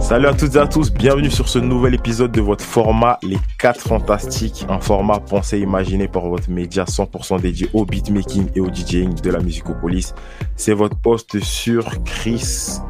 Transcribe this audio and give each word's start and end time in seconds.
Salut 0.00 0.26
à 0.26 0.34
toutes 0.34 0.54
et 0.54 0.58
à 0.58 0.66
tous, 0.66 0.92
bienvenue 0.92 1.30
sur 1.30 1.48
ce 1.48 1.58
nouvel 1.58 1.94
épisode 1.94 2.30
de 2.30 2.42
votre 2.42 2.62
format 2.62 3.18
Les 3.22 3.38
4 3.58 3.80
Fantastiques, 3.80 4.66
un 4.68 4.80
format 4.80 5.18
pensé 5.18 5.58
imaginé 5.58 6.08
par 6.08 6.26
votre 6.26 6.50
média 6.50 6.84
100% 6.84 7.40
dédié 7.40 7.70
au 7.72 7.86
beatmaking 7.86 8.50
et 8.54 8.60
au 8.60 8.68
DJing 8.68 9.14
de 9.14 9.30
la 9.30 9.40
Musicopolis. 9.40 10.14
C'est 10.56 10.74
votre 10.74 10.96
host 11.06 11.40
sur 11.42 12.02
Chris. 12.04 12.80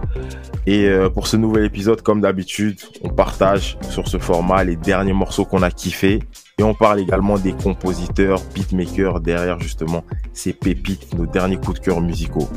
Et 0.66 0.86
euh, 0.88 1.08
pour 1.08 1.28
ce 1.28 1.36
nouvel 1.36 1.64
épisode, 1.64 2.02
comme 2.02 2.20
d'habitude, 2.20 2.80
on 3.02 3.10
partage 3.10 3.78
sur 3.88 4.08
ce 4.08 4.18
format 4.18 4.64
les 4.64 4.74
derniers 4.74 5.12
morceaux 5.12 5.44
qu'on 5.44 5.62
a 5.62 5.70
kiffés 5.70 6.20
et 6.58 6.62
on 6.64 6.74
parle 6.74 6.98
également 6.98 7.38
des 7.38 7.52
compositeurs, 7.52 8.40
beatmakers 8.54 9.20
derrière 9.20 9.60
justement 9.60 10.02
ces 10.32 10.52
pépites, 10.52 11.14
nos 11.14 11.26
derniers 11.26 11.58
coups 11.58 11.78
de 11.78 11.84
cœur 11.84 12.00
musicaux. 12.00 12.48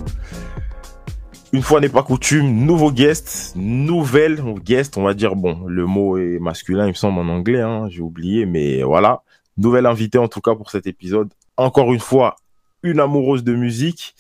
Une 1.52 1.64
fois 1.64 1.80
n'est 1.80 1.90
pas 1.90 2.04
coutume, 2.04 2.64
nouveau 2.66 2.92
guest, 2.92 3.54
nouvelle 3.56 4.40
guest, 4.64 4.98
on 5.00 5.04
va 5.04 5.16
dire, 5.16 5.36
bon, 5.36 5.64
le 5.66 5.88
mot 5.88 6.20
est 6.20 6.38
masculin, 6.38 6.86
il 6.86 6.90
me 6.90 6.94
semble, 6.94 7.18
en 7.20 7.28
anglais, 7.28 7.62
hein, 7.62 7.88
j'ai 7.90 8.02
oublié, 8.02 8.46
mais 8.46 8.84
voilà. 8.84 9.24
Nouvelle 9.58 9.88
invitée, 9.88 10.20
en 10.20 10.28
tout 10.28 10.42
cas, 10.42 10.54
pour 10.54 10.70
cet 10.70 10.86
épisode. 10.86 11.34
Encore 11.58 11.92
une 11.92 12.00
fois, 12.00 12.36
une 12.84 13.00
amoureuse 13.00 13.44
de 13.44 13.56
musique, 13.56 14.14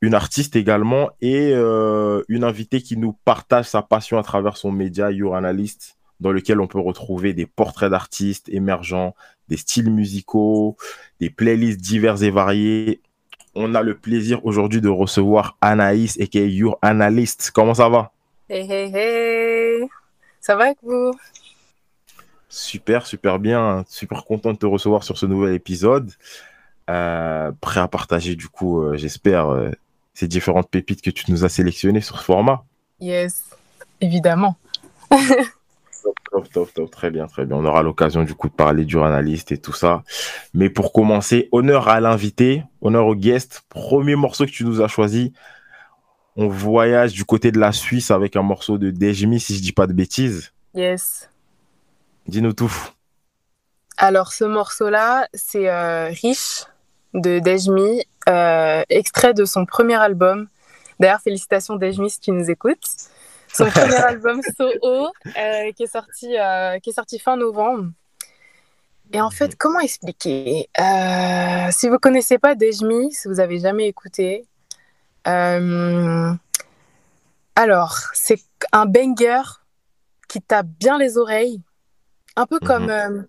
une 0.00 0.14
artiste 0.14 0.54
également, 0.54 1.10
et 1.20 1.50
euh, 1.52 2.22
une 2.28 2.44
invitée 2.44 2.80
qui 2.80 2.96
nous 2.96 3.16
partage 3.24 3.66
sa 3.66 3.82
passion 3.82 4.16
à 4.16 4.22
travers 4.22 4.56
son 4.56 4.70
média, 4.70 5.10
Your 5.10 5.34
Analyst, 5.34 5.96
dans 6.20 6.30
lequel 6.30 6.60
on 6.60 6.68
peut 6.68 6.78
retrouver 6.78 7.32
des 7.32 7.46
portraits 7.46 7.90
d'artistes 7.90 8.48
émergents, 8.48 9.16
des 9.48 9.56
styles 9.56 9.90
musicaux, 9.90 10.76
des 11.18 11.30
playlists 11.30 11.80
diverses 11.80 12.22
et 12.22 12.30
variées, 12.30 13.00
on 13.54 13.74
a 13.74 13.82
le 13.82 13.96
plaisir 13.96 14.44
aujourd'hui 14.44 14.80
de 14.80 14.88
recevoir 14.88 15.56
Anaïs, 15.60 16.16
et 16.18 16.28
Your 16.48 16.78
Analyst. 16.82 17.50
Comment 17.52 17.74
ça 17.74 17.88
va? 17.88 18.12
Hey, 18.48 18.70
hey, 18.70 18.92
hey 18.94 19.88
Ça 20.40 20.56
va 20.56 20.64
avec 20.64 20.78
vous? 20.82 21.12
Super, 22.48 23.06
super 23.06 23.38
bien. 23.38 23.84
Super 23.88 24.24
content 24.24 24.52
de 24.52 24.58
te 24.58 24.66
recevoir 24.66 25.04
sur 25.04 25.18
ce 25.18 25.26
nouvel 25.26 25.54
épisode. 25.54 26.10
Euh, 26.88 27.52
prêt 27.60 27.80
à 27.80 27.88
partager, 27.88 28.34
du 28.34 28.48
coup, 28.48 28.82
euh, 28.82 28.96
j'espère, 28.96 29.48
euh, 29.48 29.70
ces 30.14 30.26
différentes 30.26 30.68
pépites 30.68 31.02
que 31.02 31.10
tu 31.10 31.30
nous 31.30 31.44
as 31.44 31.48
sélectionnées 31.48 32.00
sur 32.00 32.18
ce 32.18 32.24
format. 32.24 32.64
Yes, 32.98 33.44
évidemment. 34.00 34.56
Top, 36.02 36.48
top, 36.52 36.72
top, 36.72 36.90
très 36.90 37.10
bien, 37.10 37.26
très 37.26 37.44
bien. 37.44 37.56
On 37.56 37.64
aura 37.64 37.82
l'occasion 37.82 38.22
du 38.22 38.34
coup 38.34 38.48
de 38.48 38.54
parler 38.54 38.84
du 38.84 38.98
analyste 38.98 39.52
et 39.52 39.58
tout 39.58 39.72
ça. 39.72 40.02
Mais 40.54 40.70
pour 40.70 40.92
commencer, 40.92 41.48
honneur 41.52 41.88
à 41.88 42.00
l'invité, 42.00 42.62
honneur 42.80 43.06
au 43.06 43.14
guest. 43.14 43.62
Premier 43.68 44.14
morceau 44.14 44.46
que 44.46 44.50
tu 44.50 44.64
nous 44.64 44.80
as 44.80 44.88
choisi. 44.88 45.32
On 46.36 46.48
voyage 46.48 47.12
du 47.12 47.24
côté 47.24 47.50
de 47.50 47.58
la 47.58 47.72
Suisse 47.72 48.10
avec 48.10 48.36
un 48.36 48.42
morceau 48.42 48.78
de 48.78 48.90
Dejmi, 48.90 49.40
si 49.40 49.56
je 49.56 49.62
dis 49.62 49.72
pas 49.72 49.86
de 49.86 49.92
bêtises. 49.92 50.52
Yes. 50.74 51.28
Dis-nous 52.26 52.52
tout. 52.52 52.72
Alors, 53.96 54.32
ce 54.32 54.44
morceau-là, 54.44 55.26
c'est 55.34 55.68
euh, 55.68 56.08
Riche 56.08 56.64
de 57.12 57.40
Dejmi, 57.40 58.04
euh, 58.28 58.82
extrait 58.88 59.34
de 59.34 59.44
son 59.44 59.66
premier 59.66 59.96
album. 59.96 60.46
D'ailleurs, 61.00 61.20
félicitations 61.20 61.76
Dejmi 61.76 62.08
si 62.10 62.20
tu 62.20 62.30
nous 62.30 62.50
écoutes 62.50 62.86
son 63.52 63.66
premier 63.66 63.96
album 63.96 64.40
Soho 64.56 65.12
euh, 65.26 65.72
qui 65.72 65.82
est 65.84 65.92
sorti 65.92 66.38
euh, 66.38 66.78
qui 66.78 66.90
est 66.90 66.94
sorti 66.94 67.18
fin 67.18 67.36
novembre. 67.36 67.90
Et 69.12 69.20
en 69.20 69.30
fait, 69.30 69.56
comment 69.56 69.80
expliquer 69.80 70.70
euh, 70.78 71.68
Si 71.72 71.88
vous 71.88 71.98
connaissez 71.98 72.38
pas 72.38 72.54
Dejmi, 72.54 73.12
si 73.12 73.26
vous 73.26 73.40
avez 73.40 73.58
jamais 73.58 73.88
écouté, 73.88 74.46
alors 75.24 76.36
c'est 78.14 78.40
un 78.72 78.86
banger 78.86 79.42
qui 80.28 80.40
tape 80.40 80.68
bien 80.78 80.96
les 80.96 81.18
oreilles, 81.18 81.60
un 82.36 82.46
peu 82.46 82.60
comme 82.60 82.86
mhm. 82.86 83.26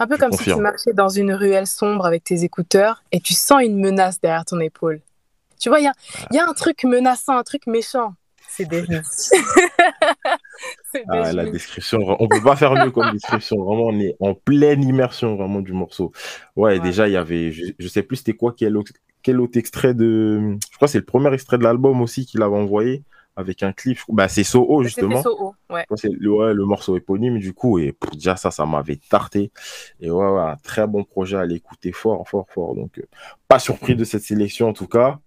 un 0.00 0.06
peu 0.08 0.18
comme 0.18 0.32
si 0.32 0.42
tu 0.42 0.56
marchais 0.56 0.92
dans 0.92 1.08
une 1.08 1.32
ruelle 1.32 1.68
sombre 1.68 2.04
avec 2.04 2.24
tes 2.24 2.42
écouteurs 2.42 3.04
et 3.12 3.20
tu 3.20 3.32
sens 3.32 3.62
une 3.62 3.78
menace 3.78 4.20
derrière 4.20 4.44
ton 4.44 4.58
épaule. 4.58 5.00
Tu 5.58 5.68
vois, 5.68 5.78
il 5.78 5.84
y 5.84 5.88
a, 5.88 5.94
y 6.32 6.38
a 6.38 6.46
un 6.46 6.52
truc 6.52 6.84
menaçant, 6.84 7.38
un 7.38 7.44
truc 7.44 7.66
méchant 7.66 8.14
c'est 8.56 8.64
Dejmi. 8.64 8.96
ah, 11.08 11.32
la 11.32 11.44
description, 11.46 12.16
on 12.18 12.28
peut 12.28 12.42
pas 12.42 12.56
faire 12.56 12.72
mieux 12.72 12.90
comme 12.90 13.10
description. 13.12 13.62
Vraiment, 13.62 13.88
on 13.88 14.00
est 14.00 14.16
en 14.20 14.34
pleine 14.34 14.82
immersion 14.82 15.36
vraiment 15.36 15.60
du 15.60 15.72
morceau. 15.72 16.12
Ouais, 16.56 16.80
déjà, 16.80 17.08
il 17.08 17.12
y 17.12 17.16
avait, 17.16 17.52
je, 17.52 17.72
ne 17.78 17.88
sais 17.88 18.02
plus 18.02 18.16
c'était 18.16 18.32
quoi, 18.32 18.54
quel, 18.56 18.76
quel 19.22 19.40
autre 19.40 19.58
extrait 19.58 19.94
de. 19.94 20.56
Je 20.70 20.76
crois 20.76 20.86
que 20.86 20.92
c'est 20.92 20.98
le 20.98 21.04
premier 21.04 21.32
extrait 21.32 21.58
de 21.58 21.64
l'album 21.64 22.00
aussi 22.00 22.24
qu'il 22.24 22.42
avait 22.42 22.56
envoyé 22.56 23.02
avec 23.36 23.62
un 23.62 23.72
clip. 23.72 23.98
Bah, 24.08 24.28
c'est 24.28 24.44
Soho, 24.44 24.82
justement. 24.82 25.22
Soho, 25.22 25.54
ouais. 25.70 25.84
C'est 25.96 26.10
le, 26.10 26.52
le, 26.52 26.64
morceau 26.64 26.96
éponyme, 26.96 27.38
du 27.38 27.52
coup. 27.52 27.78
Et 27.78 27.94
déjà, 28.12 28.36
ça, 28.36 28.50
ça 28.50 28.64
m'avait 28.64 28.96
tarté. 28.96 29.52
Et 30.00 30.10
ouais, 30.10 30.26
ouais, 30.26 30.40
un 30.40 30.56
très 30.56 30.86
bon 30.86 31.04
projet 31.04 31.36
à 31.36 31.44
l'écouter 31.44 31.92
fort, 31.92 32.26
fort, 32.26 32.46
fort. 32.48 32.74
Donc, 32.74 32.98
euh, 32.98 33.06
pas 33.46 33.58
surpris 33.58 33.94
de 33.94 34.04
cette 34.04 34.22
sélection, 34.22 34.68
en 34.68 34.72
tout 34.72 34.88
cas. 34.88 35.20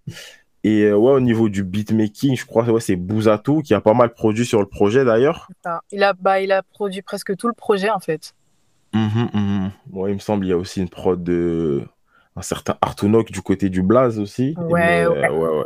Et 0.64 0.84
euh, 0.84 0.96
ouais, 0.96 1.14
au 1.14 1.20
niveau 1.20 1.48
du 1.48 1.64
beatmaking, 1.64 2.36
je 2.36 2.46
crois 2.46 2.66
que 2.66 2.72
ouais, 2.72 2.82
c'est 2.82 2.98
Bouzatou 2.98 3.62
qui 3.62 3.74
a 3.74 3.82
pas 3.82 3.94
mal 3.94 4.14
produit 4.14 4.46
sur 4.46 4.60
le 4.60 4.66
projet 4.66 5.06
d'ailleurs. 5.06 5.48
Il 5.92 6.04
a, 6.04 6.14
bah, 6.14 6.42
il 6.42 6.52
a 6.52 6.64
produit 6.64 7.02
presque 7.02 7.36
tout 7.38 7.48
le 7.48 7.54
projet 7.54 7.90
en 7.90 8.00
fait. 8.00 8.34
Mmh, 8.92 9.30
mmh. 9.34 9.70
il 10.08 10.14
me 10.16 10.20
semble 10.20 10.46
il 10.46 10.50
y 10.50 10.52
a 10.52 10.58
aussi 10.58 10.82
une 10.82 10.90
prod 10.90 11.24
de 11.24 11.84
un 12.36 12.42
certain 12.42 12.76
Artunok 12.82 13.32
du 13.32 13.42
côté 13.42 13.70
du 13.70 13.84
Blaze 13.84 14.20
aussi. 14.20 14.56
Ouais, 14.58 15.06
euh, 15.06 15.30
ouais. 15.30 15.30
ouais, 15.30 15.66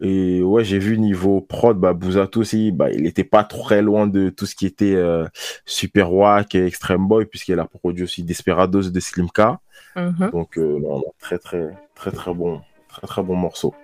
Et 0.00 0.42
ouais, 0.42 0.64
j'ai 0.64 0.78
vu 0.78 0.98
niveau 0.98 1.40
prod, 1.40 1.78
bah, 1.78 1.92
Bouzatou 1.92 2.40
aussi, 2.40 2.72
bah, 2.72 2.90
il 2.90 3.06
était 3.06 3.24
pas 3.24 3.44
très 3.44 3.82
loin 3.82 4.06
de 4.06 4.30
tout 4.30 4.46
ce 4.46 4.54
qui 4.54 4.66
était 4.66 4.94
euh, 4.94 5.26
Super 5.66 6.12
Wack 6.12 6.54
et 6.54 6.66
Extreme 6.66 7.06
Boy, 7.08 7.26
puisqu'il 7.26 7.58
a 7.58 7.66
produit 7.66 8.04
aussi 8.04 8.22
Desperados 8.22 8.90
de 8.90 9.00
Slimka. 9.00 9.60
Mmh. 9.96 10.30
Donc, 10.30 10.56
non, 10.56 11.02
très, 11.18 11.38
très, 11.38 11.70
très, 11.94 12.10
très 12.10 12.32
bon, 12.34 12.60
très, 12.88 13.06
très 13.06 13.22
bon 13.22 13.36
morceau. 13.36 13.74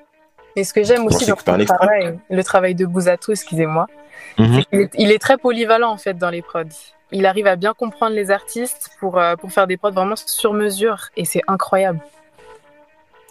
Et 0.56 0.64
ce 0.64 0.72
que 0.72 0.82
j'aime 0.82 1.06
aussi 1.06 1.26
dans 1.26 1.56
le 1.56 1.64
travail, 1.64 2.18
le 2.30 2.44
travail 2.44 2.74
de 2.74 2.86
Bouzatou, 2.86 3.32
excusez-moi, 3.32 3.86
mhm. 4.38 4.62
il, 4.72 5.10
est, 5.12 5.18
très 5.18 5.36
polyvalent 5.36 5.90
en 5.90 5.96
fait 5.96 6.14
dans 6.14 6.30
les 6.30 6.42
prods. 6.42 6.64
Il 7.12 7.26
arrive 7.26 7.46
à 7.46 7.56
bien 7.56 7.74
comprendre 7.74 8.14
les 8.14 8.30
artistes 8.30 8.90
pour, 9.00 9.18
euh, 9.18 9.36
pour 9.36 9.52
faire 9.52 9.66
des 9.66 9.76
prods 9.76 9.92
vraiment 9.92 10.16
sur 10.16 10.52
mesure 10.52 11.08
et 11.16 11.24
c'est 11.24 11.42
incroyable. 11.46 12.00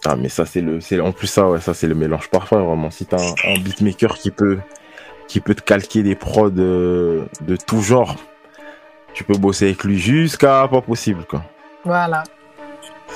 Ah 0.04 0.14
mais 0.16 0.28
ça 0.28 0.46
c'est 0.46 0.60
le 0.60 0.80
c'est 0.80 1.00
en 1.00 1.10
plus 1.10 1.26
ça 1.26 1.48
ouais 1.48 1.60
ça 1.60 1.74
c'est 1.74 1.88
le 1.88 1.96
mélange 1.96 2.30
parfait 2.30 2.54
vraiment 2.54 2.88
si 2.88 3.04
t'as 3.04 3.20
un, 3.20 3.34
un 3.52 3.58
beatmaker 3.58 4.16
qui 4.16 4.30
peut 4.30 4.58
qui 5.26 5.40
peut 5.40 5.56
te 5.56 5.60
calquer 5.60 6.04
des 6.04 6.14
prods 6.14 6.50
de, 6.50 7.26
de 7.40 7.56
tout 7.56 7.82
genre 7.82 8.14
tu 9.12 9.24
peux 9.24 9.36
bosser 9.36 9.66
avec 9.66 9.82
lui 9.82 9.98
jusqu'à 9.98 10.68
pas 10.68 10.80
possible 10.80 11.24
quoi. 11.24 11.42
Voilà. 11.84 12.22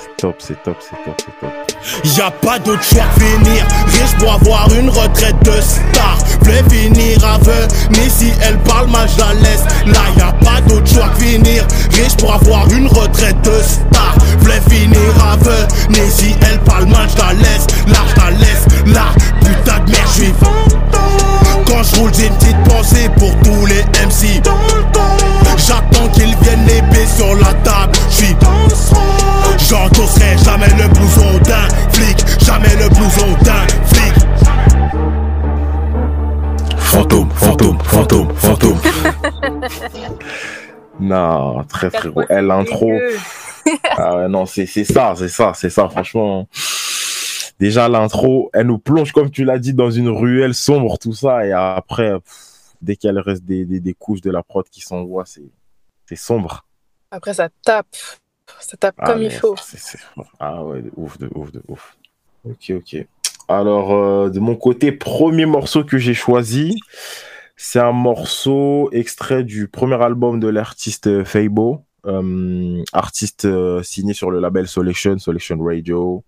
C'est 0.03 0.17
top, 0.17 0.35
c'est 0.39 0.63
top, 0.63 0.77
c'est 0.81 1.03
top, 1.05 1.15
c'est 1.17 1.39
top. 1.39 2.17
Y'a 2.17 2.31
pas 2.31 2.59
d'autre 2.59 2.83
choix 2.83 3.05
que 3.15 3.19
venir 3.21 3.65
riche 3.87 4.17
pour 4.19 4.33
avoir 4.33 4.67
une 4.73 4.89
retraite 4.89 5.35
de 5.43 5.61
star. 5.61 6.17
Voulais 6.41 6.63
finir 6.69 7.23
aveugle, 7.23 7.73
mais 7.91 8.09
si 8.09 8.33
elle 8.41 8.57
parle 8.59 8.89
mal, 8.89 9.07
je 9.07 9.19
la 9.19 9.33
laisse. 9.35 9.63
Là, 9.85 10.01
y'a 10.17 10.33
pas 10.33 10.59
d'autre 10.67 10.87
choix 10.87 11.07
que 11.09 11.23
venir 11.23 11.65
riche 11.91 12.17
pour 12.17 12.33
avoir 12.33 12.69
une 12.71 12.87
retraite 12.87 13.41
de 13.43 13.61
star. 13.61 14.15
Voulais 14.39 14.61
finir 14.69 14.99
aveugle, 15.25 15.67
mais 15.89 16.09
si 16.09 16.35
elle 16.49 16.59
parle 16.59 16.85
mal, 16.87 17.07
je 17.09 17.21
la 17.21 17.33
laisse. 17.33 17.67
Là, 17.87 17.99
je 18.09 18.21
la 18.21 18.31
laisse. 18.31 18.65
Là, 18.87 19.05
putain 19.39 19.79
de 19.85 19.91
merde, 19.91 20.09
je 20.17 21.71
Quand 21.71 21.83
je 21.83 21.95
roule, 21.95 22.11
j'ai 22.13 22.27
une 22.27 22.35
petite 22.35 22.63
pensée 22.65 23.09
pour 23.17 23.33
tous 23.41 23.65
les 23.67 23.83
MC. 24.05 24.41
J'attends 25.65 26.09
qu'ils 26.09 26.35
viennent 26.41 26.69
épée 26.69 27.07
sur 27.15 27.35
la 27.35 27.53
table. 27.63 27.93
J'suis 28.09 28.35
J'endosserai 29.69 30.37
jamais 30.43 30.67
le 30.69 30.87
blouson 30.93 31.39
d'un 31.39 31.67
flic. 31.91 32.17
Jamais 32.43 32.75
le 32.75 32.89
blouson 32.89 33.31
d'un 33.43 33.67
flic. 33.87 34.13
Fantôme, 36.77 37.29
fantôme, 37.31 37.79
fantôme, 37.83 38.33
fantôme. 38.35 38.77
non, 40.99 41.63
très 41.63 41.89
très 41.89 42.09
gros. 42.09 42.23
Elle 42.29 42.45
l'intro. 42.45 42.91
ah 43.97 44.17
ouais, 44.17 44.27
non, 44.27 44.45
c'est 44.45 44.65
ça, 44.65 45.13
c'est 45.17 45.29
ça, 45.29 45.53
c'est 45.55 45.69
ça, 45.69 45.89
franchement. 45.89 46.47
Déjà, 47.59 47.87
l'intro, 47.87 48.49
elle 48.53 48.67
nous 48.67 48.79
plonge, 48.79 49.11
comme 49.11 49.31
tu 49.31 49.43
l'as 49.43 49.59
dit, 49.59 49.73
dans 49.73 49.89
une 49.89 50.09
ruelle 50.09 50.53
sombre, 50.53 50.97
tout 50.99 51.13
ça. 51.13 51.45
Et 51.45 51.51
après, 51.51 52.13
dès 52.81 52.95
qu'elle 52.95 53.19
reste 53.19 53.45
des, 53.45 53.65
des, 53.65 53.79
des, 53.79 53.93
couches 53.93 54.21
de 54.21 54.31
la 54.31 54.43
prod 54.43 54.67
qui 54.69 54.81
s'envoient, 54.81 55.25
c'est 55.25 56.15
sombre. 56.15 56.65
Après, 57.09 57.33
ça 57.33 57.49
tape. 57.63 57.87
Ça 58.63 58.77
tape 58.77 58.95
ah, 58.97 59.07
comme 59.07 59.21
il 59.21 59.31
faut. 59.31 59.55
Ah 60.39 60.63
ouais, 60.63 60.81
de 60.81 60.91
ouf, 60.95 61.17
de 61.17 61.29
ouf, 61.35 61.51
de 61.51 61.61
ouf. 61.67 61.97
Ok, 62.45 62.71
ok. 62.75 63.05
Alors, 63.49 63.93
euh, 63.93 64.29
de 64.29 64.39
mon 64.39 64.55
côté, 64.55 64.91
premier 64.91 65.45
morceau 65.45 65.83
que 65.83 65.97
j'ai 65.97 66.13
choisi, 66.13 66.79
c'est 67.57 67.79
un 67.79 67.91
morceau 67.91 68.89
extrait 68.93 69.43
du 69.43 69.67
premier 69.67 70.01
album 70.01 70.39
de 70.39 70.47
l'artiste 70.47 71.23
Fabo, 71.25 71.81
euh, 72.05 72.81
artiste 72.93 73.45
euh, 73.45 73.83
signé 73.83 74.13
sur 74.13 74.31
le 74.31 74.39
label 74.39 74.67
Selection, 74.67 75.19
Selection 75.19 75.61
Radio. 75.61 76.23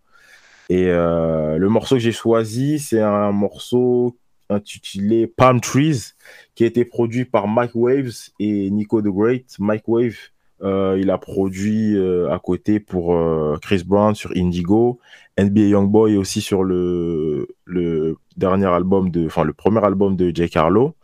Et 0.69 0.85
le 0.87 1.67
morceau 1.67 1.95
que 1.95 2.01
j'ai 2.01 2.11
choisi, 2.11 2.79
c'est 2.79 2.99
un 2.99 3.31
morceau 3.31 4.17
intitulé 4.49 5.27
Palm 5.27 5.61
Trees, 5.61 6.13
qui 6.55 6.63
a 6.63 6.67
été 6.67 6.85
produit 6.85 7.23
par 7.23 7.47
Mike 7.47 7.75
Waves 7.75 8.31
et 8.39 8.71
Nico 8.71 8.99
the 8.99 9.05
Great. 9.05 9.45
Mike 9.59 9.87
Wave, 9.87 10.17
euh, 10.61 10.97
il 10.99 11.09
a 11.09 11.17
produit 11.17 11.97
euh, 11.97 12.31
à 12.31 12.39
côté 12.39 12.79
pour 12.79 13.15
euh, 13.15 13.57
Chris 13.61 13.83
Brown 13.85 14.15
sur 14.15 14.31
Indigo, 14.35 14.99
NBA 15.37 15.61
Youngboy 15.61 16.15
aussi 16.15 16.41
sur 16.41 16.63
le, 16.63 17.47
le 17.65 18.17
dernier 18.37 18.67
album 18.67 19.09
de, 19.11 19.25
enfin 19.25 19.43
le 19.43 19.53
premier 19.53 19.83
album 19.83 20.15
de 20.15 20.31
J. 20.33 20.49
Carlo. 20.49 20.95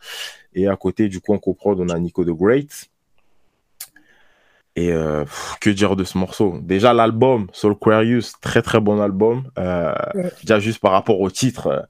Et 0.54 0.68
à 0.68 0.76
côté, 0.76 1.08
du 1.08 1.20
coup, 1.20 1.32
en 1.34 1.38
coprod, 1.38 1.80
on 1.80 1.88
a 1.88 1.98
Nico 1.98 2.24
the 2.24 2.30
Great. 2.30 2.88
Et 4.74 4.90
que 5.60 5.68
dire 5.68 5.96
de 5.96 6.04
ce 6.04 6.16
morceau? 6.16 6.58
Déjà, 6.62 6.94
l'album, 6.94 7.46
Soul 7.52 7.72
Aquarius, 7.72 8.34
très 8.40 8.62
très 8.62 8.80
bon 8.80 9.00
album. 9.00 9.44
Déjà, 10.42 10.60
juste 10.60 10.78
par 10.78 10.92
rapport 10.92 11.20
au 11.20 11.30
titre, 11.30 11.88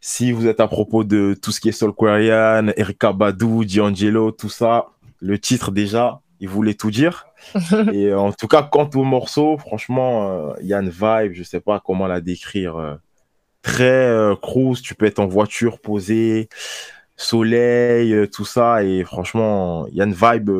si 0.00 0.32
vous 0.32 0.46
êtes 0.46 0.60
à 0.60 0.68
propos 0.68 1.04
de 1.04 1.34
tout 1.40 1.52
ce 1.52 1.60
qui 1.60 1.68
est 1.68 1.72
Soul 1.72 1.94
Quarian, 1.94 2.68
Erika 2.76 3.12
Badu, 3.12 3.66
D'Angelo, 3.66 4.32
tout 4.32 4.48
ça, 4.48 4.88
le 5.20 5.38
titre 5.38 5.70
déjà, 5.70 6.21
il 6.42 6.48
voulait 6.48 6.74
tout 6.74 6.90
dire. 6.90 7.28
et 7.92 8.08
euh, 8.08 8.18
en 8.18 8.32
tout 8.32 8.48
cas, 8.48 8.64
quant 8.64 8.90
au 8.96 9.04
morceau, 9.04 9.56
franchement, 9.58 10.28
euh, 10.28 10.54
il 10.60 10.66
y 10.66 10.74
a 10.74 10.80
une 10.80 10.90
vibe, 10.90 11.34
je 11.34 11.44
sais 11.44 11.60
pas 11.60 11.80
comment 11.80 12.08
la 12.08 12.20
décrire. 12.20 12.76
Euh, 12.76 12.96
très 13.62 14.12
cruise, 14.42 14.82
tu 14.82 14.96
peux 14.96 15.06
être 15.06 15.20
en 15.20 15.28
voiture 15.28 15.80
posée, 15.80 16.48
soleil, 17.16 18.28
tout 18.30 18.44
ça. 18.44 18.82
Et 18.82 19.04
franchement, 19.04 19.86
il 19.86 19.94
y 19.94 20.00
a 20.00 20.04
une 20.04 20.14
vibe, 20.14 20.50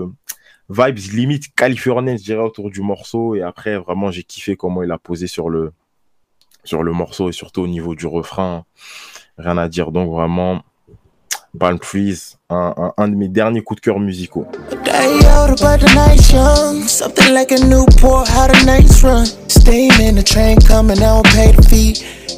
vibes 0.71 0.99
limite 1.13 1.53
californienne, 1.57 2.17
je 2.17 2.23
dirais, 2.23 2.45
autour 2.45 2.71
du 2.71 2.81
morceau. 2.81 3.35
Et 3.35 3.43
après, 3.43 3.77
vraiment, 3.77 4.13
j'ai 4.13 4.23
kiffé 4.23 4.55
comment 4.55 4.85
il 4.85 4.93
a 4.93 4.99
posé 4.99 5.27
sur 5.27 5.51
le, 5.51 5.73
sur 6.63 6.85
le 6.85 6.93
morceau 6.93 7.29
et 7.29 7.33
surtout 7.33 7.63
au 7.63 7.67
niveau 7.67 7.97
du 7.97 8.07
refrain. 8.07 8.65
Rien 9.37 9.59
à 9.59 9.69
dire. 9.69 9.91
Donc 9.91 10.09
vraiment, 10.13 10.63
Palm 11.59 11.79
Trees, 11.79 12.39
un, 12.49 12.75
un, 12.77 12.93
un 12.97 13.09
de 13.09 13.15
mes 13.15 13.29
derniers 13.29 13.63
coups 13.63 13.81
de 13.81 13.85
cœur 13.85 14.01
musicaux. 14.01 14.47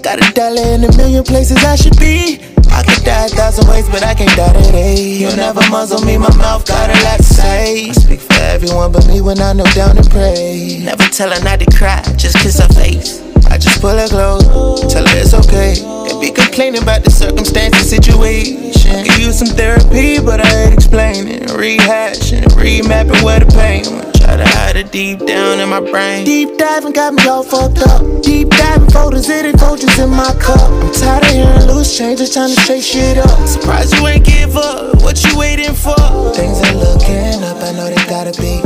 Got 0.03 0.21
a 0.21 0.33
dollar 0.35 0.75
in 0.75 0.85
a 0.85 0.97
million 0.99 1.23
places 1.25 1.65
I 1.65 1.77
should 1.77 1.99
be. 1.99 2.39
I 2.71 2.83
could 2.83 3.05
die 3.05 3.25
a 3.25 3.29
thousand 3.31 3.69
ways, 3.71 3.89
but 3.89 4.03
I 4.03 4.13
can't 4.15 4.37
die 4.37 4.53
today. 4.53 5.01
You'll 5.01 5.35
never 5.35 5.63
muzzle 5.71 6.05
me, 6.05 6.19
my 6.19 6.29
mouth 6.37 6.67
got 6.67 6.91
a 6.91 7.05
lot 7.05 7.17
to 7.17 7.23
say. 7.25 7.89
I 7.89 7.93
speak 7.93 8.21
for 8.21 8.35
everyone 8.35 8.93
but 8.93 9.07
me 9.09 9.23
when 9.23 9.41
I 9.41 9.55
know 9.55 9.65
down 9.75 9.97
and 9.97 10.11
pray. 10.11 10.81
Never 10.85 11.09
tell 11.09 11.31
her 11.31 11.43
not 11.43 11.61
to 11.61 11.67
cry, 11.75 12.03
just 12.19 12.37
kiss 12.37 12.59
her 12.59 12.69
face. 12.75 13.23
I 13.65 13.67
just 13.67 13.81
pull 13.81 13.97
her 13.97 14.09
close, 14.09 14.93
tell 14.93 15.07
her 15.07 15.17
it's 15.17 15.33
okay. 15.33 15.81
And 15.81 16.21
be 16.21 16.31
complaining 16.31 16.83
about 16.83 17.03
the 17.03 17.11
circumstance 17.11 17.73
and 17.73 17.87
situation. 17.87 19.05
Give 19.05 19.19
you 19.19 19.33
some 19.33 19.49
therapy, 19.57 20.21
but 20.21 20.45
I 20.45 20.65
ain't 20.65 20.75
explaining, 20.75 21.49
rehashing, 21.49 22.45
remapping 22.61 23.25
where 23.25 23.41
the 23.41 23.47
pain 23.57 23.89
went. 23.89 24.21
Try 24.21 24.37
to 24.37 24.45
hide 24.45 24.77
it 24.77 24.93
deep 24.93 25.25
down 25.25 25.61
in 25.61 25.71
my 25.71 25.81
brain. 25.81 26.27
Deep 26.27 26.59
diving 26.59 26.93
got 26.93 27.15
me 27.15 27.25
all 27.27 27.43
fucked 27.43 27.79
up. 27.89 28.05
Deep 28.23 28.51
diving 28.51 28.91
photos, 28.91 29.31
it 29.31 29.47
ain't 29.47 29.59
photos 29.59 29.99
in 29.99 30.11
my 30.11 30.37
cup. 30.39 30.61
I'm 30.61 30.93
tired 30.93 31.25
of 31.25 31.31
hearing 31.31 31.65
loose 31.65 31.97
changes, 31.97 32.35
trying 32.35 32.55
to 32.55 32.61
shake 32.61 32.83
shit 32.83 33.17
up. 33.17 33.49
Surprised 33.49 33.97
you 33.97 34.07
ain't 34.07 34.27
give 34.27 34.59
up. 34.59 35.01
What 35.01 35.25
you 35.25 35.39
waiting 35.39 35.73
for? 35.73 35.97
Things 36.37 36.61
are 36.69 36.77
looking 36.77 37.41
up, 37.49 37.57
I 37.65 37.73
know 37.73 37.89
they 37.89 38.05
gotta 38.13 38.37
be. 38.37 38.61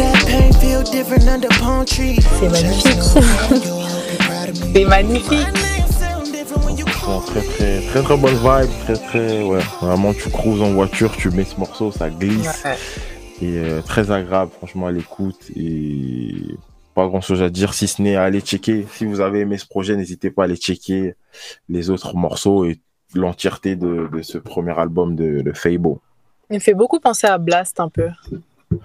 That 0.00 0.24
pain 0.26 0.54
feel 0.54 0.82
different 0.84 1.28
under 1.28 1.48
palm 1.60 1.84
trees. 1.84 2.24
C'est 4.54 4.84
magnifique. 4.84 5.46
Très 7.26 7.40
très 7.40 7.80
très 7.80 8.02
très 8.02 8.16
bonne 8.16 8.34
vibe, 8.34 8.70
très 8.84 8.94
très 8.94 9.42
ouais. 9.42 9.60
Vraiment 9.80 10.12
tu 10.12 10.30
cruises 10.30 10.62
en 10.62 10.72
voiture, 10.72 11.14
tu 11.16 11.30
mets 11.30 11.44
ce 11.44 11.56
morceau, 11.58 11.90
ça 11.90 12.10
glisse 12.10 12.64
et 13.40 13.58
euh, 13.58 13.82
très 13.82 14.10
agréable 14.10 14.50
franchement 14.56 14.86
à 14.86 14.92
l'écoute 14.92 15.50
et 15.54 16.34
pas 16.94 17.06
grand 17.06 17.20
chose 17.20 17.42
à 17.42 17.50
dire 17.50 17.74
si 17.74 17.86
ce 17.86 18.02
n'est 18.02 18.16
à 18.16 18.24
aller 18.24 18.40
checker. 18.40 18.86
Si 18.92 19.04
vous 19.04 19.20
avez 19.20 19.40
aimé 19.40 19.58
ce 19.58 19.66
projet, 19.66 19.96
n'hésitez 19.96 20.30
pas 20.30 20.42
à 20.42 20.44
aller 20.46 20.56
checker 20.56 21.14
les 21.68 21.90
autres 21.90 22.16
morceaux 22.16 22.64
et 22.64 22.80
l'entièreté 23.14 23.76
de, 23.76 24.08
de, 24.12 24.22
ce 24.22 24.38
premier 24.38 24.76
album 24.78 25.14
de, 25.14 25.40
de 25.40 25.52
Fable. 25.52 25.96
Il 26.50 26.60
fait 26.60 26.74
beaucoup 26.74 26.98
penser 26.98 27.26
à 27.26 27.38
Blast 27.38 27.78
un 27.80 27.88
peu 27.88 28.08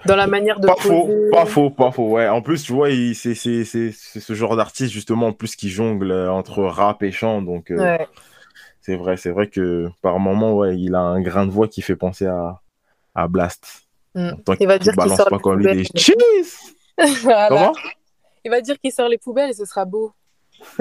dans 0.05 0.15
la 0.15 0.27
manière 0.27 0.59
de 0.59 0.67
pas 0.67 0.75
faux 0.77 1.09
pas 1.31 1.45
faux 1.45 1.69
pas 1.69 1.91
faux 1.91 2.09
ouais. 2.09 2.27
En 2.29 2.41
plus 2.41 2.63
tu 2.63 2.73
vois 2.73 2.89
c'est 3.13 3.35
c'est 3.35 3.65
c'est 3.65 3.91
ce 3.91 4.33
genre 4.33 4.55
d'artiste 4.55 4.93
justement 4.93 5.27
en 5.27 5.33
plus 5.33 5.55
qui 5.55 5.69
jongle 5.69 6.11
euh, 6.11 6.31
entre 6.31 6.63
rap 6.63 7.03
et 7.03 7.11
chant 7.11 7.41
donc 7.41 7.69
euh, 7.71 7.97
c'est 8.81 8.95
vrai 8.95 9.17
c'est 9.17 9.31
vrai 9.31 9.47
que 9.47 9.89
par 10.01 10.19
moment 10.19 10.53
ouais 10.53 10.77
il 10.77 10.95
a 10.95 11.01
un 11.01 11.21
grain 11.21 11.45
de 11.45 11.51
voix 11.51 11.67
qui 11.67 11.81
fait 11.81 11.95
penser 11.95 12.25
à 12.25 12.61
à 13.15 13.27
Blast. 13.27 13.83
Mm. 14.15 14.31
il 14.59 14.67
va 14.67 14.79
dire 14.79 14.93
qu'il 14.93 15.15
sort 15.15 15.29
pas 15.29 15.39
comme 15.39 15.59
lui 15.59 15.73
des 15.73 15.83
cheese! 15.95 16.75
Comment? 17.23 17.73
Il 18.45 18.51
va 18.51 18.61
dire 18.61 18.79
qu'il 18.79 18.91
sort 18.91 19.07
les 19.07 19.17
poubelles 19.17 19.51
et 19.51 19.53
ce 19.53 19.65
sera 19.65 19.85
beau. 19.85 20.13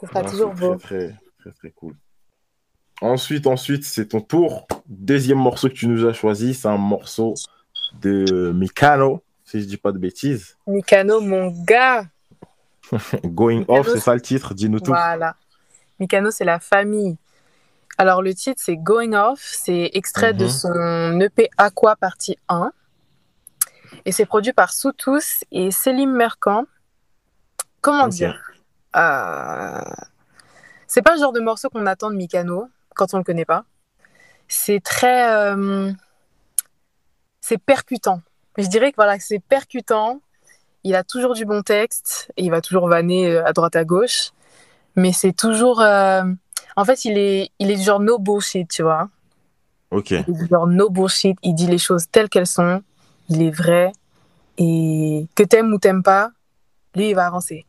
Ce 0.00 0.06
sera 0.06 0.22
toujours 0.22 0.54
beau. 0.54 0.76
très 0.76 1.14
très 1.38 1.50
très 1.52 1.70
cool 1.70 1.94
Ensuite, 3.00 3.46
ensuite, 3.46 3.84
c'est 3.84 4.06
ton 4.08 4.20
tour. 4.20 4.66
Deuxième 4.86 5.38
morceau 5.38 5.68
que 5.68 5.74
tu 5.74 5.86
nous 5.86 6.06
as 6.06 6.12
choisi, 6.12 6.54
c'est 6.54 6.68
un 6.68 6.76
morceau 6.76 7.34
de 8.00 8.52
Mikano, 8.54 9.22
si 9.44 9.60
je 9.60 9.66
dis 9.66 9.78
pas 9.78 9.92
de 9.92 9.98
bêtises. 9.98 10.56
Mikano, 10.66 11.20
mon 11.20 11.50
gars. 11.64 12.04
Going 13.24 13.64
Off, 13.68 13.88
c'est 13.88 14.00
ça 14.00 14.14
le 14.14 14.20
titre, 14.20 14.52
dis-nous 14.52 14.80
tout. 14.80 14.90
Voilà. 14.90 15.36
Mikano, 15.98 16.30
c'est 16.30 16.44
la 16.44 16.60
famille. 16.60 17.16
Alors, 17.96 18.22
le 18.22 18.34
titre, 18.34 18.60
c'est 18.62 18.76
Going 18.76 19.12
Off. 19.12 19.40
C'est 19.40 19.90
extrait 19.94 20.34
de 20.34 20.44
mhm. 20.44 20.50
son 20.50 21.20
EP 21.20 21.48
Aqua 21.56 21.96
partie 21.96 22.36
1. 22.48 22.72
Et 24.04 24.12
c'est 24.12 24.26
produit 24.26 24.52
par 24.52 24.72
Soutous 24.72 25.44
et 25.52 25.70
Selim 25.70 26.12
Mercant. 26.12 26.64
Comment 27.80 28.08
dire? 28.08 28.52
Euh... 28.96 29.80
C'est 30.86 31.02
pas 31.02 31.14
le 31.14 31.20
genre 31.20 31.32
de 31.32 31.40
morceau 31.40 31.68
qu'on 31.70 31.86
attend 31.86 32.10
de 32.10 32.16
Mikano 32.16 32.68
quand 33.00 33.14
on 33.14 33.18
le 33.18 33.24
connaît 33.24 33.46
pas. 33.46 33.64
C'est 34.46 34.82
très, 34.82 35.32
euh, 35.32 35.90
c'est 37.40 37.56
percutant. 37.58 38.20
Je 38.58 38.66
dirais 38.66 38.90
que 38.90 38.96
voilà, 38.96 39.18
c'est 39.18 39.38
percutant. 39.38 40.20
Il 40.84 40.94
a 40.94 41.02
toujours 41.02 41.34
du 41.34 41.46
bon 41.46 41.62
texte 41.62 42.30
et 42.36 42.44
il 42.44 42.50
va 42.50 42.60
toujours 42.60 42.88
vanner 42.88 43.26
euh, 43.26 43.46
à 43.46 43.52
droite 43.52 43.74
à 43.74 43.84
gauche, 43.84 44.32
mais 44.96 45.12
c'est 45.12 45.32
toujours, 45.32 45.80
euh, 45.80 46.22
en 46.76 46.84
fait, 46.84 47.06
il 47.06 47.16
est, 47.16 47.50
il 47.58 47.70
est 47.70 47.76
du 47.76 47.82
genre 47.82 48.00
no 48.00 48.18
bullshit, 48.18 48.68
tu 48.68 48.82
vois. 48.82 49.08
Ok. 49.90 50.10
Il 50.10 50.18
est 50.18 50.32
du 50.32 50.46
genre 50.46 50.66
no 50.66 50.90
bullshit. 50.90 51.38
Il 51.42 51.54
dit 51.54 51.66
les 51.66 51.78
choses 51.78 52.06
telles 52.12 52.28
qu'elles 52.28 52.46
sont. 52.46 52.82
Il 53.30 53.40
est 53.42 53.50
vrai 53.50 53.92
et 54.58 55.26
que 55.34 55.42
t'aimes 55.42 55.72
ou 55.72 55.78
t'aimes 55.78 56.02
pas, 56.02 56.32
lui 56.94 57.10
il 57.10 57.14
va 57.14 57.26
avancer. 57.26 57.64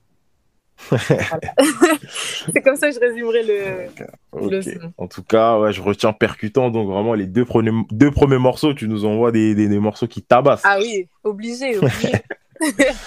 c'est 2.54 2.62
comme 2.62 2.76
ça 2.76 2.90
que 2.90 2.96
je 2.96 3.00
résumerai 3.00 3.44
le, 3.44 4.92
En 4.98 5.08
tout 5.08 5.24
cas, 5.24 5.60
ouais, 5.60 5.72
je 5.72 5.82
retiens 5.82 6.14
percutant. 6.14 6.70
Donc 6.70 6.90
vraiment, 6.90 7.14
les 7.14 7.28
deux 7.28 7.46
premiers, 7.46 7.72
deux 7.92 8.12
premiers 8.12 8.38
morceaux, 8.38 8.74
tu 8.74 8.88
nous 8.88 9.06
envoies 9.06 9.32
des, 9.32 9.56
des, 9.56 9.68
des 9.68 9.80
morceaux 9.80 10.08
qui 10.08 10.22
tabassent. 10.22 10.64
Ah 10.64 10.78
oui, 10.80 11.08
obligé, 11.24 11.78
obligé. 11.78 12.12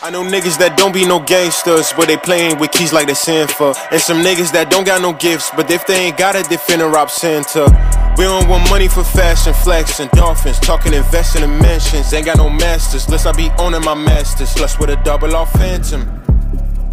I 0.03 0.11
know 0.11 0.25
niggas 0.25 0.59
that 0.59 0.77
don't 0.77 0.93
be 0.93 1.07
no 1.07 1.21
gangsters, 1.21 1.93
but 1.93 2.07
they 2.07 2.17
playing 2.17 2.59
with 2.59 2.73
keys 2.73 2.93
like 2.93 3.07
they 3.07 3.15
sin 3.15 3.47
for. 3.47 3.73
And 3.93 4.01
some 4.01 4.19
niggas 4.19 4.51
that 4.51 4.69
don't 4.69 4.85
got 4.85 5.01
no 5.01 5.13
gifts, 5.13 5.51
but 5.55 5.71
if 5.71 5.87
they 5.87 6.07
ain't 6.07 6.17
got 6.17 6.35
a 6.35 6.43
defender 6.43 6.89
rob 6.89 7.11
center. 7.11 7.67
We 8.17 8.23
don't 8.25 8.49
want 8.49 8.71
money 8.71 8.87
for 8.87 9.03
fashion, 9.03 9.53
flex 9.55 9.99
and 9.99 10.09
dolphins. 10.13 10.61
Talking 10.61 10.93
investing 10.93 11.43
in 11.43 11.51
mansions, 11.59 12.13
ain't 12.13 12.27
got 12.27 12.37
no 12.37 12.49
masters. 12.49 13.09
Less 13.09 13.27
I 13.27 13.33
be 13.33 13.51
owning 13.59 13.85
my 13.85 13.95
masters, 13.95 14.59
less 14.61 14.79
with 14.79 14.91
a 14.91 14.97
double 15.03 15.35
off 15.35 15.53
phantom. 15.53 16.03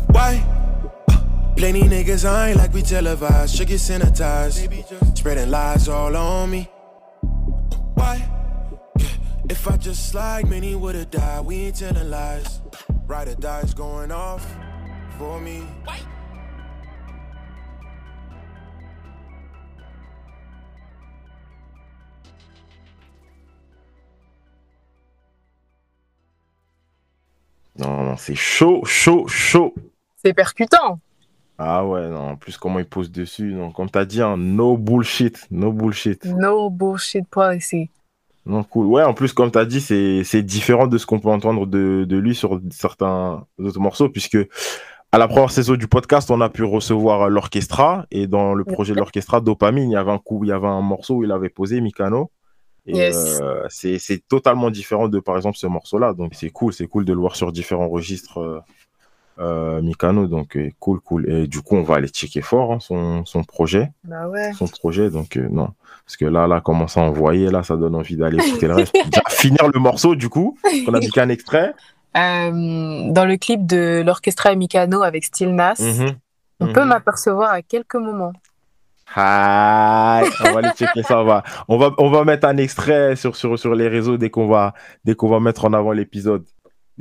Why? 0.09 0.50
Plenty 1.55 1.83
niggas 1.83 2.27
I 2.27 2.49
ain't 2.49 2.57
like 2.57 2.73
we 2.73 2.81
televised, 2.81 3.55
should 3.55 3.67
get 3.67 3.79
sanitized. 3.79 5.17
Spreading 5.17 5.51
lies 5.51 5.87
all 5.87 6.15
on 6.15 6.49
me. 6.49 6.69
Why? 7.93 8.27
If 9.49 9.67
I 9.67 9.77
just 9.77 10.09
slide, 10.09 10.49
many 10.49 10.75
would've 10.75 11.11
died. 11.11 11.45
We 11.45 11.55
ain't 11.65 11.75
telling 11.75 12.09
lies. 12.09 12.61
Ride 13.05 13.27
or 13.27 13.35
die's 13.35 13.73
going 13.73 14.11
off 14.11 14.45
for 15.17 15.39
me. 15.39 15.63
Non, 27.77 28.03
non, 28.03 28.17
c'est 28.17 28.35
chaud, 28.35 28.83
chaud, 28.85 29.27
chaud. 29.27 29.73
C'est 30.23 30.33
percutant. 30.33 30.99
Ah 31.63 31.85
ouais, 31.85 32.09
non, 32.09 32.31
en 32.31 32.35
plus, 32.37 32.57
comment 32.57 32.79
il 32.79 32.85
pose 32.85 33.11
dessus. 33.11 33.53
Donc, 33.53 33.75
comme 33.75 33.89
t'as 33.89 34.05
dit, 34.05 34.19
hein, 34.19 34.35
no 34.35 34.77
bullshit, 34.77 35.45
no 35.51 35.71
bullshit. 35.71 36.25
No 36.25 36.71
bullshit 36.71 37.25
ici. 37.55 37.91
Non, 38.47 38.63
cool. 38.63 38.87
Ouais, 38.87 39.03
en 39.03 39.13
plus, 39.13 39.31
comme 39.31 39.51
t'as 39.51 39.65
dit, 39.65 39.79
c'est 39.79 40.41
différent 40.41 40.87
de 40.87 40.97
ce 40.97 41.05
qu'on 41.05 41.19
peut 41.19 41.29
entendre 41.29 41.67
de, 41.67 42.03
de, 42.09 42.17
lui 42.17 42.33
sur 42.33 42.59
certains 42.71 43.45
autres 43.59 43.79
morceaux, 43.79 44.09
puisque 44.09 44.39
à 45.11 45.19
la 45.19 45.27
première 45.27 45.51
saison 45.51 45.75
du 45.75 45.87
podcast, 45.87 46.31
on 46.31 46.41
a 46.41 46.49
pu 46.49 46.63
recevoir 46.63 47.29
l'orchestra 47.29 48.07
et 48.09 48.25
dans 48.25 48.55
le 48.55 48.63
projet 48.63 48.93
de 48.93 48.97
l'orchestra 48.97 49.39
Dopamine, 49.39 49.91
il 49.91 49.93
y 49.93 49.97
avait 49.97 50.11
un 50.11 50.17
coup, 50.17 50.43
il 50.43 50.47
y 50.47 50.53
avait 50.53 50.67
un 50.67 50.81
morceau 50.81 51.17
où 51.17 51.23
il 51.23 51.31
avait 51.31 51.49
posé 51.49 51.79
Mikano. 51.79 52.31
Et 52.87 53.11
euh, 53.13 53.67
c'est 53.69 54.27
totalement 54.27 54.71
différent 54.71 55.07
de 55.09 55.19
par 55.19 55.37
exemple 55.37 55.57
ce 55.57 55.67
morceau-là. 55.67 56.15
Donc 56.15 56.33
c'est 56.33 56.49
cool, 56.49 56.73
c'est 56.73 56.87
cool 56.87 57.05
de 57.05 57.13
le 57.13 57.19
voir 57.19 57.35
sur 57.35 57.51
différents 57.51 57.89
registres 57.89 58.39
euh, 58.39 58.59
euh 59.39 59.81
Mikano. 59.81 60.27
Donc 60.27 60.57
euh, 60.57 60.69
cool, 60.79 60.99
cool. 61.01 61.29
Et 61.29 61.47
du 61.47 61.61
coup, 61.61 61.75
on 61.75 61.83
va 61.83 61.95
aller 61.95 62.07
checker 62.07 62.41
fort 62.41 62.73
hein, 62.73 62.79
son, 62.79 63.25
son 63.25 63.43
projet. 63.43 63.91
Bah 64.03 64.27
ouais. 64.27 64.53
Son 64.53 64.67
projet. 64.67 65.09
Donc 65.09 65.35
non. 65.35 65.69
Parce 66.05 66.17
que 66.17 66.25
là, 66.25 66.47
là, 66.47 66.61
commence 66.61 66.97
à 66.97 67.01
envoyer, 67.01 67.49
là, 67.49 67.63
ça 67.63 67.77
donne 67.77 67.95
envie 67.95 68.17
d'aller 68.17 68.37
écouter 68.45 68.67
le 68.67 68.75
reste. 68.75 68.97
finir 69.29 69.69
le 69.73 69.79
morceau, 69.79 70.15
du 70.15 70.29
coup. 70.29 70.57
On 70.87 70.93
a 70.93 70.99
dit 70.99 71.09
qu'un 71.09 71.29
extrait. 71.29 71.73
dans 72.13 73.25
le 73.25 73.37
clip 73.37 73.65
de 73.65 74.03
l'orchestra 74.05 74.53
Mikano 74.55 75.03
avec 75.03 75.23
Still 75.23 75.55
Nas, 75.55 75.79
mhm. 75.79 76.15
on 76.59 76.73
peut 76.73 76.81
mhm. 76.81 76.89
m'apercevoir 76.89 77.51
à 77.51 77.61
quelques 77.61 77.95
moments. 77.95 78.33
Ah, 79.15 80.21
on 80.41 80.51
va 80.51 80.59
aller 80.59 80.71
checker 80.75 81.03
ça. 81.03 81.21
On 81.21 81.25
va, 81.25 81.43
on 81.67 81.77
va, 81.77 81.91
on 81.97 82.09
va 82.09 82.23
mettre 82.23 82.47
un 82.47 82.57
extrait 82.57 83.15
sur, 83.15 83.35
sur, 83.35 83.57
sur 83.57 83.75
les 83.75 83.87
réseaux 83.87 84.17
dès 84.17 84.29
qu'on 84.29 84.47
va, 84.47 84.73
dès 85.05 85.15
qu'on 85.15 85.29
va 85.29 85.39
mettre 85.39 85.65
en 85.65 85.73
avant 85.73 85.91
l'épisode. 85.91 86.45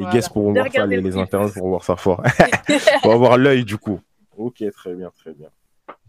Les 0.01 0.07
guests 0.13 0.33
pourront 0.33 0.53
voir 0.53 0.67
ça, 0.73 0.87
les, 0.87 1.01
les 1.01 1.17
internautes 1.17 1.55
pourront 1.55 1.71
voir 1.71 1.85
ça 1.85 1.97
fort. 1.97 2.23
va 3.05 3.13
avoir 3.13 3.39
l'œil 3.39 3.65
du 3.65 3.77
coup. 3.77 4.01
Ok, 4.37 4.63
très 4.73 4.95
bien, 4.95 5.11
très 5.17 5.33
bien. 5.33 5.49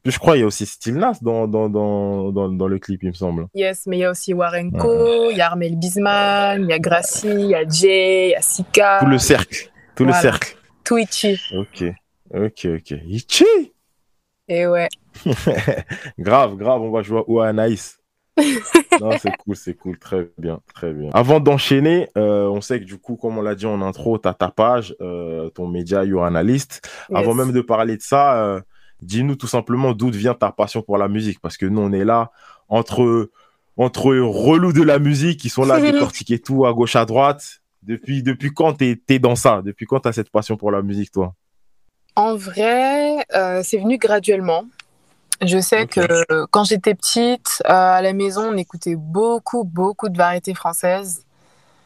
Puis 0.04 0.12
je 0.12 0.18
crois 0.18 0.34
qu'il 0.34 0.42
y 0.42 0.44
a 0.44 0.48
aussi 0.48 0.68
Nas 0.88 1.20
dans, 1.22 1.48
dans, 1.48 1.70
dans, 1.70 2.32
dans, 2.32 2.50
dans 2.50 2.68
le 2.68 2.80
clip, 2.80 3.04
il 3.04 3.10
me 3.10 3.14
semble. 3.14 3.48
Yes, 3.54 3.86
mais 3.86 3.98
il 3.98 4.00
y 4.00 4.06
a 4.06 4.12
aussi 4.12 4.34
Warenko, 4.34 5.30
il 5.30 5.38
y 5.38 5.42
a 5.42 5.48
Armel 5.48 5.78
Bisman, 5.78 6.64
il 6.64 6.70
y 6.70 6.74
a 6.74 6.80
Gracie, 6.80 7.28
il 7.28 7.50
y 7.50 7.56
a 7.56 7.68
Jay, 7.68 8.30
il 8.30 8.32
y 8.32 8.36
a 8.36 8.42
Sika. 8.42 9.00
Tout 9.02 9.06
le 9.08 9.20
cercle. 9.20 9.70
Tout 9.96 10.06
le 10.06 10.14
cercle. 10.14 10.58
Tout 10.84 10.98
Ichi. 10.98 11.40
Ok, 11.56 11.84
ok, 12.34 12.68
ok. 12.78 12.94
Ichi 13.06 13.46
Et 14.48 14.66
ouais. 14.66 14.88
grave, 16.20 16.56
grave, 16.56 16.82
on 16.82 16.90
va 16.90 17.04
jouer 17.04 17.24
à 17.44 17.50
Anaïs. 17.50 18.01
Non, 19.02 19.12
c'est 19.18 19.36
cool, 19.38 19.56
c'est 19.56 19.74
cool, 19.74 20.00
très 20.00 20.30
bien, 20.38 20.60
très 20.74 20.94
bien. 20.94 21.10
Avant 21.14 21.40
d'enchaîner, 21.40 22.08
euh, 22.18 22.48
on 22.48 22.62
sait 22.62 22.80
que 22.80 22.86
du 22.86 22.98
coup, 22.98 23.16
comme 23.16 23.38
on 23.38 23.42
l'a 23.42 23.56
dit 23.56 23.66
en 23.66 23.82
intro, 23.82 24.18
tu 24.18 24.28
as 24.28 24.34
ta 24.34 24.50
page, 24.50 24.96
euh, 25.02 25.50
ton 25.50 25.68
média 25.68 26.04
You 26.06 26.22
Analyst. 26.22 26.88
Avant 27.14 27.34
même 27.34 27.52
de 27.52 27.62
parler 27.62 27.98
de 27.98 28.02
ça, 28.02 28.42
euh, 28.44 28.62
dis-nous 29.02 29.36
tout 29.36 29.48
simplement 29.48 29.94
d'où 29.94 30.10
vient 30.12 30.34
ta 30.34 30.52
passion 30.52 30.82
pour 30.82 30.98
la 30.98 31.08
musique, 31.08 31.40
parce 31.42 31.58
que 31.58 31.66
nous, 31.66 31.82
on 31.82 31.92
est 31.92 32.06
là 32.06 32.32
entre 32.70 33.30
entre 33.78 34.16
relous 34.16 34.74
de 34.74 34.84
la 34.84 35.00
musique 35.00 35.40
qui 35.40 35.50
sont 35.50 35.64
là 35.64 35.76
à 35.76 35.82
décortiquer 35.92 36.40
tout 36.40 36.66
à 36.66 36.74
gauche 36.74 36.96
à 36.96 37.06
droite. 37.06 37.62
Depuis, 37.84 38.22
depuis 38.22 38.54
quand 38.54 38.74
tu 38.74 39.02
es, 39.08 39.20
dans 39.20 39.36
ça? 39.36 39.62
Depuis 39.64 39.88
quand 39.88 40.02
tu 40.02 40.08
as 40.08 40.14
cette 40.14 40.30
passion 40.30 40.56
pour 40.56 40.72
la 40.72 40.82
musique, 40.82 41.12
toi? 41.12 41.34
En 42.16 42.36
vrai, 42.36 43.26
c'est 43.64 43.78
venu 43.78 43.98
graduellement. 43.98 44.66
Je 45.42 45.60
sais 45.60 45.88
que 45.88 46.46
quand 46.52 46.64
j'étais 46.64 46.94
petite, 46.94 47.64
euh, 47.66 47.72
à 47.72 48.02
la 48.02 48.14
maison, 48.14 48.52
on 48.54 48.58
écoutait 48.58 48.96
beaucoup, 48.96 49.64
beaucoup 49.64 50.08
de 50.10 50.18
variétés 50.18 50.54
françaises. 50.54 51.26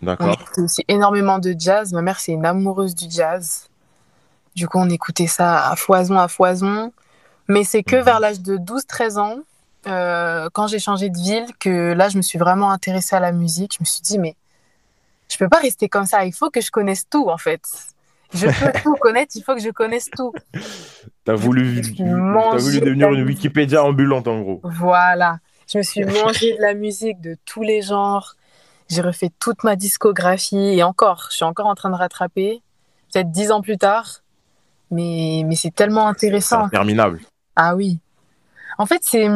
D'accord. 0.01 0.27
On 0.27 0.33
écoutait 0.33 0.61
aussi 0.61 0.83
énormément 0.87 1.39
de 1.39 1.55
jazz. 1.57 1.93
Ma 1.93 2.01
mère, 2.01 2.19
c'est 2.19 2.33
une 2.33 2.45
amoureuse 2.45 2.95
du 2.95 3.05
jazz. 3.09 3.69
Du 4.55 4.67
coup, 4.67 4.77
on 4.77 4.89
écoutait 4.89 5.27
ça 5.27 5.69
à 5.69 5.75
foison, 5.75 6.17
à 6.17 6.27
foison. 6.27 6.91
Mais 7.47 7.63
c'est 7.63 7.83
que 7.83 7.95
mhm. 7.95 8.01
vers 8.03 8.19
l'âge 8.19 8.41
de 8.41 8.57
12-13 8.57 9.19
ans, 9.19 9.37
euh, 9.87 10.49
quand 10.51 10.67
j'ai 10.67 10.79
changé 10.79 11.09
de 11.09 11.17
ville, 11.17 11.45
que 11.59 11.93
là, 11.93 12.09
je 12.09 12.17
me 12.17 12.21
suis 12.21 12.39
vraiment 12.39 12.71
intéressée 12.71 13.15
à 13.15 13.19
la 13.21 13.31
musique. 13.31 13.75
Je 13.75 13.81
me 13.81 13.85
suis 13.85 14.01
dit, 14.01 14.19
mais 14.19 14.35
je 15.29 15.37
peux 15.37 15.47
pas 15.47 15.59
rester 15.59 15.87
comme 15.87 16.05
ça. 16.05 16.25
Il 16.25 16.33
faut 16.33 16.49
que 16.49 16.59
je 16.59 16.71
connaisse 16.71 17.07
tout, 17.09 17.29
en 17.29 17.37
fait. 17.37 17.61
Je 18.33 18.47
peux 18.47 18.79
tout 18.81 18.95
connaître, 18.95 19.33
il 19.35 19.43
faut 19.43 19.55
que 19.55 19.61
je 19.61 19.69
connaisse 19.69 20.09
tout. 20.09 20.33
T'as 21.23 21.35
voulu, 21.35 21.81
as 21.99 22.57
voulu 22.57 22.79
devenir 22.81 23.11
une 23.11 23.25
Wikipédia 23.25 23.83
ambulante, 23.83 24.27
en 24.27 24.41
gros. 24.41 24.61
Voilà. 24.63 25.39
Je 25.71 25.77
me 25.77 25.83
suis 25.83 26.03
mangé 26.03 26.55
de 26.55 26.61
la 26.61 26.73
musique 26.73 27.21
de 27.21 27.37
tous 27.45 27.61
les 27.61 27.81
genres. 27.81 28.35
J'ai 28.89 29.01
refait 29.01 29.31
toute 29.39 29.63
ma 29.63 29.75
discographie 29.75 30.57
et 30.57 30.83
encore, 30.83 31.27
je 31.31 31.37
suis 31.37 31.45
encore 31.45 31.65
en 31.65 31.75
train 31.75 31.89
de 31.89 31.95
rattraper, 31.95 32.61
peut-être 33.11 33.31
dix 33.31 33.51
ans 33.51 33.61
plus 33.61 33.77
tard. 33.77 34.21
Mais, 34.91 35.43
mais 35.45 35.55
c'est 35.55 35.73
tellement 35.73 36.07
intéressant. 36.07 36.59
C'est 36.69 36.75
interminable. 36.75 37.21
Ah 37.55 37.75
oui. 37.75 37.99
En 38.77 38.85
fait, 38.85 38.99
c'est 39.01 39.27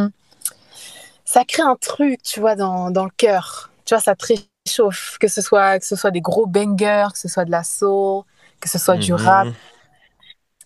ça 1.26 1.44
crée 1.46 1.64
un 1.64 1.76
truc, 1.76 2.22
tu 2.24 2.40
vois, 2.40 2.56
dans, 2.56 2.92
dans 2.92 3.06
le 3.06 3.12
cœur. 3.16 3.72
Tu 3.86 3.94
vois, 3.94 4.02
ça 4.02 4.16
te 4.16 4.26
réchauffe. 4.26 5.18
Que 5.20 5.28
ce, 5.28 5.42
soit, 5.42 5.80
que 5.80 5.86
ce 5.86 5.96
soit 5.96 6.12
des 6.12 6.22
gros 6.22 6.46
bangers, 6.46 7.08
que 7.12 7.20
ce 7.20 7.28
soit 7.28 7.46
de 7.46 7.52
la 7.52 7.64
soul, 7.64 8.24
que 8.60 8.70
ce 8.70 8.78
soit 8.78 8.98
du 8.98 9.14
rap. 9.14 9.48
Mhm. 9.48 9.54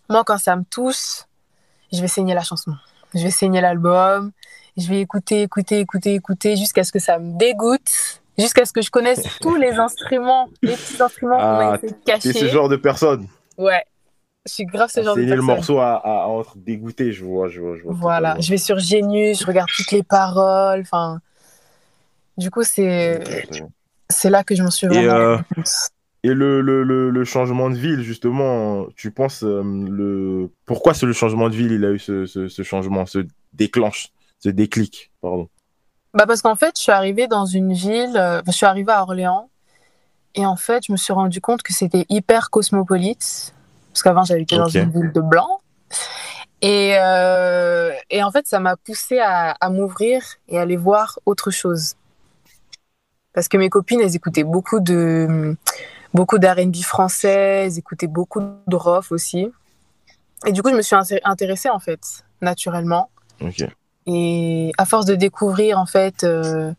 Moi, 0.10 0.24
quand 0.24 0.38
ça 0.38 0.56
me 0.56 0.64
touche, 0.64 1.24
je 1.92 2.02
vais 2.02 2.08
saigner 2.08 2.34
la 2.34 2.44
chanson. 2.44 2.72
Je 3.14 3.24
vais 3.24 3.32
saigner 3.32 3.62
l'album. 3.62 4.32
Je 4.78 4.88
vais 4.88 5.02
écouter, 5.02 5.44
écouter, 5.44 5.80
écouter, 5.80 6.16
écouter 6.16 6.56
jusqu'à 6.56 6.84
ce 6.84 6.92
que 6.92 7.00
ça 7.00 7.20
me 7.20 7.38
dégoûte. 7.38 8.22
Jusqu'à 8.38 8.66
ce 8.66 8.74
que 8.74 8.82
je 8.82 8.90
connaisse 8.90 9.22
tous 9.42 9.56
les 9.56 9.74
instruments, 9.74 10.50
les 10.64 10.76
petits 10.76 11.02
instruments 11.02 11.38
qu'on 11.38 11.44
a 11.44 11.74
ah, 11.74 11.76
essayé 11.76 11.94
de 11.94 12.04
cacher. 12.04 12.34
ce 12.34 12.48
genre 12.48 12.68
de 12.68 12.78
personne. 12.78 13.28
Ouais. 13.58 13.84
Je 14.46 14.54
suis 14.54 14.66
grave 14.66 14.90
ce 14.90 15.04
genre 15.04 15.16
de 15.16 15.22
personne. 15.22 15.38
le 15.38 15.44
morceau 15.44 15.80
à, 15.80 16.02
à, 16.04 16.26
entre 16.28 16.58
dégoûter, 16.58 17.12
je 17.12 17.24
vois, 17.24 17.48
je 17.48 17.62
vois, 17.62 17.78
je 17.78 17.84
vois 17.84 17.94
Voilà. 17.94 18.36
Je 18.40 18.50
vais 18.50 18.58
sur 18.58 18.80
Genius, 18.80 19.40
je 19.40 19.46
regarde 19.46 19.70
toutes 19.76 19.92
les 19.92 20.04
paroles. 20.04 20.82
Enfin, 20.82 21.20
du 22.38 22.50
coup, 22.50 22.64
c'est 22.64 23.24
c'est 24.10 24.30
là 24.30 24.44
que 24.44 24.56
je 24.56 24.64
m'en 24.64 24.72
suis 24.72 24.88
vraiment. 24.88 25.14
Euh, 25.14 25.38
et 26.24 26.34
le, 26.34 26.62
le, 26.62 27.10
le, 27.10 27.26
changement 27.26 27.70
de 27.70 27.76
ville, 27.76 28.02
justement, 28.02 28.86
tu 28.96 29.12
penses, 29.12 29.44
euh, 29.44 29.62
le... 29.62 30.50
pourquoi 30.66 30.94
c'est 30.94 31.06
le 31.06 31.12
changement 31.12 31.50
de 31.50 31.56
ville, 31.56 31.74
il 31.74 31.84
a 31.84 31.92
eu 31.92 32.00
ce, 32.00 32.26
ce, 32.26 32.64
changement, 32.64 33.06
ce 33.06 33.26
déclenche, 33.52 34.08
ce 34.40 34.48
déclic, 34.48 35.12
pardon? 35.22 35.50
Bah 36.14 36.26
Parce 36.26 36.42
qu'en 36.42 36.56
fait, 36.56 36.78
je 36.78 36.82
suis 36.82 36.94
arrivée 36.94 37.28
dans 37.28 37.46
une 37.46 37.74
ville, 37.74 38.16
euh, 38.16 38.42
je 38.48 38.52
suis 38.52 38.66
arrivée 38.66 38.94
à 38.94 39.02
Orléans, 39.02 39.50
et 40.36 40.46
en 40.46 40.56
fait, 40.56 40.84
je 40.88 40.94
me 40.94 40.98
suis 40.98 41.12
rendu 41.12 41.42
compte 41.42 41.62
que 41.62 41.74
c'était 41.74 42.06
hyper 42.08 42.52
cosmopolite, 42.52 43.54
parce 43.92 44.02
qu'avant, 44.02 44.24
j'habitais 44.24 44.56
dans 44.56 44.70
une 44.70 44.92
ville 44.92 45.12
de 45.12 45.22
blanc. 45.22 45.60
Et, 46.62 46.96
euh, 46.98 47.92
et 48.10 48.24
en 48.24 48.32
fait, 48.32 48.48
ça 48.48 48.62
m'a 48.62 48.78
poussée 48.78 49.20
à, 49.20 49.52
à 49.60 49.70
m'ouvrir 49.70 50.24
et 50.48 50.58
à 50.58 50.62
aller 50.62 50.78
voir 50.78 51.20
autre 51.26 51.52
chose. 51.52 51.96
Parce 53.34 53.50
que 53.50 53.58
mes 53.58 53.70
copines, 53.70 54.00
elles 54.00 54.16
écoutaient 54.16 54.46
beaucoup 54.46 54.80
de 54.80 55.58
beaucoup 56.14 56.38
d'R&B 56.38 56.76
français, 56.78 57.70
écoutaient 57.78 58.08
beaucoup 58.08 58.42
de 58.68 58.76
rock 58.76 59.06
aussi. 59.12 59.48
Et 60.46 60.52
du 60.52 60.62
coup, 60.62 60.70
je 60.70 60.76
me 60.76 60.82
suis 60.82 60.96
intéressée 61.24 61.70
en 61.70 61.80
fait, 61.80 62.24
naturellement. 62.42 63.10
Et 64.06 64.72
à 64.78 64.86
force 64.86 65.06
de 65.06 65.16
découvrir 65.16 65.80
en 65.80 65.86
fait, 65.86 66.24
euh, 66.24 66.74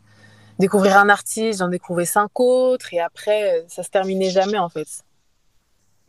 découvrir 0.59 0.97
un 0.97 1.09
artiste, 1.09 1.59
j'en 1.59 1.67
découvrais 1.67 2.05
cinq 2.05 2.39
autres, 2.39 2.93
et 2.93 2.99
après, 2.99 3.65
ça 3.67 3.83
se 3.83 3.89
terminait 3.89 4.29
jamais 4.29 4.57
en 4.57 4.69
fait. 4.69 4.87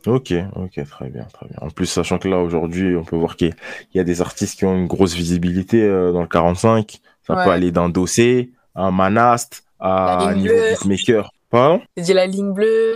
Ok, 0.05 0.33
ok, 0.55 0.87
très 0.87 1.09
bien, 1.09 1.25
très 1.33 1.47
bien. 1.47 1.57
En 1.59 1.69
plus, 1.69 1.87
sachant 1.87 2.17
que 2.17 2.27
là 2.27 2.37
aujourd'hui, 2.37 2.95
on 2.95 3.03
peut 3.03 3.15
voir 3.15 3.35
qu'il 3.35 3.55
y 3.93 3.99
a 3.99 4.03
des 4.03 4.21
artistes 4.21 4.57
qui 4.57 4.65
ont 4.65 4.75
une 4.75 4.87
grosse 4.87 5.15
visibilité 5.15 5.83
euh, 5.83 6.11
dans 6.11 6.21
le 6.21 6.27
45. 6.27 6.99
Ça 7.25 7.33
peut 7.33 7.51
aller 7.51 7.71
d'un 7.71 7.89
dossier 7.89 8.53
à 8.73 8.83
un 8.83 8.91
Manast, 8.91 9.65
à 9.79 10.29
un 10.29 10.35
niveau 10.35 10.53
beatmaker. 10.53 11.31
Pardon? 11.49 11.81
J'ai 11.97 12.03
dit 12.03 12.13
la 12.13 12.25
ligne 12.25 12.53
bleue. 12.53 12.95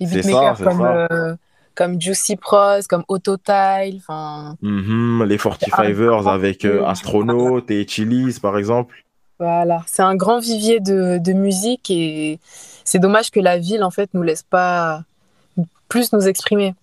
Les 0.00 0.06
beatmakers 0.06 0.58
comme, 0.58 0.80
euh, 0.82 1.34
comme 1.74 2.00
Juicy 2.00 2.36
Pros, 2.36 2.80
comme 2.88 3.04
Autotile. 3.08 3.96
enfin 3.98 4.56
mhm, 4.62 5.24
les 5.24 5.36
45ers 5.36 6.28
avec 6.28 6.64
euh, 6.64 6.84
Astronaut 6.84 7.62
et 7.68 7.86
Chili's, 7.86 8.38
par 8.38 8.58
exemple. 8.58 8.94
Voilà, 9.38 9.82
c'est 9.86 10.02
un 10.02 10.14
grand 10.14 10.38
vivier 10.38 10.78
de, 10.80 11.18
de 11.18 11.32
musique 11.32 11.90
et 11.90 12.38
c'est 12.84 13.00
dommage 13.00 13.30
que 13.30 13.40
la 13.40 13.58
ville, 13.58 13.82
en 13.82 13.90
fait, 13.90 14.10
nous 14.14 14.22
laisse 14.22 14.42
pas 14.42 15.02
plus 15.88 16.12
nous 16.12 16.26
exprimer 16.28 16.74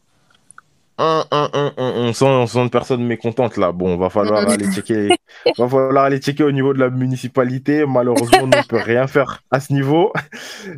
on, 1.00 2.14
sent, 2.14 2.26
on 2.26 2.48
sent 2.48 2.60
une 2.60 2.70
personne 2.70 3.04
mécontente 3.04 3.58
là. 3.58 3.72
Bon, 3.72 3.98
va 3.98 4.10
falloir 4.10 4.50
aller 4.50 4.70
checker. 4.72 5.10
va 5.58 5.70
falloir 5.70 6.04
aller 6.04 6.20
checker 6.20 6.44
au 6.44 6.52
niveau 6.52 6.74
de 6.74 6.80
la 6.80 6.90
municipalité. 6.90 7.86
Malheureusement, 7.86 8.40
on 8.44 8.48
ne 8.48 8.68
peut 8.68 8.82
rien 8.82 9.08
faire 9.08 9.44
à 9.50 9.60
ce 9.60 9.72
niveau. 9.74 10.12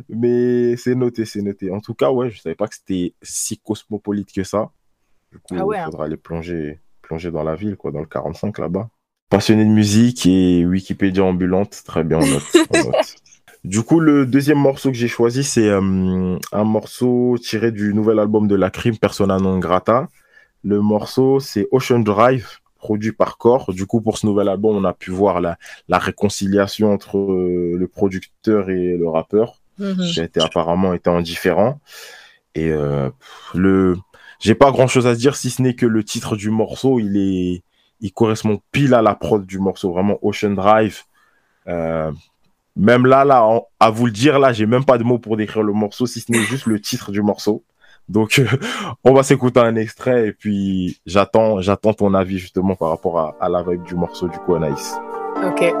Mais 0.08 0.76
c'est 0.76 0.94
noté, 0.94 1.24
c'est 1.24 1.42
noté. 1.42 1.70
En 1.70 1.80
tout 1.80 1.94
cas, 1.94 2.10
ouais, 2.10 2.30
je 2.30 2.40
savais 2.40 2.54
pas 2.54 2.68
que 2.68 2.76
c'était 2.76 3.14
si 3.22 3.58
cosmopolite 3.58 4.32
que 4.32 4.44
ça. 4.44 4.70
Du 5.32 5.38
coup, 5.38 5.54
ah 5.58 5.64
il 5.66 5.76
hein. 5.76 5.84
faudra 5.86 6.04
aller 6.04 6.16
plonger, 6.16 6.80
plonger 7.00 7.30
dans 7.30 7.42
la 7.42 7.54
ville, 7.54 7.76
quoi, 7.76 7.90
dans 7.90 8.00
le 8.00 8.06
45 8.06 8.58
là-bas. 8.58 8.88
Passionné 9.30 9.64
de 9.64 9.70
musique 9.70 10.26
et 10.26 10.66
Wikipédia 10.66 11.24
ambulante, 11.24 11.82
très 11.86 12.04
bien, 12.04 12.20
Du 13.64 13.82
coup, 13.82 14.00
le 14.00 14.26
deuxième 14.26 14.58
morceau 14.58 14.90
que 14.90 14.96
j'ai 14.96 15.08
choisi, 15.08 15.44
c'est 15.44 15.68
euh, 15.68 16.36
un 16.50 16.64
morceau 16.64 17.36
tiré 17.40 17.70
du 17.70 17.94
nouvel 17.94 18.18
album 18.18 18.48
de 18.48 18.56
La 18.56 18.70
Crime, 18.70 18.98
Persona 18.98 19.38
non 19.38 19.58
grata. 19.58 20.08
Le 20.64 20.80
morceau, 20.80 21.38
c'est 21.38 21.68
Ocean 21.70 22.00
Drive, 22.00 22.58
produit 22.76 23.12
par 23.12 23.38
Core. 23.38 23.72
Du 23.72 23.86
coup, 23.86 24.00
pour 24.00 24.18
ce 24.18 24.26
nouvel 24.26 24.48
album, 24.48 24.76
on 24.76 24.84
a 24.84 24.92
pu 24.92 25.12
voir 25.12 25.40
la, 25.40 25.58
la 25.88 25.98
réconciliation 25.98 26.92
entre 26.92 27.18
euh, 27.18 27.76
le 27.78 27.86
producteur 27.86 28.68
et 28.68 28.96
le 28.96 29.08
rappeur, 29.08 29.60
mm-hmm. 29.78 30.12
qui 30.12 30.20
a 30.20 30.24
été 30.24 30.40
apparemment 30.40 30.92
été 30.92 31.08
indifférent. 31.08 31.80
Et 32.56 32.70
euh, 32.70 33.10
le, 33.54 33.96
j'ai 34.40 34.56
pas 34.56 34.72
grand 34.72 34.88
chose 34.88 35.06
à 35.06 35.14
dire 35.14 35.36
si 35.36 35.50
ce 35.50 35.62
n'est 35.62 35.74
que 35.74 35.86
le 35.86 36.02
titre 36.02 36.34
du 36.34 36.50
morceau, 36.50 36.98
il 36.98 37.16
est, 37.16 37.62
il 38.00 38.12
correspond 38.12 38.60
pile 38.72 38.94
à 38.94 39.02
la 39.02 39.14
prod 39.14 39.46
du 39.46 39.60
morceau, 39.60 39.92
vraiment 39.92 40.18
Ocean 40.20 40.50
Drive. 40.50 41.02
Euh, 41.68 42.10
même 42.76 43.06
là, 43.06 43.24
là, 43.24 43.46
à 43.80 43.90
vous 43.90 44.06
le 44.06 44.12
dire, 44.12 44.38
là, 44.38 44.52
j'ai 44.52 44.66
même 44.66 44.84
pas 44.84 44.98
de 44.98 45.04
mots 45.04 45.18
pour 45.18 45.36
décrire 45.36 45.62
le 45.62 45.72
morceau, 45.72 46.06
si 46.06 46.20
ce 46.20 46.32
n'est 46.32 46.40
juste 46.40 46.66
le 46.66 46.80
titre 46.80 47.12
du 47.12 47.22
morceau. 47.22 47.64
Donc, 48.08 48.42
on 49.04 49.12
va 49.12 49.22
s'écouter 49.22 49.60
un 49.60 49.76
extrait 49.76 50.28
et 50.28 50.32
puis 50.32 50.98
j'attends, 51.06 51.60
j'attends 51.60 51.94
ton 51.94 52.14
avis 52.14 52.38
justement 52.38 52.74
par 52.74 52.88
rapport 52.88 53.18
à, 53.18 53.36
à 53.40 53.48
la 53.48 53.62
vibe 53.62 53.84
du 53.84 53.94
morceau 53.94 54.28
du 54.28 54.38
coup, 54.38 54.54
Anaïs. 54.54 54.94
Ok. 55.44 55.72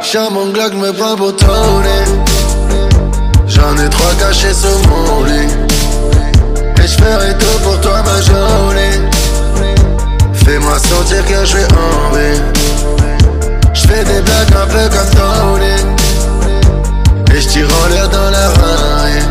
Chien 0.00 0.30
mon 0.30 0.50
Glock 0.50 0.74
me 0.74 0.92
prend 0.92 1.16
pour 1.16 1.32
J'en 3.46 3.76
ai 3.76 3.88
trois 3.88 4.14
cachés 4.18 4.54
sur 4.54 4.78
mon 4.88 5.24
lit. 5.24 5.48
Et 6.82 6.86
je 6.86 6.96
ferai 6.96 7.38
tout 7.38 7.58
pour 7.62 7.80
toi 7.80 8.02
ma 8.02 8.20
journée. 8.20 9.10
Fais-moi 10.32 10.78
sentir 10.78 11.24
que 11.26 11.40
je 11.40 11.46
suis 11.46 11.64
en 11.64 12.14
vie 12.14 12.54
fais 13.86 14.04
des 14.04 14.20
blagues 14.20 14.54
un 14.62 14.66
peu 14.66 14.88
comme 14.94 15.10
Tony. 15.16 15.76
Et 17.34 17.40
je 17.40 17.48
tire 17.48 17.68
en 17.84 17.88
l'air 17.88 18.08
dans 18.08 18.30
la 18.30 18.48
rue 18.48 19.22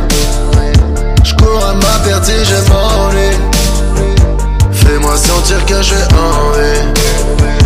Je 1.23 1.33
cours 1.35 1.65
à 1.65 1.73
ma 1.73 1.99
perte 2.03 2.29
je 2.29 2.71
m'ennuie. 2.71 3.37
Fais-moi 4.71 5.17
sentir 5.17 5.65
que 5.65 5.77
je 5.77 5.83
suis 5.83 5.95
en 5.95 6.51
vie 6.51 7.62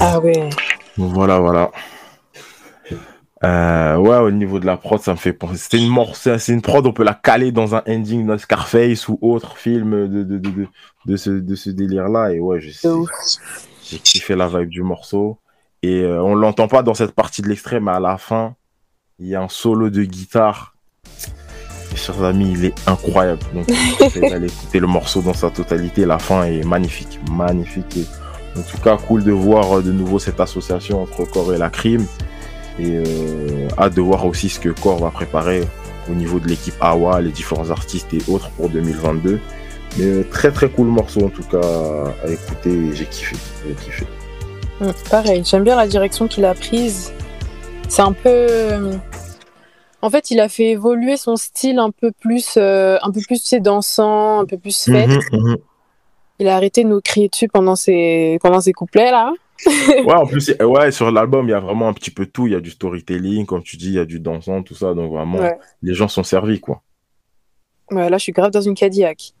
Ah 0.00 0.20
ouais. 0.20 0.50
Voilà, 0.96 1.38
voilà. 1.38 1.70
Euh, 3.44 3.96
ouais, 3.96 4.16
au 4.16 4.30
niveau 4.30 4.58
de 4.58 4.64
la 4.64 4.76
prod, 4.76 5.00
ça 5.00 5.12
me 5.12 5.16
fait 5.16 5.32
penser. 5.32 5.56
C'était 5.58 5.78
une 5.78 5.90
morceau, 5.90 6.38
c'est 6.38 6.52
une 6.52 6.62
prod, 6.62 6.86
on 6.86 6.92
peut 6.92 7.04
la 7.04 7.14
caler 7.14 7.52
dans 7.52 7.74
un 7.74 7.82
ending 7.86 8.26
de 8.26 8.36
Scarface 8.38 9.06
ou 9.08 9.18
autre 9.20 9.58
film 9.58 10.08
de, 10.08 10.22
de, 10.22 10.38
de, 10.38 10.50
de, 10.50 10.66
de 11.04 11.16
ce, 11.16 11.30
de 11.30 11.54
ce 11.54 11.70
délire-là. 11.70 12.32
Et 12.32 12.40
ouais, 12.40 12.60
j'ai 12.60 12.72
j'ai 13.82 13.98
kiffé 13.98 14.34
la 14.34 14.48
vibe 14.48 14.70
du 14.70 14.82
morceau. 14.82 15.38
Et 15.82 16.00
euh, 16.00 16.22
on 16.22 16.34
l'entend 16.34 16.68
pas 16.68 16.82
dans 16.82 16.94
cette 16.94 17.12
partie 17.12 17.42
de 17.42 17.48
l'extrait, 17.48 17.80
mais 17.80 17.92
à 17.92 18.00
la 18.00 18.16
fin, 18.16 18.54
il 19.18 19.26
y 19.28 19.34
a 19.34 19.42
un 19.42 19.48
solo 19.48 19.90
de 19.90 20.02
guitare. 20.04 20.74
Et 21.92 21.96
chers 21.96 22.22
amis, 22.22 22.52
il 22.52 22.64
est 22.64 22.88
incroyable. 22.88 23.42
Donc, 23.52 23.70
vous 23.70 24.24
écouter 24.44 24.80
le 24.80 24.86
morceau 24.86 25.20
dans 25.20 25.34
sa 25.34 25.50
totalité. 25.50 26.06
La 26.06 26.18
fin 26.18 26.44
est 26.44 26.64
magnifique, 26.64 27.20
magnifique. 27.30 27.98
Et 27.98 28.06
en 28.56 28.62
tout 28.62 28.78
cas, 28.78 28.96
cool 28.96 29.24
de 29.24 29.32
voir 29.32 29.78
euh, 29.78 29.82
de 29.82 29.92
nouveau 29.92 30.18
cette 30.18 30.40
association 30.40 31.02
entre 31.02 31.24
Core 31.24 31.54
et 31.54 31.58
la 31.58 31.70
crime. 31.70 32.06
Et 32.78 32.96
euh, 32.96 33.68
hâte 33.78 33.94
de 33.94 34.00
voir 34.00 34.26
aussi 34.26 34.48
ce 34.48 34.58
que 34.58 34.68
Core 34.68 34.98
va 34.98 35.10
préparer 35.10 35.62
au 36.10 36.14
niveau 36.14 36.38
de 36.40 36.48
l'équipe 36.48 36.74
AWA, 36.80 37.20
les 37.20 37.30
différents 37.30 37.70
artistes 37.70 38.12
et 38.12 38.18
autres 38.28 38.50
pour 38.50 38.68
2022. 38.68 39.40
Mais 39.98 40.04
euh, 40.04 40.24
très 40.28 40.50
très 40.50 40.68
cool 40.68 40.88
morceau 40.88 41.24
en 41.24 41.28
tout 41.28 41.44
cas 41.44 41.60
à 42.24 42.28
écouter. 42.28 42.90
J'ai 42.94 43.04
kiffé, 43.06 43.36
j'ai 43.66 43.74
kiffé. 43.74 44.06
Pareil, 45.08 45.42
j'aime 45.44 45.62
bien 45.64 45.76
la 45.76 45.86
direction 45.86 46.26
qu'il 46.26 46.44
a 46.44 46.54
prise. 46.54 47.12
C'est 47.88 48.02
un 48.02 48.12
peu. 48.12 48.28
euh, 48.28 48.92
En 50.02 50.10
fait, 50.10 50.30
il 50.32 50.40
a 50.40 50.48
fait 50.48 50.70
évoluer 50.70 51.16
son 51.16 51.36
style 51.36 51.78
un 51.78 51.90
peu 51.90 52.10
plus, 52.10 52.54
euh, 52.56 52.98
un 53.02 53.10
peu 53.12 53.20
plus 53.26 53.38
tu 53.40 53.46
sais, 53.46 53.60
dansant, 53.60 54.40
un 54.40 54.44
peu 54.46 54.58
plus 54.58 54.84
fête. 54.84 55.10
Mhm. 55.32 55.56
Il 56.38 56.48
a 56.48 56.56
arrêté 56.56 56.82
de 56.84 56.88
nous 56.88 57.00
crier 57.00 57.28
dessus 57.28 57.48
pendant 57.48 57.76
ses, 57.76 58.38
pendant 58.42 58.60
ses 58.60 58.72
couplets 58.72 59.10
là. 59.10 59.32
Ouais, 60.04 60.14
en 60.14 60.26
plus, 60.26 60.52
ouais, 60.60 60.90
sur 60.90 61.10
l'album, 61.12 61.46
il 61.46 61.52
y 61.52 61.54
a 61.54 61.60
vraiment 61.60 61.88
un 61.88 61.92
petit 61.92 62.10
peu 62.10 62.26
tout. 62.26 62.46
Il 62.48 62.52
y 62.52 62.56
a 62.56 62.60
du 62.60 62.70
storytelling, 62.70 63.46
comme 63.46 63.62
tu 63.62 63.76
dis, 63.76 63.86
il 63.86 63.94
y 63.94 63.98
a 64.00 64.04
du 64.04 64.18
dansant, 64.18 64.62
tout 64.64 64.74
ça. 64.74 64.94
Donc 64.94 65.12
vraiment, 65.12 65.38
Ouais. 65.38 65.56
les 65.80 65.94
gens 65.94 66.08
sont 66.08 66.24
servis, 66.24 66.60
quoi. 66.60 66.82
Ouais, 67.90 68.10
là, 68.10 68.18
je 68.18 68.24
suis 68.24 68.32
grave 68.32 68.50
dans 68.50 68.60
une 68.60 68.74
Cadillac. 68.74 69.32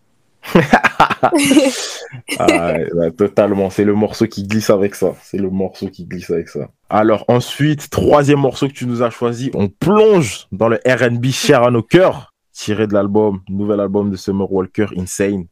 Ah, 2.38 2.76
totalement. 3.16 3.70
C'est 3.70 3.84
le 3.84 3.94
morceau 3.94 4.26
qui 4.26 4.44
glisse 4.46 4.70
avec 4.70 4.94
ça. 4.94 5.14
C'est 5.22 5.38
le 5.38 5.50
morceau 5.50 5.88
qui 5.88 6.04
glisse 6.04 6.30
avec 6.30 6.48
ça. 6.48 6.68
Alors 6.88 7.24
ensuite, 7.28 7.90
troisième 7.90 8.38
morceau 8.40 8.68
que 8.68 8.72
tu 8.72 8.86
nous 8.86 9.02
as 9.02 9.10
choisi, 9.10 9.50
on 9.54 9.68
plonge 9.68 10.46
dans 10.52 10.68
le 10.68 10.78
R&B 10.86 11.26
cher 11.26 11.62
à 11.64 11.70
nos 11.70 11.82
cœurs, 11.82 12.32
tiré 12.52 12.86
de 12.86 12.94
l'album, 12.94 13.40
nouvel 13.48 13.80
album 13.80 14.10
de 14.10 14.16
Summer 14.16 14.50
Walker, 14.50 14.86
Insane, 14.96 15.46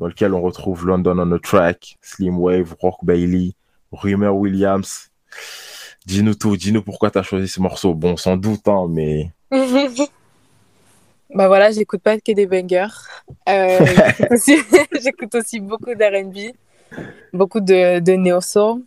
dans 0.00 0.06
lequel 0.06 0.34
on 0.34 0.40
retrouve 0.40 0.86
London 0.86 1.18
on 1.18 1.36
the 1.38 1.40
Track, 1.42 1.98
Slim 2.00 2.38
Wave, 2.38 2.74
Rock 2.80 2.96
Bailey, 3.02 3.54
Rumor 3.92 4.34
Williams. 4.36 5.10
Dis-nous 6.06 6.34
tout, 6.34 6.56
dis-nous 6.56 6.82
pourquoi 6.82 7.10
tu 7.10 7.18
as 7.18 7.22
choisi 7.22 7.46
ce 7.48 7.60
morceau. 7.60 7.94
Bon, 7.94 8.16
sans 8.16 8.36
doute, 8.38 8.66
hein, 8.66 8.86
mais 8.88 9.30
bah 11.34 11.46
voilà, 11.48 11.70
j'écoute 11.70 12.00
pas 12.02 12.18
que 12.18 12.32
des 12.32 12.46
bangers. 12.46 12.88
Euh, 13.48 13.78
j'écoute 13.86 14.32
aussi, 14.32 14.56
j'écoute 15.02 15.34
aussi 15.34 15.60
beaucoup 15.60 15.94
d'R&B, 15.94 16.54
beaucoup 17.32 17.60
de, 17.60 18.00
de 18.00 18.12
neo 18.12 18.40
soul. 18.40 18.82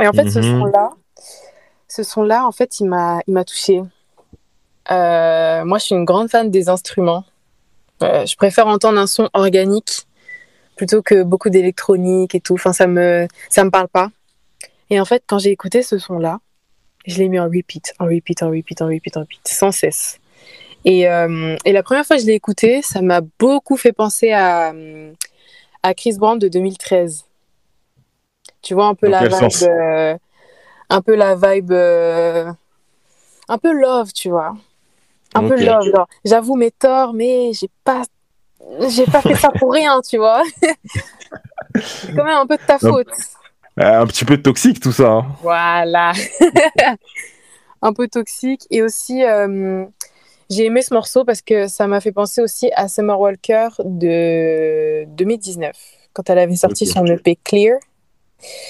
Et 0.00 0.06
en 0.06 0.12
fait, 0.12 0.30
ce 0.30 0.38
Mhm. 0.38 0.60
son-là, 0.60 0.90
ce 1.88 2.02
son-là, 2.02 2.46
en 2.46 2.52
fait, 2.52 2.80
il 2.80 2.86
m'a, 2.88 3.20
il 3.26 3.34
m'a 3.34 3.44
touchée. 3.44 3.82
Euh, 4.90 5.64
moi, 5.64 5.78
je 5.78 5.84
suis 5.86 5.94
une 5.94 6.04
grande 6.04 6.30
fan 6.30 6.50
des 6.50 6.68
instruments. 6.68 7.24
Euh, 8.02 8.24
je 8.26 8.36
préfère 8.36 8.66
entendre 8.68 8.98
un 9.00 9.06
son 9.06 9.28
organique 9.32 10.06
plutôt 10.76 11.02
que 11.02 11.22
beaucoup 11.22 11.50
d'électronique 11.50 12.34
et 12.34 12.40
tout. 12.40 12.54
Enfin, 12.54 12.72
ça 12.72 12.86
me, 12.86 13.26
ça 13.48 13.64
me 13.64 13.70
parle 13.70 13.88
pas. 13.88 14.10
Et 14.90 15.00
en 15.00 15.04
fait, 15.04 15.22
quand 15.26 15.38
j'ai 15.38 15.50
écouté 15.50 15.82
ce 15.82 15.98
son-là, 15.98 16.38
je 17.06 17.18
l'ai 17.18 17.28
mis 17.28 17.38
en 17.38 17.46
repeat, 17.46 17.94
en 17.98 18.06
repeat, 18.06 18.42
en 18.42 18.50
repeat, 18.50 18.82
en 18.82 18.86
repeat, 18.86 19.16
en 19.16 19.20
repeat, 19.20 19.48
sans 19.48 19.72
cesse. 19.72 20.20
Et, 20.84 21.08
euh, 21.08 21.56
et 21.64 21.72
la 21.72 21.82
première 21.82 22.06
fois 22.06 22.16
que 22.16 22.22
je 22.22 22.26
l'ai 22.26 22.34
écouté, 22.34 22.82
ça 22.82 23.02
m'a 23.02 23.20
beaucoup 23.38 23.76
fait 23.76 23.92
penser 23.92 24.32
à, 24.32 24.72
à 25.82 25.94
Chris 25.94 26.16
Brown 26.16 26.38
de 26.38 26.48
2013. 26.48 27.24
Tu 28.62 28.74
vois 28.74 28.86
un 28.86 28.94
peu 28.94 29.08
Dans 29.08 29.20
la 29.20 29.28
vibe, 29.28 29.62
euh, 29.62 30.16
un 30.88 31.02
peu 31.02 31.14
la 31.14 31.34
vibe, 31.34 31.72
euh, 31.72 32.52
un 33.48 33.58
peu 33.58 33.72
love, 33.72 34.12
tu 34.12 34.28
vois. 34.28 34.56
Un 35.34 35.48
peu 35.48 35.56
love, 35.56 35.90
genre, 35.94 36.08
j'avoue 36.24 36.56
mes 36.56 36.70
torts, 36.70 37.12
mais 37.12 37.52
j'ai 37.52 37.68
pas, 37.84 38.02
j'ai 38.88 39.04
pas 39.06 39.22
fait 39.22 39.34
ça 39.34 39.50
pour 39.58 39.72
rien, 39.72 40.00
tu 40.08 40.18
vois. 40.18 40.42
C'est 41.74 42.14
quand 42.14 42.24
même 42.24 42.36
un 42.38 42.46
peu 42.46 42.56
de 42.56 42.62
ta 42.66 42.78
faute. 42.78 43.06
euh, 43.80 44.00
un 44.00 44.06
petit 44.06 44.24
peu 44.24 44.36
toxique 44.40 44.80
tout 44.80 44.92
ça. 44.92 45.08
hein. 45.08 45.26
Voilà. 45.42 46.12
un 47.82 47.92
peu 47.92 48.08
toxique. 48.08 48.62
Et 48.70 48.82
aussi, 48.82 49.22
euh, 49.24 49.84
j'ai 50.50 50.64
aimé 50.66 50.82
ce 50.82 50.94
morceau 50.94 51.24
parce 51.24 51.42
que 51.42 51.68
ça 51.68 51.86
m'a 51.86 52.00
fait 52.00 52.12
penser 52.12 52.40
aussi 52.40 52.70
à 52.76 52.88
Summer 52.88 53.18
Walker 53.18 53.68
de 53.84 55.04
2019, 55.16 55.76
quand 56.12 56.28
elle 56.30 56.38
avait 56.38 56.56
sorti 56.56 56.86
son 56.86 57.04
EP 57.06 57.36
Clear. 57.44 57.78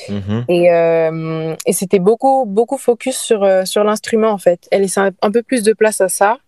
Mhm. 0.09 0.45
Et, 0.49 0.71
euh, 0.73 1.55
et 1.67 1.73
c'était 1.73 1.99
beaucoup, 1.99 2.45
beaucoup 2.47 2.79
focus 2.79 3.17
sur, 3.19 3.47
sur 3.67 3.85
l'instrument, 3.85 4.31
en 4.31 4.39
fait. 4.39 4.67
Elle 4.71 4.83
laissait 4.83 5.01
un, 5.01 5.11
un 5.23 5.31
peu 5.31 5.43
plus 5.43 5.63
de 5.63 5.73
place 5.73 6.01
à 6.01 6.09
ça. 6.09 6.39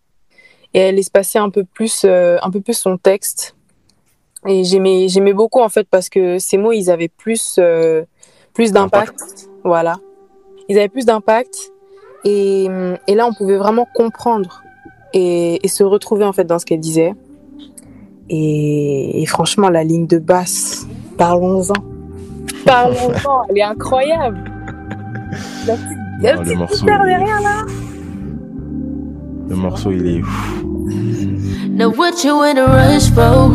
Et 0.74 0.81
elle 0.81 0.98
espaçait 0.98 1.38
un 1.38 1.50
peu 1.50 1.64
plus, 1.64 2.02
euh, 2.04 2.37
un 2.42 2.50
peu 2.50 2.61
plus 2.61 2.74
son 2.74 2.96
texte. 2.98 3.54
Et 4.46 4.64
j'aimais, 4.64 5.09
j'aimais 5.09 5.33
beaucoup, 5.33 5.61
en 5.61 5.68
fait, 5.68 5.87
parce 5.90 6.09
que 6.09 6.38
ces 6.38 6.59
mots, 6.59 6.72
ils 6.72 6.90
avaient 6.90 7.09
plus, 7.09 7.57
euh, 7.59 8.04
plus 8.54 8.70
d'impact. 8.72 9.48
Voilà. 9.64 9.96
Ils 10.68 10.78
avaient 10.78 10.88
plus 10.88 11.04
d'impact. 11.07 11.72
Et, 12.24 12.66
et 13.07 13.14
là, 13.14 13.26
on 13.26 13.33
pouvait 13.33 13.57
vraiment 13.57 13.87
comprendre 13.94 14.62
et, 15.14 15.64
et 15.64 15.68
se 15.68 15.83
retrouver, 15.85 16.24
en 16.24 16.33
fait, 16.33 16.44
dans 16.44 16.59
ce 16.59 16.66
qu'elle 16.66 16.81
disait. 16.81 17.14
Et, 18.28 19.22
et 19.22 19.26
franchement, 19.26 19.70
la 19.70 19.85
ligne 19.85 20.07
de 20.07 20.18
basse, 20.18 20.87
parlons-en. 21.16 21.72
Parlons-en, 22.66 23.44
elle 23.48 23.59
est 23.59 23.62
incroyable. 23.62 24.38
La 25.66 25.74
petite- 25.76 25.98
Il 26.20 26.24
y 26.24 26.28
a 26.28 26.37
Ah, 26.38 26.42
le 26.42 26.54
morceau, 26.54 26.85
derrière 26.87 27.40
là. 27.40 27.62
Le 29.48 29.57
morceau, 29.57 29.90
il 29.92 30.07
est. 30.07 30.20
Now 30.88 31.90
what 31.90 32.24
you 32.24 32.42
in 32.44 32.59
a 32.59 32.66
rush 32.66 33.11
for? 33.11 33.48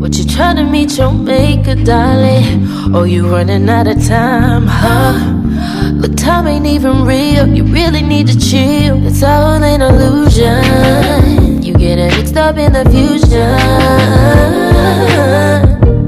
What 0.00 0.18
you 0.18 0.24
trying 0.24 0.56
to 0.56 0.64
meet 0.64 0.98
your 0.98 1.12
maker, 1.12 1.74
darling? 1.74 2.66
Oh, 2.94 3.04
you 3.04 3.28
running 3.28 3.68
out 3.68 3.86
of 3.86 4.04
time, 4.06 4.66
huh? 4.66 5.92
Look, 5.94 6.16
time 6.16 6.46
ain't 6.46 6.66
even 6.66 7.04
real. 7.04 7.48
You 7.48 7.64
really 7.64 8.02
need 8.02 8.26
to 8.26 8.38
chill. 8.38 9.06
It's 9.06 9.22
all 9.22 9.62
an 9.62 9.80
illusion. 9.80 11.62
You 11.62 11.72
get 11.74 11.98
it 11.98 12.16
mixed 12.16 12.36
up 12.36 12.56
in 12.56 12.72
the 12.72 12.84
fusion. 12.90 13.56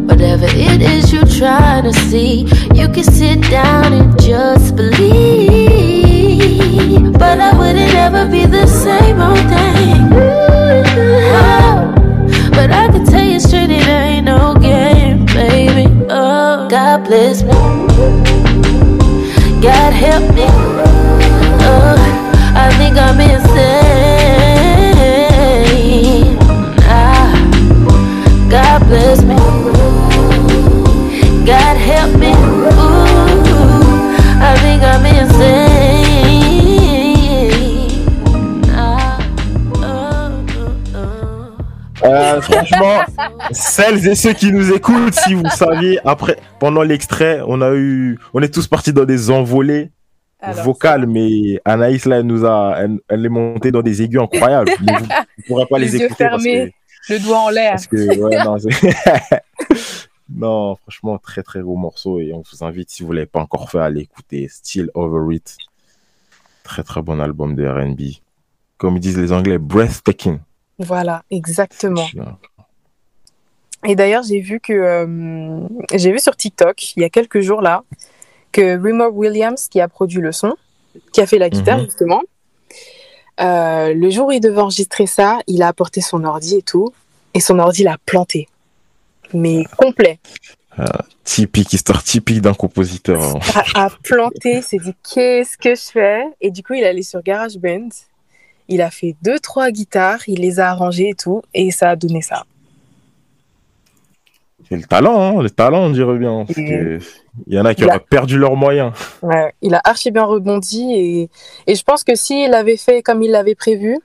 Whatever 0.07 0.47
it 0.47 0.83
is 0.83 1.13
you 1.13 1.21
try 1.39 1.81
to 1.81 1.93
see, 1.93 2.43
you 2.75 2.89
can 2.89 3.05
sit 3.05 3.41
down 3.51 3.93
and 3.93 4.21
just 4.21 4.77
believe 4.77 5.68
but 6.39 7.41
I 7.41 7.53
wouldn't 7.59 7.95
ever 7.95 8.27
be 8.31 8.47
the 8.47 8.67
same 8.67 9.21
old 9.21 9.39
thing. 9.39 10.13
Oh, 11.35 11.93
but 12.51 12.71
I 12.71 12.89
can 12.93 13.05
tell 13.05 13.25
you 13.25 13.41
straight, 13.41 13.71
it 13.71 13.87
ain't 13.89 14.27
no 14.27 14.55
game, 14.55 15.27
baby. 15.27 15.87
Oh, 16.09 16.69
God 16.69 17.05
bless 17.05 17.43
me. 17.43 17.53
God 19.61 19.93
help 19.93 20.35
me. 20.35 20.47
Oh, 21.61 21.97
I 22.55 22.71
think 22.79 22.97
I'm 22.97 23.21
insane. 23.21 23.49
Ah, 26.83 27.33
God 28.49 28.87
bless 28.87 29.23
me. 29.25 29.58
Euh, 42.09 42.41
franchement, 42.41 43.01
celles 43.53 44.07
et 44.07 44.15
ceux 44.15 44.33
qui 44.33 44.53
nous 44.53 44.73
écoutent, 44.73 45.15
si 45.15 45.35
vous 45.35 45.49
saviez, 45.51 46.01
après, 46.07 46.39
pendant 46.59 46.83
l'extrait, 46.83 47.41
on 47.47 47.61
a 47.61 47.75
eu, 47.75 48.19
on 48.35 48.43
est 48.43 48.53
tous 48.53 48.67
partis 48.67 48.93
dans 48.93 49.05
des 49.05 49.31
envolées 49.31 49.91
Alors, 50.41 50.65
vocales, 50.65 51.07
mais 51.07 51.61
Anaïs, 51.65 52.05
là, 52.07 52.19
elle 52.19 52.27
nous 52.27 52.45
a, 52.45 52.77
elle, 52.79 52.99
elle 53.09 53.27
est 53.27 53.31
montée 53.31 53.71
dans 53.71 53.83
des 53.83 54.03
aigus 54.03 54.21
incroyables. 54.21 54.71
Mais 54.81 54.93
vous 54.95 55.05
ne 55.05 55.43
pourrez 55.47 55.67
pas 55.67 55.79
les, 55.79 55.87
Les 55.87 55.99
yeux 55.99 56.05
écouter 56.07 56.25
parce 56.25 56.43
que, 56.43 56.49
fermés. 56.51 56.75
Le 57.09 57.19
doigt 57.21 57.39
en 57.39 57.51
l'air. 57.51 57.73
parce 57.73 57.87
que, 57.87 58.19
ouais, 58.19 59.41
non, 60.29 60.77
franchement, 60.77 61.19
très, 61.19 61.43
très 61.43 61.61
gros 61.61 61.77
morceau 61.77 62.21
et 62.21 62.33
on 62.33 62.43
vous 62.43 62.65
invite, 62.65 62.91
si 62.91 63.03
vous 63.03 63.13
l'avez 63.13 63.27
pas 63.27 63.41
encore 63.41 63.71
fait, 63.71 63.79
à 63.79 63.91
l'écouter. 63.91 64.49
Still 64.49 64.91
Over 64.95 65.35
It. 65.35 65.57
Très, 66.65 66.83
très 66.83 67.03
bon 67.03 67.21
album 67.21 67.55
de 67.55 67.67
R&B. 67.67 68.01
Comme 68.77 68.97
ils 68.97 69.01
disent 69.01 69.19
les 69.19 69.33
Anglais, 69.33 69.59
breathtaking. 69.59 70.39
Voilà, 70.79 71.23
exactement. 71.31 72.07
Et 73.87 73.95
d'ailleurs, 73.95 74.23
j'ai 74.25 74.41
vu 74.41 74.61
que 74.61 74.73
euh, 74.73 75.67
j'ai 75.95 76.11
vu 76.13 76.19
sur 76.19 76.37
TikTok 76.37 76.97
il 76.97 77.03
y 77.03 77.05
a 77.05 77.11
quelques 77.11 77.41
jours 77.41 77.63
là 77.63 77.85
que 78.53 78.77
Remo 78.77 79.09
Williams, 79.11 79.69
qui 79.69 79.81
a 79.81 79.89
produit 79.89 80.21
le 80.21 80.33
son, 80.33 80.55
qui 81.13 81.21
a 81.21 81.27
fait 81.27 81.39
la 81.39 81.49
guitare 81.49 81.79
Mhm. 81.79 81.85
justement, 81.85 82.23
euh, 83.41 83.95
le 83.95 84.11
jour 84.11 84.29
où 84.29 84.33
il 84.33 84.41
devait 84.41 84.61
enregistrer 84.61 85.07
ça, 85.07 85.39
il 85.47 85.63
a 85.63 85.69
apporté 85.69 86.01
son 86.01 86.25
ordi 86.25 86.57
et 86.57 86.63
tout, 86.63 86.93
et 87.35 87.41
son 87.41 87.59
ordi 87.61 87.85
l'a 87.85 87.97
planté, 88.05 88.49
mais 89.33 89.65
complet. 89.77 90.19
Typique, 91.25 91.73
histoire 91.73 92.03
typique 92.05 92.41
d'un 92.41 92.55
compositeur. 92.55 93.21
hein. 93.21 93.39
A, 93.75 93.87
a 93.87 93.91
planté, 94.03 94.63
s'est 94.63 94.79
dit 94.79 94.95
qu'est-ce 95.13 95.59
que 95.59 95.75
je 95.75 95.91
fais? 95.93 96.23
Et 96.41 96.51
du 96.53 96.63
coup, 96.63 96.75
il 96.75 96.83
est 96.83 96.87
allé 96.89 97.03
sur 97.03 97.21
GarageBand, 97.23 97.89
il 98.69 98.83
a 98.83 98.91
fait 98.91 99.17
deux 99.23 99.39
trois 99.39 99.71
guitares, 99.71 100.21
il 100.29 100.41
les 100.41 100.61
a 100.61 100.71
arrangées 100.71 101.11
et 101.11 101.15
tout, 101.15 101.43
et 101.55 101.71
ça 101.71 101.91
a 101.91 101.97
donné 101.97 102.23
ça. 102.23 102.45
C'est 104.69 104.77
le 104.77 104.83
talent, 104.85 105.39
hein, 105.39 105.43
le 105.43 105.49
talent, 105.51 105.85
on 105.85 105.91
dirait 105.91 106.19
bien. 106.19 106.45
Que 106.45 106.99
il 107.47 107.55
y 107.55 107.59
en 107.59 107.65
a 107.65 107.75
qui 107.75 107.85
a- 107.85 107.87
auraient 107.87 108.01
perdu 108.01 108.37
leurs 108.37 108.57
moyens. 108.57 108.93
Ouais, 109.23 109.55
il 109.63 109.75
a 109.75 109.81
archi 109.85 110.11
bien 110.11 110.25
rebondi 110.25 110.93
et, 110.93 111.31
et 111.67 111.75
je 111.75 111.83
pense 111.83 112.05
que 112.05 112.15
s'il 112.15 112.53
avait 112.53 112.77
fait 112.77 113.03
comme 113.03 113.23
il 113.23 113.31
l'avait 113.31 113.55
prévu, 113.55 113.99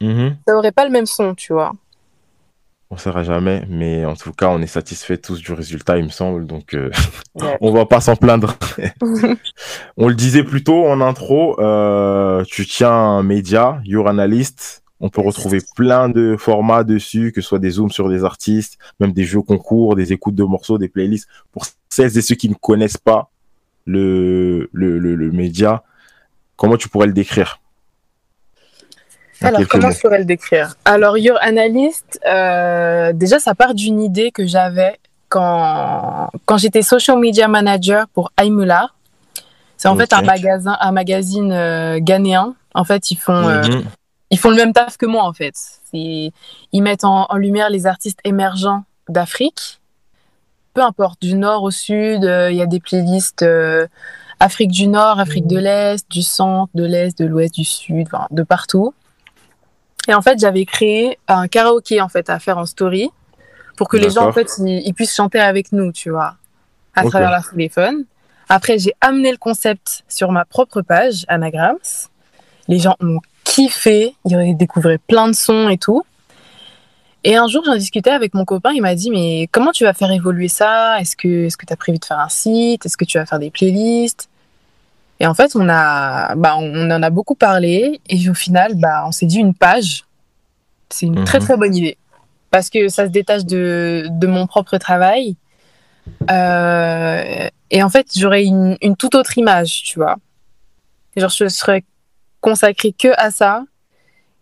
Mhm. 0.00 0.36
ça 0.48 0.56
aurait 0.56 0.72
pas 0.72 0.84
le 0.86 0.90
même 0.90 1.04
son, 1.04 1.34
tu 1.34 1.52
vois. 1.52 1.72
On 2.92 2.96
ne 2.96 3.00
saura 3.00 3.22
jamais, 3.22 3.64
mais 3.68 4.04
en 4.04 4.14
tout 4.16 4.32
cas, 4.32 4.48
on 4.48 4.60
est 4.60 4.66
satisfait 4.66 5.16
tous 5.16 5.40
du 5.40 5.52
résultat, 5.52 5.96
il 5.96 6.04
me 6.04 6.08
semble. 6.10 6.46
Donc, 6.46 6.74
euh, 6.74 6.90
Ouais. 7.36 7.56
on 7.60 7.72
va 7.72 7.86
pas 7.86 8.00
s'en 8.00 8.16
plaindre. 8.16 8.56
on 9.96 10.08
le 10.08 10.14
disait 10.16 10.42
plus 10.42 10.64
tôt 10.64 10.86
en 10.86 11.00
intro, 11.00 11.60
euh, 11.60 12.42
tu 12.48 12.66
tiens 12.66 12.90
un 12.92 13.22
média, 13.22 13.80
Your 13.84 14.08
Analyst. 14.08 14.82
On 14.98 15.08
peut 15.08 15.20
retrouver 15.22 15.60
plein 15.76 16.08
de 16.08 16.36
formats 16.36 16.82
dessus, 16.84 17.32
que 17.32 17.40
ce 17.40 17.48
soit 17.48 17.58
des 17.60 17.70
zooms 17.70 17.90
sur 17.92 18.08
des 18.10 18.24
artistes, 18.24 18.76
même 18.98 19.12
des 19.12 19.24
jeux 19.24 19.40
concours, 19.40 19.94
des 19.94 20.12
écoutes 20.12 20.34
de 20.34 20.44
morceaux, 20.44 20.76
des 20.76 20.88
playlists. 20.88 21.28
Pour 21.52 21.64
celles 21.88 22.18
et 22.18 22.22
ceux 22.22 22.34
qui 22.34 22.48
ne 22.48 22.54
connaissent 22.54 22.98
pas 22.98 23.30
le, 23.86 24.68
le, 24.72 24.98
le, 24.98 25.14
le 25.14 25.30
média, 25.30 25.84
comment 26.56 26.76
tu 26.76 26.88
pourrais 26.88 27.06
le 27.06 27.14
décrire? 27.14 27.60
Alors, 29.42 29.62
comment 29.68 29.90
je 29.90 29.98
pourrais 30.00 30.18
le 30.18 30.24
décrire? 30.24 30.74
Alors, 30.84 31.16
Your 31.18 31.38
Analyst, 31.40 32.20
euh, 32.26 33.12
déjà, 33.12 33.38
ça 33.38 33.54
part 33.54 33.74
d'une 33.74 34.00
idée 34.02 34.30
que 34.32 34.46
j'avais 34.46 34.98
quand, 35.28 36.28
quand 36.44 36.58
j'étais 36.58 36.82
social 36.82 37.18
media 37.18 37.48
manager 37.48 38.06
pour 38.08 38.32
Aimula. 38.40 38.90
C'est 39.76 39.88
en 39.88 39.96
fait 39.96 40.12
un 40.12 40.22
magasin, 40.22 40.76
un 40.78 40.92
magazine 40.92 41.52
euh, 41.52 41.98
ghanéen. 42.00 42.54
En 42.74 42.84
fait, 42.84 43.10
ils 43.10 43.16
font, 43.16 43.32
euh, 43.48 43.62
Mhm. 43.62 43.84
ils 44.30 44.38
font 44.38 44.50
le 44.50 44.56
même 44.56 44.72
taf 44.74 44.96
que 44.98 45.06
moi, 45.06 45.24
en 45.24 45.32
fait. 45.32 45.54
Ils 45.92 46.32
mettent 46.74 47.04
en, 47.04 47.26
en 47.30 47.36
lumière 47.36 47.70
les 47.70 47.86
artistes 47.86 48.20
émergents 48.24 48.84
d'Afrique. 49.08 49.80
Peu 50.74 50.82
importe, 50.82 51.20
du 51.22 51.34
nord 51.34 51.62
au 51.64 51.70
sud, 51.70 52.24
euh, 52.24 52.50
il 52.50 52.56
y 52.56 52.62
a 52.62 52.66
des 52.66 52.78
playlists 52.78 53.42
euh, 53.42 53.86
Afrique 54.38 54.70
du 54.70 54.86
Nord, 54.86 55.18
Afrique 55.18 55.46
de 55.46 55.58
l'Est, 55.58 56.08
du 56.10 56.22
centre, 56.22 56.70
de 56.74 56.84
l'Est, 56.84 57.18
de 57.18 57.26
l'Ouest, 57.26 57.54
du 57.54 57.64
Sud, 57.64 58.06
enfin, 58.06 58.26
de 58.30 58.42
partout. 58.42 58.94
Et 60.08 60.14
en 60.14 60.22
fait, 60.22 60.38
j'avais 60.38 60.64
créé 60.64 61.18
un 61.28 61.48
karaoké 61.48 62.00
en 62.00 62.08
fait 62.08 62.30
à 62.30 62.38
faire 62.38 62.58
en 62.58 62.66
story 62.66 63.10
pour 63.76 63.88
que 63.88 63.96
les 63.96 64.10
gens 64.10 64.26
en 64.26 64.32
fait 64.32 64.50
ils, 64.58 64.82
ils 64.86 64.94
puissent 64.94 65.14
chanter 65.14 65.40
avec 65.40 65.72
nous, 65.72 65.92
tu 65.92 66.10
vois, 66.10 66.36
à 66.94 67.04
travers 67.04 67.30
leur 67.30 67.48
téléphone. 67.48 68.04
Après, 68.48 68.78
j'ai 68.78 68.94
amené 69.00 69.30
le 69.30 69.36
concept 69.36 70.02
sur 70.08 70.32
ma 70.32 70.44
propre 70.44 70.82
page 70.82 71.24
Anagrams. 71.28 71.76
Les 72.66 72.78
gens 72.78 72.96
ont 73.00 73.20
kiffé, 73.44 74.14
ils 74.24 74.36
ont 74.36 74.52
découvert 74.52 74.98
plein 75.06 75.28
de 75.28 75.34
sons 75.34 75.68
et 75.68 75.78
tout. 75.78 76.02
Et 77.22 77.36
un 77.36 77.46
jour, 77.46 77.62
j'en 77.64 77.76
discutais 77.76 78.10
avec 78.10 78.32
mon 78.32 78.44
copain, 78.44 78.72
il 78.72 78.80
m'a 78.80 78.94
dit 78.94 79.10
Mais 79.10 79.48
comment 79.52 79.72
tu 79.72 79.84
vas 79.84 79.92
faire 79.92 80.10
évoluer 80.10 80.48
ça? 80.48 80.98
Est-ce 81.00 81.16
que 81.16 81.48
tu 81.48 81.72
as 81.72 81.76
prévu 81.76 81.98
de 81.98 82.04
faire 82.04 82.18
un 82.18 82.30
site? 82.30 82.86
Est-ce 82.86 82.96
que 82.96 83.04
tu 83.04 83.18
vas 83.18 83.26
faire 83.26 83.38
des 83.38 83.50
playlists? 83.50 84.29
Et 85.20 85.26
en 85.26 85.34
fait, 85.34 85.54
on, 85.54 85.68
a, 85.68 86.34
bah, 86.34 86.56
on 86.58 86.90
en 86.90 87.02
a 87.02 87.10
beaucoup 87.10 87.34
parlé. 87.34 88.00
Et 88.08 88.28
au 88.30 88.34
final, 88.34 88.72
bah, 88.76 89.04
on 89.06 89.12
s'est 89.12 89.26
dit 89.26 89.38
une 89.38 89.54
page. 89.54 90.04
C'est 90.88 91.06
une 91.06 91.20
Mhm. 91.20 91.24
très 91.24 91.38
très 91.40 91.56
bonne 91.56 91.74
idée. 91.76 91.98
Parce 92.50 92.70
que 92.70 92.88
ça 92.88 93.04
se 93.06 93.10
détache 93.10 93.44
de, 93.44 94.06
de 94.10 94.26
mon 94.26 94.46
propre 94.46 94.78
travail. 94.78 95.36
Euh, 96.30 97.48
et 97.70 97.82
en 97.82 97.88
fait, 97.90 98.06
j'aurais 98.16 98.44
une, 98.44 98.76
une 98.82 98.96
toute 98.96 99.14
autre 99.14 99.36
image, 99.38 99.82
tu 99.84 99.98
vois. 99.98 100.16
Genre, 101.16 101.30
je 101.30 101.48
serais 101.48 101.84
consacrée 102.40 102.92
que 102.92 103.08
à 103.18 103.30
ça. 103.30 103.64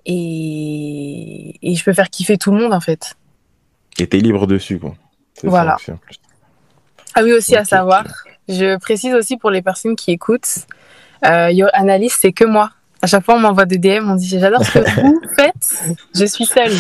Et, 0.07 1.59
et 1.61 1.75
je 1.75 1.85
peux 1.85 1.93
faire 1.93 2.09
kiffer 2.09 2.39
tout 2.39 2.51
le 2.53 2.59
monde, 2.61 2.73
en 2.73 2.81
fait. 2.81 3.17
Et 3.99 4.07
t'es 4.07 4.19
libre 4.19 4.47
dessus, 4.47 4.79
quoi. 4.79 4.95
Ça 5.35 5.49
Voilà. 5.49 5.77
Ah 7.15 7.23
oui, 7.25 7.33
aussi 7.33 7.57
à 7.57 7.65
savoir, 7.65 8.05
je 8.49 8.79
précise 8.79 9.15
aussi 9.15 9.37
pour 9.37 9.51
les 9.51 9.63
personnes 9.63 9.97
qui 9.97 10.11
écoutent, 10.11 10.67
euh, 11.25 11.51
Your 11.51 11.71
Analyst, 11.73 12.19
c'est 12.21 12.33
que 12.33 12.45
moi. 12.45 12.71
À 13.01 13.07
chaque 13.07 13.25
fois, 13.25 13.37
on 13.37 13.39
m'envoie 13.39 13.65
des 13.65 13.79
DM, 13.79 14.11
on 14.11 14.17
dit 14.17 14.29
j'adore 14.29 14.65
ce 14.65 14.79
que 14.79 15.01
vous 15.01 15.21
faites, 15.37 15.97
je 16.17 16.25
suis 16.25 16.47
seule. 16.47 16.73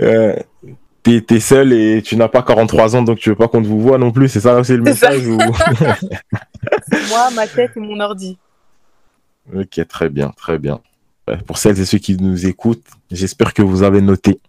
Euh, 0.00 0.34
t'es, 1.02 1.20
t'es 1.20 1.38
seul 1.38 1.72
et 1.72 2.02
tu 2.02 2.16
n'as 2.16 2.28
pas 2.28 2.42
43 2.42 2.96
ans, 2.96 3.02
donc 3.02 3.18
tu 3.18 3.28
veux 3.28 3.36
pas 3.36 3.46
qu'on 3.46 3.62
te 3.62 3.68
vous 3.68 3.80
voit 3.80 3.98
non 3.98 4.10
plus. 4.10 4.28
C'est 4.28 4.40
ça 4.40 4.56
aussi 4.56 4.72
le 4.72 4.82
message 4.82 5.26
ou... 5.28 5.38
Moi, 7.08 7.30
ma 7.34 7.46
tête 7.46 7.72
et 7.76 7.80
mon 7.80 8.00
ordi. 8.00 8.38
Ok, 9.54 9.80
très 9.86 10.08
bien, 10.08 10.32
très 10.36 10.58
bien. 10.58 10.80
Euh, 11.30 11.36
Pour 11.46 11.58
celles 11.58 11.78
et 11.78 11.84
ceux 11.84 11.98
qui 11.98 12.16
nous 12.16 12.46
écoutent, 12.46 12.86
j'espère 13.10 13.54
que 13.54 13.62
vous 13.62 13.82
avez 13.82 14.00
noté. 14.00 14.40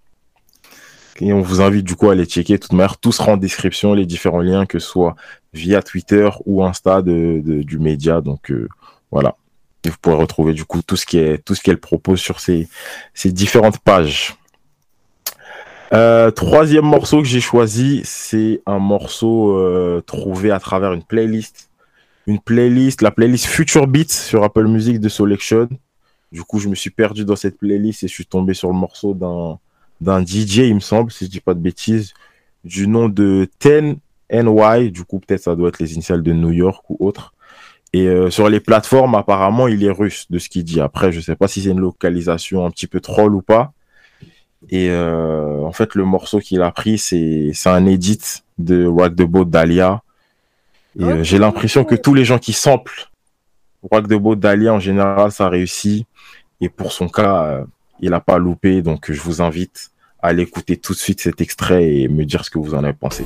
Et 1.21 1.31
on 1.31 1.41
vous 1.41 1.61
invite 1.61 1.85
du 1.85 1.95
coup 1.95 2.09
à 2.09 2.13
aller 2.13 2.25
checker. 2.25 2.53
De 2.53 2.61
toute 2.61 2.73
manière, 2.73 2.97
tout 2.97 3.11
sera 3.11 3.33
en 3.33 3.37
description, 3.37 3.93
les 3.93 4.05
différents 4.05 4.41
liens, 4.41 4.65
que 4.65 4.79
ce 4.79 4.87
soit 4.87 5.15
via 5.55 5.81
Twitter 5.81 6.29
ou 6.45 6.63
Insta 6.63 7.01
de, 7.01 7.41
du 7.63 7.79
média. 7.79 8.21
Donc 8.21 8.51
euh, 8.51 8.67
voilà. 9.11 9.35
Et 9.83 9.89
vous 9.89 9.95
pourrez 10.01 10.15
retrouver 10.15 10.53
du 10.53 10.65
coup 10.65 10.81
tout 10.81 10.95
ce 10.95 11.05
qui 11.05 11.17
est 11.17 11.43
tout 11.43 11.55
ce 11.55 11.61
qu'elle 11.61 11.79
propose 11.79 12.19
sur 12.19 12.39
ces, 12.39 12.67
différentes 13.25 13.79
pages. 13.79 14.35
Euh, 15.93 16.31
troisième 16.31 16.85
morceau 16.85 17.21
que 17.21 17.27
j'ai 17.27 17.39
choisi, 17.39 18.01
c'est 18.03 18.61
un 18.65 18.79
morceau 18.79 19.55
euh, 19.57 20.01
trouvé 20.01 20.51
à 20.51 20.59
travers 20.59 20.93
une 20.93 21.03
playlist 21.03 21.69
une 22.27 22.39
playlist, 22.39 23.03
la 23.03 23.11
playlist 23.11 23.45
Future 23.45 23.85
Beats 23.85 24.09
sur 24.09 24.43
Apple 24.43 24.65
Music 24.65 24.99
de 24.99 25.09
Selection. 25.09 25.69
Du 26.31 26.41
coup, 26.41 26.57
je 26.57 26.67
me 26.67 26.73
suis 26.73 26.89
perdu 26.89 27.23
dans 27.23 27.35
cette 27.35 27.59
playlist 27.59 28.03
et 28.03 28.07
je 28.07 28.13
suis 28.13 28.25
tombé 28.25 28.55
sur 28.55 28.67
le 28.69 28.73
morceau 28.73 29.13
d'un 29.13 29.59
d'un 30.01 30.25
DJ, 30.25 30.57
il 30.57 30.75
me 30.75 30.79
semble, 30.81 31.11
si 31.11 31.25
je 31.25 31.29
dis 31.29 31.39
pas 31.39 31.53
de 31.53 31.59
bêtises, 31.59 32.13
du 32.65 32.87
nom 32.87 33.07
de 33.07 33.47
10NY. 34.31 34.91
Du 34.91 35.03
coup, 35.03 35.19
peut-être 35.19 35.43
ça 35.43 35.55
doit 35.55 35.69
être 35.69 35.79
les 35.79 35.93
initiales 35.93 36.23
de 36.23 36.33
New 36.33 36.51
York 36.51 36.83
ou 36.89 36.97
autre. 37.05 37.33
Et 37.93 38.07
euh, 38.07 38.29
sur 38.29 38.49
les 38.49 38.59
plateformes, 38.59 39.15
apparemment, 39.15 39.67
il 39.67 39.83
est 39.83 39.91
russe 39.91 40.25
de 40.29 40.39
ce 40.39 40.49
qu'il 40.49 40.63
dit. 40.63 40.81
Après, 40.81 41.11
je 41.11 41.21
sais 41.21 41.35
pas 41.35 41.47
si 41.47 41.61
c'est 41.61 41.69
une 41.69 41.79
localisation 41.79 42.65
un 42.65 42.71
petit 42.71 42.88
peu 42.88 42.99
troll 42.99 43.35
ou 43.35 43.41
pas. 43.41 43.71
Et 44.69 44.89
euh, 44.89 45.61
en 45.61 45.71
fait, 45.71 45.95
le 45.95 46.05
morceau 46.05 46.39
qu'il 46.39 46.61
a 46.61 46.71
pris, 46.71 46.97
c'est 46.97 47.51
c'est 47.53 47.69
un 47.69 47.85
edit 47.85 48.43
de 48.57 48.85
Rock 48.85 49.15
the 49.15 49.23
Boat 49.23 49.45
d'Alia. 49.45 50.01
Et 50.97 51.03
euh, 51.03 51.23
j'ai 51.23 51.38
l'impression 51.38 51.83
que 51.83 51.95
tous 51.95 52.13
les 52.13 52.25
gens 52.25 52.39
qui 52.39 52.53
samplent 52.53 53.09
Rock 53.91 54.07
the 54.07 54.13
Boat 54.13 54.38
d'Alia, 54.38 54.73
en 54.73 54.79
général, 54.79 55.31
ça 55.31 55.49
réussit. 55.49 56.07
Et 56.61 56.69
pour 56.69 56.91
son 56.91 57.09
cas, 57.09 57.43
euh, 57.43 57.65
il 57.99 58.13
a 58.13 58.19
pas 58.19 58.38
loupé. 58.38 58.81
Donc, 58.81 59.11
je 59.11 59.21
vous 59.21 59.41
invite 59.41 59.91
à 60.25 60.29
aller 60.29 60.43
écouter 60.43 60.77
tout 60.77 60.93
de 60.93 60.97
suite 60.97 61.21
cet 61.21 61.39
extrait 61.39 61.97
et 61.97 62.07
me 62.07 62.25
dire 62.25 62.43
ce 62.43 62.49
que 62.49 62.57
vous 62.57 62.73
en 62.73 62.83
avez 62.83 62.93
pensé. 62.93 63.25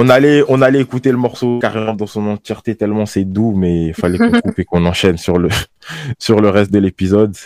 On 0.00 0.08
allait, 0.08 0.42
on 0.48 0.62
allait 0.62 0.80
écouter 0.80 1.10
le 1.10 1.18
morceau 1.18 1.58
carrément 1.58 1.92
dans 1.92 2.06
son 2.06 2.26
entièreté 2.26 2.74
tellement 2.74 3.04
c'est 3.04 3.24
doux, 3.24 3.54
mais 3.54 3.88
il 3.88 3.94
fallait 3.94 4.16
qu'on 4.16 4.40
coupe 4.40 4.58
et 4.58 4.64
qu'on 4.64 4.86
enchaîne 4.86 5.18
sur 5.18 5.38
le, 5.38 5.50
sur 6.18 6.40
le 6.40 6.48
reste 6.48 6.72
de 6.72 6.78
l'épisode. 6.78 7.36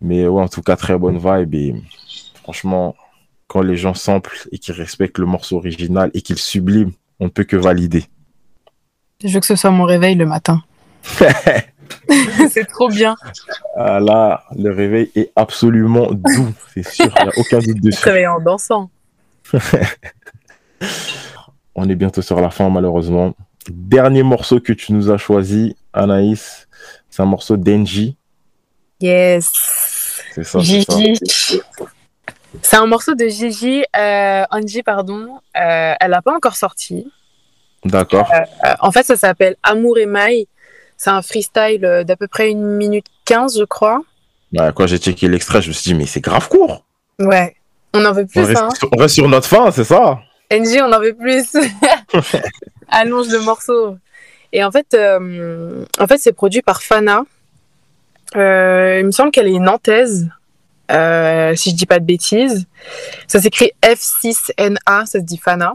Mais 0.00 0.28
ouais, 0.28 0.42
en 0.42 0.46
tout 0.46 0.62
cas, 0.62 0.76
très 0.76 0.96
bonne 0.96 1.18
vibe 1.18 1.54
et 1.56 1.74
franchement, 2.42 2.94
quand 3.48 3.62
les 3.62 3.76
gens 3.76 3.94
samplent 3.94 4.46
et 4.52 4.58
qu'ils 4.58 4.74
respectent 4.74 5.18
le 5.18 5.26
morceau 5.26 5.56
original 5.56 6.12
et 6.14 6.22
qu'ils 6.22 6.38
subliment, 6.38 6.92
on 7.18 7.24
ne 7.24 7.30
peut 7.30 7.44
que 7.44 7.56
valider. 7.56 8.04
Je 9.24 9.28
veux 9.28 9.40
que 9.40 9.46
ce 9.46 9.56
soit 9.56 9.72
mon 9.72 9.84
réveil 9.84 10.14
le 10.14 10.26
matin. 10.26 10.62
c'est 12.48 12.66
trop 12.68 12.88
bien. 12.88 13.16
Ah 13.76 13.98
là, 13.98 14.44
le 14.56 14.70
réveil 14.70 15.10
est 15.16 15.32
absolument 15.34 16.12
doux, 16.12 16.52
c'est 16.72 16.86
sûr, 16.86 17.12
il 17.18 17.22
n'y 17.24 17.28
a 17.28 17.32
aucun 17.38 17.58
doute 17.58 17.80
dessus. 17.80 18.04
Réveil 18.04 18.28
en 18.28 18.38
dansant. 18.38 18.88
On 21.74 21.88
est 21.88 21.94
bientôt 21.94 22.22
sur 22.22 22.40
la 22.40 22.50
fin, 22.50 22.68
malheureusement. 22.70 23.34
Dernier 23.68 24.22
morceau 24.22 24.60
que 24.60 24.72
tu 24.72 24.92
nous 24.92 25.10
as 25.10 25.18
choisi, 25.18 25.76
Anaïs, 25.92 26.68
c'est 27.08 27.22
un 27.22 27.26
morceau 27.26 27.56
d'Engie. 27.56 28.16
Yes. 29.00 29.50
C'est 30.34 30.44
ça. 30.44 30.58
Gigi. 30.60 31.14
C'est 32.60 32.76
un 32.76 32.86
morceau 32.86 33.14
de 33.14 33.26
Gigi, 33.28 33.84
euh, 33.96 34.44
Angie, 34.50 34.82
pardon. 34.82 35.38
Euh, 35.56 35.94
elle 35.98 36.10
n'a 36.10 36.22
pas 36.22 36.34
encore 36.34 36.56
sorti. 36.56 37.10
D'accord. 37.84 38.30
Euh, 38.32 38.74
en 38.80 38.92
fait, 38.92 39.04
ça 39.04 39.16
s'appelle 39.16 39.56
Amour 39.62 39.98
et 39.98 40.06
Maille. 40.06 40.46
C'est 40.96 41.10
un 41.10 41.22
freestyle 41.22 42.04
d'à 42.06 42.16
peu 42.16 42.28
près 42.28 42.50
une 42.50 42.76
minute 42.76 43.06
15, 43.24 43.58
je 43.58 43.64
crois. 43.64 44.00
Ouais, 44.52 44.70
quand 44.74 44.86
j'ai 44.86 44.98
checké 44.98 45.28
l'extrait, 45.28 45.62
je 45.62 45.68
me 45.68 45.72
suis 45.72 45.90
dit, 45.90 45.94
mais 45.94 46.06
c'est 46.06 46.20
grave 46.20 46.48
court. 46.48 46.84
Ouais. 47.18 47.56
On 47.94 48.04
en 48.04 48.12
veut 48.12 48.26
plus, 48.26 48.40
On 48.40 48.44
reste, 48.44 48.58
hein. 48.60 48.68
sur, 48.76 48.88
on 48.92 48.96
reste 48.96 49.14
sur 49.14 49.28
notre 49.28 49.48
fin, 49.48 49.70
c'est 49.70 49.84
ça? 49.84 50.20
NG, 50.52 50.82
on 50.82 50.92
en 50.92 51.00
veut 51.00 51.14
plus. 51.14 51.56
Allonge 52.88 53.28
le 53.28 53.40
morceau. 53.40 53.96
Et 54.52 54.62
en 54.62 54.70
fait, 54.70 54.94
euh, 54.94 55.84
en 55.98 56.06
fait 56.06 56.18
c'est 56.18 56.32
produit 56.32 56.62
par 56.62 56.82
Fana. 56.82 57.24
Euh, 58.36 58.98
il 59.00 59.06
me 59.06 59.10
semble 59.10 59.30
qu'elle 59.30 59.48
est 59.48 59.58
nantaise, 59.58 60.28
euh, 60.90 61.54
si 61.54 61.70
je 61.70 61.76
dis 61.76 61.86
pas 61.86 61.98
de 61.98 62.04
bêtises. 62.04 62.66
Ça 63.26 63.40
s'écrit 63.40 63.72
F6NA, 63.82 64.76
ça 64.86 65.06
se 65.06 65.18
dit 65.18 65.38
Fana. 65.38 65.74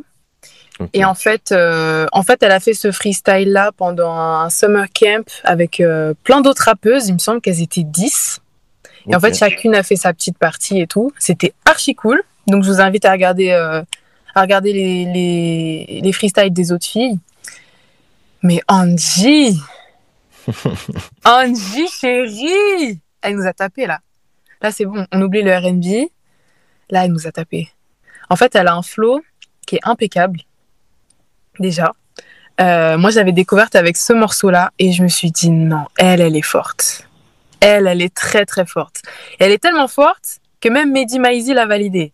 Et 0.94 1.04
en 1.04 1.16
fait, 1.16 1.52
euh, 1.52 2.06
en 2.12 2.22
fait, 2.22 2.44
elle 2.44 2.52
a 2.52 2.60
fait 2.60 2.76
ce 2.76 2.92
freestyle 2.92 3.52
là 3.52 3.72
pendant 3.76 4.14
un 4.14 4.50
summer 4.52 4.86
camp 4.94 5.28
avec 5.44 5.82
plein 6.24 6.42
d'autres 6.42 6.66
rappeuses. 6.66 7.08
Il 7.08 7.14
me 7.14 7.20
semble 7.20 7.42
qu'elles 7.42 7.64
étaient 7.64 7.84
10. 7.84 8.42
Et 9.10 9.16
en 9.16 9.20
fait, 9.20 9.34
chacune 9.36 9.74
a 9.74 9.82
fait 9.82 9.96
sa 9.96 10.14
petite 10.14 10.38
partie 10.38 10.80
et 10.80 10.88
tout. 10.88 11.12
C'était 11.18 11.54
archi 11.66 11.96
cool. 11.96 12.22
Donc, 12.46 12.64
je 12.64 12.70
vous 12.70 12.80
invite 12.80 13.06
à 13.06 13.12
regarder, 13.12 13.82
à 14.38 14.42
regarder 14.42 14.72
les, 14.72 15.06
les, 15.06 16.02
les 16.02 16.12
freestyles 16.14 16.54
des 16.54 16.72
autres 16.72 16.86
filles. 16.86 17.20
Mais 18.44 18.62
Angie, 18.68 19.60
Angie 21.26 21.88
chérie, 21.88 23.00
elle 23.22 23.36
nous 23.36 23.48
a 23.48 23.54
tapé 23.54 23.88
là. 23.88 24.00
Là, 24.62 24.72
c'est 24.72 24.86
bon, 24.86 25.08
on 25.12 25.22
oublie 25.22 25.42
le 25.42 25.56
R&B. 25.56 26.10
Là, 26.92 27.06
elle 27.06 27.12
nous 27.12 27.26
a 27.26 27.32
tapé. 27.32 27.70
En 28.30 28.36
fait, 28.36 28.56
elle 28.56 28.68
a 28.68 28.76
un 28.76 28.84
flow 28.84 29.22
qui 29.66 29.78
est 29.78 29.82
impeccable. 29.84 30.42
Déjà. 31.60 31.92
Euh, 32.62 32.98
moi, 32.98 33.10
je 33.10 33.16
l'avais 33.16 33.32
découverte 33.32 33.76
avec 33.76 33.98
ce 33.98 34.14
morceau-là 34.14 34.72
et 34.78 34.92
je 34.92 35.02
me 35.02 35.08
suis 35.08 35.32
dit 35.32 35.50
non, 35.50 35.86
elle, 35.98 36.22
elle 36.22 36.36
est 36.36 36.42
forte. 36.44 37.08
Elle, 37.60 37.88
elle 37.88 38.04
est 38.04 38.14
très 38.14 38.46
très 38.46 38.68
forte. 38.68 39.02
Et 39.40 39.46
elle 39.46 39.52
est 39.52 39.62
tellement 39.62 39.88
forte 39.88 40.40
que 40.62 40.70
même 40.70 40.92
Mehdi 40.92 41.18
Maizi 41.18 41.56
l'a 41.56 41.66
validée. 41.66 42.14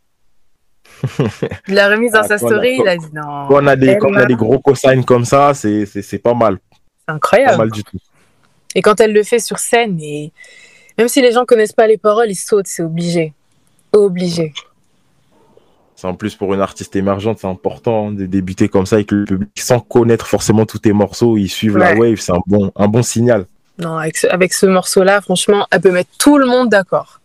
Il 1.67 1.73
l'a 1.75 1.89
remise 1.89 2.11
dans 2.13 2.21
Ah, 2.21 2.27
sa 2.27 2.33
a- 2.35 2.37
story, 2.37 2.77
il 2.81 2.87
a 2.87 2.95
dit 2.97 3.05
non. 3.13 3.47
Quand 3.47 3.63
on 3.63 3.67
a 3.67 3.75
des, 3.75 3.87
elle, 3.87 3.97
quand 3.99 4.09
on 4.09 4.15
a 4.15 4.19
là, 4.21 4.25
des 4.25 4.35
gros 4.35 4.59
cosignes 4.59 5.03
comme 5.03 5.25
ça, 5.25 5.53
c'est 5.53 5.85
c'est- 5.85 6.01
c'est 6.01 6.19
pas 6.19 6.33
mal. 6.33 6.57
C'est 6.71 7.05
Pas 7.07 7.13
incroyable. 7.13 7.57
mal 7.57 7.71
du 7.71 7.83
tout. 7.83 7.97
Et 8.75 8.81
quand 8.81 8.99
elle 9.01 9.13
le 9.13 9.23
fait 9.23 9.39
sur 9.39 9.59
scène, 9.59 9.99
et 10.01 10.31
même 10.97 11.07
si 11.07 11.21
les 11.21 11.31
gens 11.31 11.45
connaissent 11.45 11.73
pas 11.73 11.87
les 11.87 11.97
paroles, 11.97 12.29
ils 12.29 12.35
sautent, 12.35 12.67
c'est 12.67 12.83
obligé. 12.83 13.33
Obligé. 13.91 14.53
C'est 15.95 16.07
en 16.07 16.15
plus 16.15 16.35
pour 16.35 16.53
une 16.53 16.61
artiste 16.61 16.95
émergente, 16.95 17.39
c'est 17.39 17.47
important 17.47 18.11
de 18.11 18.25
débuter 18.25 18.67
comme 18.67 18.85
ça 18.85 18.95
avec 18.97 19.11
le 19.11 19.25
public 19.25 19.49
sans 19.57 19.79
connaître 19.79 20.25
forcément 20.27 20.65
tous 20.65 20.79
tes 20.79 20.91
morceaux. 20.93 21.37
Ils 21.37 21.49
suivent 21.49 21.77
la 21.77 21.93
wave, 21.95 22.15
c'est 22.19 22.31
un 22.33 22.41
bon, 22.47 22.71
un 22.75 22.87
bon 22.87 23.03
signal. 23.03 23.45
Non, 23.77 23.97
avec 23.97 24.17
ce, 24.17 24.27
avec 24.27 24.53
ce 24.53 24.65
morceau-là, 24.65 25.21
franchement, 25.21 25.67
elle 25.71 25.81
peut 25.81 25.91
mettre 25.91 26.09
tout 26.17 26.37
le 26.37 26.45
monde 26.45 26.69
d'accord. 26.69 27.21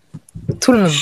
Tout 0.61 0.73
le 0.73 0.79
monde. 0.83 0.93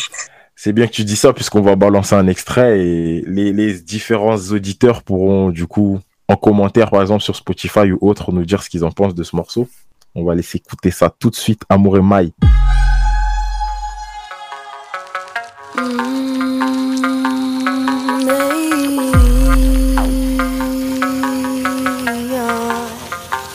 C'est 0.59 0.73
bien 0.73 0.87
que 0.87 0.92
tu 0.92 1.05
dis 1.05 1.16
ça 1.16 1.35
puisqu'on 1.35 1.61
va 1.61 1.77
balancer 1.77 2.14
un 2.14 2.27
extrait 2.27 2.81
et 2.81 3.23
les, 3.27 3.75
différents 3.75 4.38
auditeurs 4.38 5.03
pourront 5.03 5.51
du 5.51 5.66
coup 5.66 6.01
en 6.29 6.37
commentaire 6.37 6.90
par 6.90 7.03
exemple 7.03 7.23
sur 7.23 7.37
Spotify 7.37 7.92
ou 7.92 7.99
autre 8.01 8.33
nous 8.33 8.47
dire 8.47 8.62
ce 8.62 8.71
qu'ils 8.71 8.83
en 8.83 8.90
pensent 8.90 9.14
de 9.14 9.23
ce 9.23 9.37
morceau. 9.37 9.69
On 10.14 10.25
va 10.25 10.35
laisser 10.35 10.57
écouter 10.57 10.90
ça 10.90 11.14
tout 11.16 11.29
de 11.29 11.37
suite. 11.37 11.61
Amour 11.69 11.99
et 11.99 12.01
maille. 12.01 12.33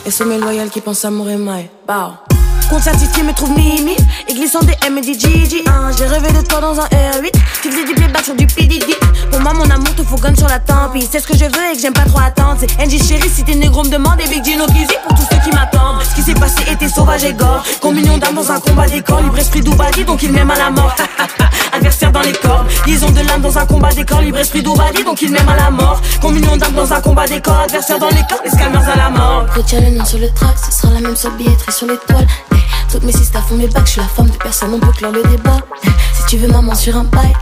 Et 0.06 0.10
sommet 0.12 0.38
loyal 0.38 0.70
qui 0.70 0.80
pense 0.80 1.04
amour 1.04 1.28
et 1.28 1.36
maille. 1.36 1.68
Bow. 1.84 2.12
Compte 2.72 2.84
certifié 2.84 3.22
me 3.22 3.34
trouve 3.34 3.50
Mimi. 3.50 3.94
Et 4.28 4.32
glissant 4.32 4.60
des 4.60 4.74
M 4.86 4.96
et 4.96 5.02
des 5.02 5.12
Gigi. 5.12 5.62
Hein. 5.66 5.90
J'ai 5.98 6.06
rêvé 6.06 6.32
de 6.32 6.40
toi 6.40 6.58
dans 6.58 6.80
un 6.80 6.86
R8 6.86 7.30
Tu 7.60 7.70
faisais 7.70 7.84
du 7.84 7.92
playback 7.92 8.24
sur 8.24 8.34
du 8.34 8.46
PDD 8.46 8.96
Pour 9.30 9.40
moi 9.40 9.52
mon 9.52 9.68
amour 9.68 9.94
te 9.94 10.02
faut 10.02 10.16
gun 10.16 10.34
sur 10.34 10.48
la 10.48 10.58
tempie 10.58 11.06
C'est 11.12 11.20
ce 11.20 11.26
que 11.26 11.34
je 11.34 11.44
veux 11.44 11.70
et 11.70 11.76
que 11.76 11.82
j'aime 11.82 11.92
pas 11.92 12.06
trop 12.06 12.20
attendre. 12.20 12.56
C'est 12.58 12.74
NG 12.78 12.92
chérie 12.98 13.28
si 13.28 13.44
t'es 13.44 13.56
négro 13.56 13.84
me 13.84 13.90
demande. 13.90 14.18
Et 14.24 14.28
Big 14.28 14.42
Gino 14.42 14.64
pour 14.64 15.16
tous 15.16 15.26
ceux 15.30 15.38
qui 15.44 15.54
m'attendent. 15.54 16.02
Ce 16.02 16.14
qui 16.14 16.22
s'est 16.22 16.32
passé 16.32 16.62
était 16.66 16.88
sauvage 16.88 17.24
et 17.24 17.34
gore. 17.34 17.62
Communion 17.82 18.16
d'âme 18.16 18.36
dans 18.36 18.50
un 18.50 18.58
combat 18.58 18.86
des 18.86 19.02
corps. 19.02 19.20
Libre 19.20 19.38
esprit 19.38 19.60
d'Oubadi 19.60 20.04
donc 20.04 20.22
il 20.22 20.32
m'aime 20.32 20.50
à 20.50 20.56
la 20.56 20.70
mort. 20.70 20.96
Adversaire 21.74 22.10
dans 22.10 22.22
les 22.22 22.32
corps. 22.32 22.64
Liaison 22.86 23.10
de 23.10 23.20
l'âme 23.20 23.42
dans 23.42 23.58
un 23.58 23.66
combat 23.66 23.92
des 23.92 24.06
corps. 24.06 24.22
Libre 24.22 24.38
esprit 24.38 24.62
d'Oubadi 24.62 25.04
donc 25.04 25.20
il 25.20 25.30
m'aime 25.30 25.48
à 25.50 25.56
la 25.56 25.70
mort. 25.70 26.00
Communion 26.22 26.56
d'âme 26.56 26.72
dans 26.72 26.90
un 26.90 27.02
combat 27.02 27.26
des 27.26 27.42
corps. 27.42 27.60
Adversaire 27.64 27.98
dans 27.98 28.08
les 28.08 28.24
corps 28.30 28.40
Les 28.42 28.50
scammers 28.50 28.88
à 28.90 28.96
la 28.96 29.10
mort. 29.10 29.44
Retiens 29.54 29.80
le 29.80 29.90
nom 29.90 30.06
sur 30.06 30.18
le 30.18 30.30
track, 30.30 30.56
ce 30.56 30.72
sera 30.72 30.94
la 30.94 31.00
même 31.00 31.16
sur 31.16 31.30
sur 31.68 31.86
l'étoile. 31.86 32.26
Toutes 32.92 33.04
mes 33.04 33.12
sisters 33.12 33.42
font 33.48 33.56
mes 33.56 33.68
bacs, 33.68 33.86
je 33.86 33.92
suis 33.92 34.00
la 34.02 34.06
femme 34.06 34.28
de 34.28 34.36
personne, 34.36 34.74
on 34.74 34.78
peut 34.78 34.92
clore 34.92 35.12
le 35.12 35.22
débat. 35.22 35.56
Si 36.12 36.26
tu 36.26 36.36
veux 36.36 36.48
maman 36.48 36.74
sur 36.74 36.94
un 36.94 37.04
bail, 37.04 37.32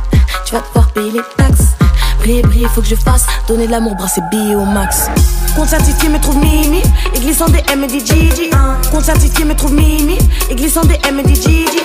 tu 0.47 0.55
vas 0.55 0.61
devoir 0.61 0.93
payer 0.93 1.11
les 1.11 1.23
taxes. 1.37 1.75
Briller, 2.21 2.43
briller, 2.43 2.69
faut 2.69 2.81
que 2.81 2.87
je 2.87 2.95
fasse. 2.95 3.27
Donner 3.49 3.67
de 3.67 3.73
l'amour, 3.73 3.97
brasser 3.97 4.21
billets 4.31 4.55
au 4.55 4.65
max. 4.65 5.09
Compte 5.57 5.69
certifié 5.69 6.09
me 6.09 6.21
trouve 6.21 6.37
Mimi 6.37 6.83
Et 7.17 7.19
glissant 7.19 7.49
des 7.49 7.63
M 7.73 7.83
et 7.83 7.89
des 7.89 7.99
Gigi. 7.99 8.51
Compte 8.93 9.05
certifié 9.05 9.45
me 9.45 9.55
trouve 9.57 9.75
Mimi 9.75 10.19
Et 10.51 10.55
glissant 10.55 10.85
des 10.85 10.99
M 11.09 11.19
et 11.19 11.25
des 11.25 11.35
Gigi. 11.35 11.81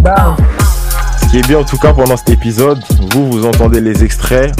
Bah. 0.00 0.36
Ce 1.20 1.26
qui 1.30 1.38
est 1.38 1.46
bien 1.48 1.58
en 1.58 1.64
tout 1.64 1.78
cas 1.78 1.92
pendant 1.92 2.16
cet 2.16 2.30
épisode, 2.30 2.78
vous, 3.12 3.30
vous 3.32 3.44
entendez 3.44 3.80
les 3.80 4.04
extraits 4.04 4.54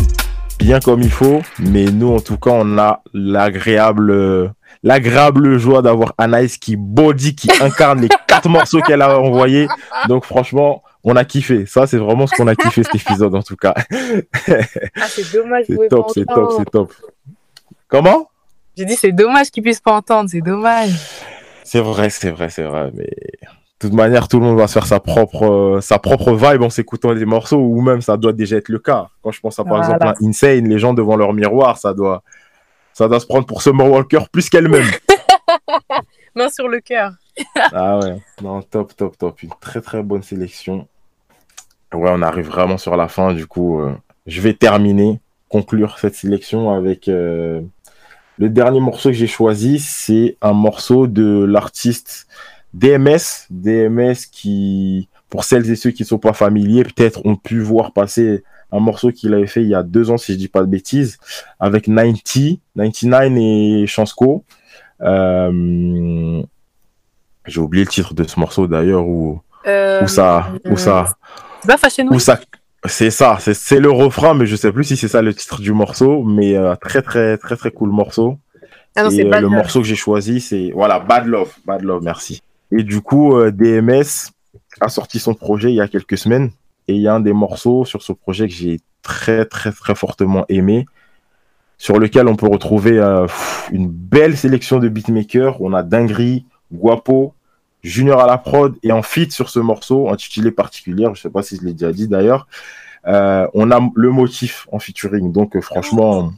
bien 0.58 0.80
comme 0.80 1.02
il 1.02 1.10
faut, 1.10 1.42
mais 1.58 1.84
nous 1.84 2.14
en 2.14 2.20
tout 2.20 2.38
cas 2.38 2.50
on 2.52 2.78
a 2.78 3.00
l'agréable 3.14 4.10
euh, 4.10 4.48
l'agréable 4.87 5.59
joie 5.59 5.83
d'avoir 5.83 6.14
Anaïs 6.16 6.59
qui 6.59 6.77
body, 6.77 7.35
qui 7.35 7.49
incarne 7.61 8.01
les 8.03 8.09
quatre 8.29 8.49
morceaux 8.49 8.81
qu'elle 8.81 9.03
a 9.03 9.18
envoyés. 9.20 9.66
Donc 10.09 10.25
franchement, 10.25 10.83
on 11.03 11.16
a 11.16 11.25
kiffé. 11.25 11.66
Ça 11.66 11.87
c'est 11.87 11.99
vraiment 11.99 12.27
ce 12.27 12.35
qu'on 12.37 12.46
a 12.46 12.55
kiffé 12.55 12.85
cet 12.85 12.94
épisode 12.94 13.35
en 13.35 13.42
tout 13.42 13.57
cas. 13.57 13.75
Ah, 13.77 15.07
c'est 15.09 15.33
dommage, 15.33 15.64
C'est 15.68 15.88
top, 15.88 16.11
c'est 16.14 16.25
top, 16.25 16.53
c'est 16.57 16.70
top. 16.70 16.92
Comment? 17.88 18.29
J'ai 18.77 18.85
dit, 18.85 18.94
c'est 18.94 19.12
dommage 19.12 19.51
qu'ils 19.51 19.62
puissent 19.62 19.81
pas 19.81 19.94
entendre, 19.94 20.29
c'est 20.31 20.40
dommage. 20.42 20.90
C'est 21.64 21.81
vrai, 21.81 22.11
c'est 22.11 22.31
vrai, 22.31 22.49
c'est 22.51 22.62
vrai, 22.62 22.90
mais 22.94 23.05
de 23.05 23.88
toute 23.88 23.92
manière, 23.94 24.29
tout 24.29 24.38
le 24.38 24.46
monde 24.46 24.59
va 24.59 24.66
se 24.68 24.75
faire 24.75 24.87
sa 24.87 25.01
propre, 25.01 25.44
euh, 25.46 25.81
sa 25.81 25.99
propre 25.99 26.33
vibe 26.35 26.62
en 26.62 26.70
s'écoutant 26.70 27.12
les 27.12 27.25
morceaux, 27.25 27.59
ou 27.59 27.81
même 27.81 28.01
ça 28.03 28.16
doit 28.16 28.33
déjà 28.33 28.57
être 28.59 28.68
le 28.68 28.79
cas. 28.79 29.09
Quand 29.22 29.33
je 29.33 29.40
pense 29.40 29.59
à 29.59 29.64
par 29.64 29.79
Voilà. 29.79 29.94
exemple 29.94 30.07
à 30.07 30.14
Insane, 30.29 30.68
les 30.68 30.79
gens 30.79 30.94
devant 30.94 31.16
leur 31.16 31.33
miroir, 31.33 31.79
ça 31.79 31.92
doit, 31.94 32.22
ça 32.96 33.09
doit 33.09 33.20
se 33.20 33.26
prendre 33.26 33.44
pour 33.44 33.61
Summer 33.61 33.90
Walker 33.90 34.20
plus 34.32 34.48
qu'elle-même. 34.48 34.87
Main 36.35 36.48
sur 36.48 36.66
le 36.66 36.80
cœur. 36.80 37.12
ah 37.54 37.98
ouais, 37.98 38.22
non, 38.42 38.62
top, 38.62 38.96
top, 38.96 39.18
top. 39.18 39.42
Une 39.42 39.50
très 39.61 39.82
très 39.82 40.02
bonne 40.02 40.22
sélection. 40.22 40.88
Ouais, 41.92 42.09
on 42.11 42.22
arrive 42.22 42.46
vraiment 42.46 42.78
sur 42.78 42.96
la 42.96 43.09
fin, 43.09 43.35
du 43.35 43.46
coup, 43.46 43.80
euh, 43.80 43.92
je 44.26 44.40
vais 44.40 44.54
terminer, 44.54 45.20
conclure 45.50 45.98
cette 45.98 46.14
sélection 46.14 46.70
avec 46.70 47.09
euh, 47.09 47.61
Le 48.38 48.48
dernier 48.48 48.80
morceau 48.80 49.11
que 49.11 49.14
j'ai 49.14 49.26
choisi, 49.26 49.78
c'est 49.78 50.38
un 50.40 50.54
morceau 50.54 51.06
de 51.06 51.44
l'artiste 51.44 52.26
DMS. 52.72 53.46
DMS 53.50 54.14
qui, 54.32 55.11
pour 55.28 55.44
celles 55.44 55.70
et 55.70 55.76
ceux 55.76 55.90
qui 55.90 56.04
ne 56.04 56.09
sont 56.09 56.18
pas 56.18 56.32
familiers, 56.32 56.85
peut-être 56.85 57.26
ont 57.26 57.37
pu 57.37 57.61
voir 57.61 57.92
passer 57.92 58.42
un 58.72 58.81
morceau 58.81 59.11
qu'il 59.12 59.33
avait 59.35 59.46
fait 59.46 59.62
il 59.62 59.68
y 59.68 59.74
a 59.74 59.83
deux 59.83 60.11
ans, 60.11 60.16
si 60.18 60.33
je 60.33 60.38
dis 60.38 60.48
pas 60.48 60.61
de 60.62 60.66
bêtises, 60.66 61.18
avec 61.61 61.85
90, 61.85 62.59
99 62.76 63.33
et 63.37 63.87
Chansco. 63.87 64.44
Euh, 65.02 66.42
j'ai 67.46 67.61
oublié 67.61 67.85
le 67.85 67.90
titre 67.90 68.14
de 68.14 68.24
ce 68.24 68.38
morceau 68.40 68.66
d'ailleurs, 68.66 69.07
où, 69.07 69.40
Euh, 69.66 70.07
ça, 70.07 70.48
où 70.64 70.76
ça, 70.76 71.16
C'est 71.61 71.68
pas 71.68 71.76
Fashion 71.76 72.07
où 72.11 72.18
ça, 72.18 72.38
c'est 72.85 73.11
ça, 73.11 73.38
c'est, 73.40 73.55
c'est 73.55 73.81
le 73.81 73.90
refrain, 73.90 74.35
mais 74.35 74.46
je 74.46 74.57
sais 74.57 74.70
plus 74.72 74.85
si 74.85 74.96
c'est 74.96 75.09
ça 75.09 75.22
le 75.22 75.35
titre 75.35 75.61
du 75.61 75.72
morceau, 75.72 76.22
mais 76.22 76.57
euh, 76.57 76.74
très 76.76 77.02
très 77.02 77.37
très 77.38 77.57
très 77.57 77.70
cool 77.70 77.90
morceau. 77.90 78.38
Ah 78.94 79.05
non, 79.05 79.11
Et, 79.11 79.24
euh, 79.26 79.31
le 79.37 79.40
Love. 79.42 79.50
morceau 79.50 79.81
que 79.81 79.87
j'ai 79.87 79.96
choisi, 79.96 80.40
c'est 80.40 80.70
voilà 80.74 81.00
Bad 81.00 81.26
Love, 81.26 81.52
Bad 81.66 81.83
Love, 81.83 82.02
merci. 82.02 82.42
Et 82.72 82.83
du 82.83 83.00
coup, 83.00 83.37
euh, 83.37 83.50
DMS 83.50 84.31
a 84.81 84.88
sorti 84.88 85.18
son 85.18 85.35
projet 85.35 85.70
il 85.70 85.76
y 85.76 85.81
a 85.81 85.88
quelques 85.88 86.18
semaines, 86.18 86.50
et 86.88 86.94
il 86.94 87.01
y 87.01 87.09
a 87.09 87.14
un 87.14 87.20
des 87.20 87.33
morceaux 87.33 87.85
sur 87.85 88.03
ce 88.03 88.12
projet 88.12 88.46
que 88.49 88.55
j'ai 88.55 88.81
très 89.03 89.44
très 89.44 89.72
très 89.72 89.94
fortement 89.94 90.44
aimé, 90.49 90.87
sur 91.79 91.99
lequel 91.99 92.29
on 92.29 92.37
peut 92.37 92.49
retrouver 92.49 92.99
euh, 92.99 93.27
une 93.72 93.88
belle 93.88 94.37
sélection 94.37 94.79
de 94.79 94.88
beatmakers. 94.88 95.61
On 95.61 95.72
a 95.72 95.83
Dinguerie, 95.83 96.46
Guapo, 96.72 97.35
Junior 97.83 98.20
à 98.20 98.27
la 98.27 98.38
prod 98.38 98.75
et 98.83 98.92
en 98.92 99.03
feat 99.03 99.33
sur 99.33 99.49
ce 99.49 99.61
morceau 99.61 100.09
intitulé 100.11 100.51
Particulière, 100.51 101.14
je 101.14 101.22
sais 101.22 101.31
pas 101.31 101.42
si 101.42 101.57
je 101.57 101.64
l'ai 101.64 101.72
déjà 101.72 101.92
dit 101.92 102.09
d'ailleurs. 102.09 102.46
Euh, 103.07 103.46
on 103.55 103.70
a 103.70 103.81
le 103.94 104.11
motif 104.11 104.66
en 104.72 104.81
featuring, 104.81 105.31
donc 105.31 105.55
euh, 105.55 105.61
franchement, 105.61 106.33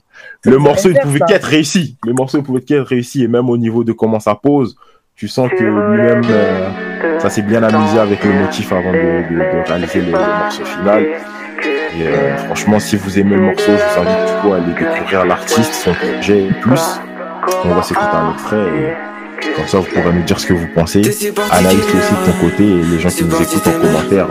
C'est 0.45 0.51
le 0.51 0.59
morceau 0.59 0.91
il 0.91 0.99
pouvait 0.99 1.21
qu'être 1.27 1.47
réussi. 1.47 1.97
Le 2.05 2.13
morceau 2.13 2.43
pouvait 2.43 2.61
qu'être 2.61 2.89
réussi 2.89 3.25
et 3.25 3.29
même 3.29 3.49
au 3.49 3.57
niveau 3.57 3.85
de 3.85 3.93
comment 3.93 4.21
ça 4.21 4.35
pose, 4.35 4.77
tu 5.17 5.29
sens 5.29 5.49
que 5.51 5.65
lui-même 5.65 6.23
euh, 6.29 6.88
ça 7.19 7.31
s'est 7.31 7.43
bien 7.43 7.63
amusé 7.63 7.99
avec 7.99 8.23
le 8.25 8.33
motif 8.33 8.73
avant 8.73 8.93
de, 8.93 8.97
de- 8.97 9.39
de 9.39 9.69
réaliser 9.69 10.01
le, 10.01 10.07
le 10.07 10.19
morceau 10.19 10.65
final. 10.65 11.03
Et 11.97 12.07
euh, 12.07 12.37
franchement, 12.47 12.79
si 12.79 12.97
vous 12.97 13.19
aimez 13.19 13.35
le 13.37 13.43
morceau, 13.43 13.73
je 13.73 13.73
vous 14.01 14.01
invite 14.09 14.27
du 14.27 14.41
coup 14.41 14.53
à 14.53 14.57
aller 14.57 14.73
découvrir 14.79 15.25
l'artiste, 15.25 15.75
son 15.75 15.93
projet 15.95 16.43
et 16.45 16.53
plus. 16.61 16.81
On 17.65 17.75
va 17.75 17.83
s'écouter 17.83 18.07
un 18.15 18.33
extrait 18.35 18.67
et 18.67 19.55
comme 19.57 19.67
ça 19.67 19.79
vous 19.79 19.85
pourrez 19.85 20.13
nous 20.13 20.23
dire 20.23 20.39
ce 20.39 20.47
que 20.47 20.53
vous 20.55 20.67
pensez. 20.75 21.01
Analyse 21.51 21.81
aussi 21.81 22.15
de 22.15 22.31
ton 22.33 22.39
côté 22.41 22.65
et 22.65 22.83
les 22.83 22.99
gens 23.01 23.09
qui 23.09 23.25
nous 23.25 23.41
écoutent 23.43 23.67
en 23.67 23.81
commentaire 23.81 24.27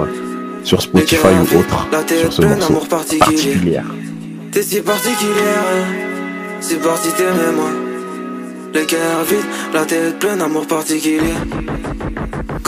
sur 0.63 0.81
Spotify 0.81 1.27
ou 1.27 1.57
autre 1.59 1.87
sur 2.21 2.33
ce 2.33 2.41
morceau 2.43 2.73
particulier. 2.89 3.79
T'es 4.51 4.61
si 4.61 4.81
particulière, 4.81 5.63
c'est 6.59 6.81
parti 6.81 7.09
t'aimer 7.13 7.51
moi. 7.55 7.69
Le 8.77 8.85
cœur 8.85 9.23
vide, 9.23 9.43
la 9.73 9.85
tête 9.85 10.19
pleine 10.19 10.37
d'amour 10.37 10.67
particulier. 10.67 11.33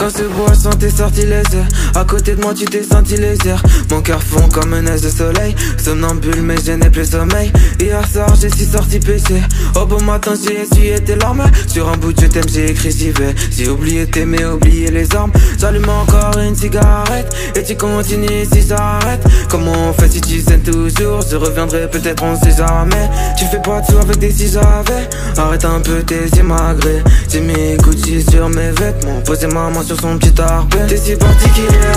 Quand 0.00 0.08
ce 0.08 0.22
boisson 0.22 0.70
t'es 0.70 0.88
sorti 0.88 1.26
les 1.26 1.42
airs 1.54 1.68
À 1.94 2.06
côté 2.06 2.34
de 2.34 2.40
moi 2.40 2.54
tu 2.54 2.64
t'es 2.64 2.82
senti 2.82 3.18
les 3.18 3.36
airs 3.46 3.62
Mon 3.90 4.00
cœur 4.00 4.22
fond 4.22 4.48
comme 4.48 4.72
un 4.72 4.80
neige 4.80 5.02
de 5.02 5.10
soleil 5.10 5.54
Somnambule 5.76 6.40
mais 6.40 6.56
je 6.64 6.72
n'ai 6.72 6.88
plus 6.88 7.10
sommeil. 7.10 7.52
Hier 7.78 8.02
soir 8.10 8.34
j'ai 8.40 8.48
suis 8.48 8.64
sorti 8.64 8.98
péché 8.98 9.42
Au 9.76 9.84
bon 9.84 10.02
matin 10.02 10.32
j'ai 10.42 10.62
essuyé 10.62 10.98
tes 11.00 11.16
larmes. 11.16 11.44
Sur 11.66 11.90
un 11.90 11.98
bout 11.98 12.14
de 12.14 12.22
je 12.22 12.26
t'aime 12.28 12.48
j'ai 12.48 12.70
écrit 12.70 12.90
si 12.90 13.10
vais. 13.10 13.34
J'ai 13.50 13.68
oublié 13.68 14.06
t'aimer, 14.06 14.42
oublié 14.46 14.90
les 14.90 15.14
armes. 15.14 15.32
J'allume 15.58 15.90
encore 15.90 16.38
une 16.38 16.56
cigarette 16.56 17.30
Et 17.54 17.62
tu 17.62 17.76
continues 17.76 18.46
si 18.50 18.66
j'arrête. 18.66 19.22
Comment 19.50 19.90
on 19.90 19.92
fait 19.92 20.08
si 20.08 20.22
tu 20.22 20.40
saignes 20.40 20.62
toujours? 20.62 21.20
Je 21.30 21.36
reviendrai 21.36 21.90
peut-être 21.90 22.22
on 22.22 22.40
sait 22.40 22.56
jamais. 22.56 23.10
Tu 23.38 23.44
fais 23.44 23.60
pas 23.60 23.82
tout 23.82 23.98
avec 23.98 24.18
des 24.18 24.32
si 24.32 24.50
j'avais. 24.50 25.08
Arrête 25.36 25.66
un 25.66 25.80
peu 25.80 25.99
tes 26.02 26.24
yeux 26.36 26.42
magrés 26.42 27.02
J'ai 27.28 27.40
mis 27.40 27.76
Gucci 27.78 28.22
sur 28.22 28.48
mes 28.48 28.70
vêtements. 28.70 29.20
Posé 29.24 29.46
ma 29.46 29.68
main 29.70 29.82
sur 29.82 29.98
son 30.00 30.18
petit 30.18 30.40
arbre 30.40 30.76
T'es 30.88 30.96
si 30.96 31.16
particulière 31.16 31.96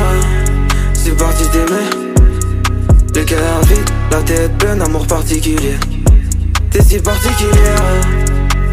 C'est 0.93 1.17
parti 1.17 1.43
t'aimer 1.49 1.89
Le 3.15 3.23
cœur 3.23 3.61
vide, 3.67 3.89
la 4.11 4.21
tête 4.21 4.57
pleine 4.57 4.79
d'amour 4.79 5.05
particulier 5.07 5.75
T'es 6.71 6.81
si 6.81 6.99
particulière 6.99 7.81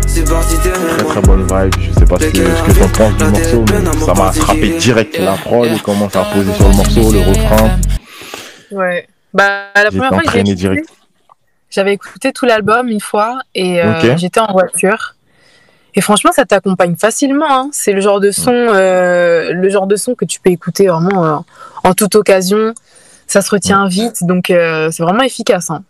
C'est 0.07 0.29
parti 0.29 0.57
Très 0.57 0.71
t'aimer 0.71 1.05
très 1.09 1.21
bonne 1.23 1.43
vibe, 1.43 1.75
je 1.81 1.99
sais 1.99 2.07
pas 2.07 2.19
ce 2.19 2.27
que, 2.27 2.37
ce 2.39 2.63
que 2.73 2.79
t'en 2.81 2.89
penses 2.89 3.17
du 3.17 3.25
morceau, 3.25 3.65
mais 3.71 4.05
ça 4.07 4.15
m'a 4.15 4.33
frappé 4.33 4.71
direct 4.79 5.19
la 5.19 5.33
prod, 5.35 5.69
il 5.73 5.83
commence 5.83 6.17
à 6.17 6.25
poser 6.25 6.53
sur 6.55 6.69
le 6.69 6.75
morceau, 6.77 7.13
le 7.13 7.19
refrain. 7.21 7.79
Ouais. 8.73 9.07
Bah, 9.35 9.67
la 9.77 9.91
première 9.91 10.09
fois 10.09 10.19
que 10.19 10.25
j'ai 10.25 10.41
entraîné 10.41 10.53
écouté, 10.55 10.83
j'avais 11.71 11.93
écouté 11.95 12.33
tout 12.33 12.47
l'album 12.47 12.89
une 12.89 13.01
fois 13.01 13.39
et 13.55 13.81
euh, 13.83 13.93
Ok. 14.01 14.17
j'étais 14.19 14.41
en 14.41 14.51
voiture. 14.53 15.15
Et 15.95 16.01
franchement, 16.01 16.31
ça 16.33 16.45
t'accompagne 16.45 16.97
facilement. 16.97 17.47
hein. 17.49 17.69
C'est 17.73 17.93
le 17.93 18.01
genre 18.01 18.21
de 18.21 18.31
son, 18.31 18.53
euh, 18.53 19.53
le 19.53 19.69
genre 19.69 19.87
de 19.87 19.97
son 19.97 20.15
que 20.15 20.25
tu 20.25 20.41
peux 20.41 20.51
écouter 20.51 20.87
vraiment 20.89 21.25
euh, 21.25 21.37
en 21.85 21.95
toute 21.95 22.15
occasion. 22.15 22.75
Ça 23.27 23.43
se 23.43 23.51
retient 23.51 23.87
vite, 23.89 24.25
donc 24.25 24.51
euh, 24.51 24.91
c'est 24.91 25.03
vraiment 25.03 25.23
efficace. 25.23 25.71
hein. 25.71 25.83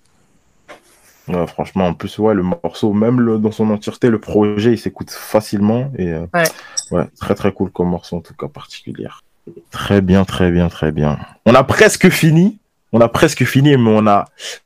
Ouais, 1.28 1.46
franchement, 1.46 1.86
en 1.86 1.94
plus, 1.94 2.18
ouais, 2.18 2.34
le 2.34 2.42
morceau, 2.42 2.92
même 2.92 3.20
le- 3.20 3.38
dans 3.38 3.52
son 3.52 3.70
entièreté, 3.70 4.08
le 4.10 4.18
projet, 4.18 4.72
il 4.72 4.78
s'écoute 4.78 5.10
facilement. 5.10 5.92
Et 5.96 6.12
Ouais. 6.34 6.44
ouais, 6.90 7.04
très 7.20 7.34
très 7.34 7.52
cool 7.52 7.70
comme 7.70 7.88
morceau, 7.90 8.16
en 8.16 8.20
tout 8.20 8.34
cas 8.34 8.48
particulière. 8.48 9.22
Très 9.70 10.00
bien, 10.00 10.24
très 10.24 10.50
bien, 10.50 10.68
très 10.68 10.92
bien. 10.92 11.18
On 11.46 11.54
a 11.54 11.62
presque 11.62 12.08
fini. 12.10 12.58
On 12.92 13.00
a 13.00 13.08
presque 13.08 13.44
fini, 13.44 13.76
mais 13.76 13.90
on 13.90 14.06
a 14.08 14.24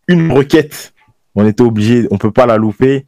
une 0.09 0.33
requête. 0.33 0.95
On 1.35 1.47
était 1.47 1.63
obligé, 1.63 2.09
on 2.11 2.17
peut 2.17 2.31
pas 2.31 2.47
la 2.47 2.57
louper. 2.57 3.07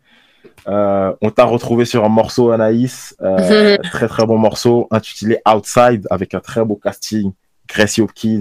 Euh, 0.68 1.14
on 1.22 1.30
t'a 1.30 1.44
retrouvé 1.44 1.84
sur 1.84 2.04
un 2.04 2.08
morceau, 2.08 2.50
Anaïs. 2.50 3.14
Euh, 3.22 3.76
très 3.92 4.08
très 4.08 4.26
bon 4.26 4.38
morceau, 4.38 4.88
intitulé 4.90 5.38
Outside, 5.48 6.06
avec 6.10 6.34
un 6.34 6.40
très 6.40 6.64
beau 6.64 6.76
casting. 6.76 7.32
Gracie 7.68 8.00
Hopkins, 8.00 8.40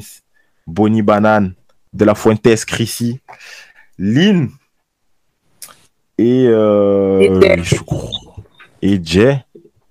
Bonnie 0.67 1.01
Banane, 1.01 1.53
De 1.93 2.05
La 2.05 2.15
Fuentes, 2.15 2.65
Chrissy, 2.65 3.19
Lynn 3.97 4.49
et, 6.17 6.45
euh, 6.47 7.19
Et 7.21 7.41
Jay. 7.41 7.63
je 7.63 7.75
crois- 7.81 8.09
et 8.81 8.99
Jay, 9.03 9.43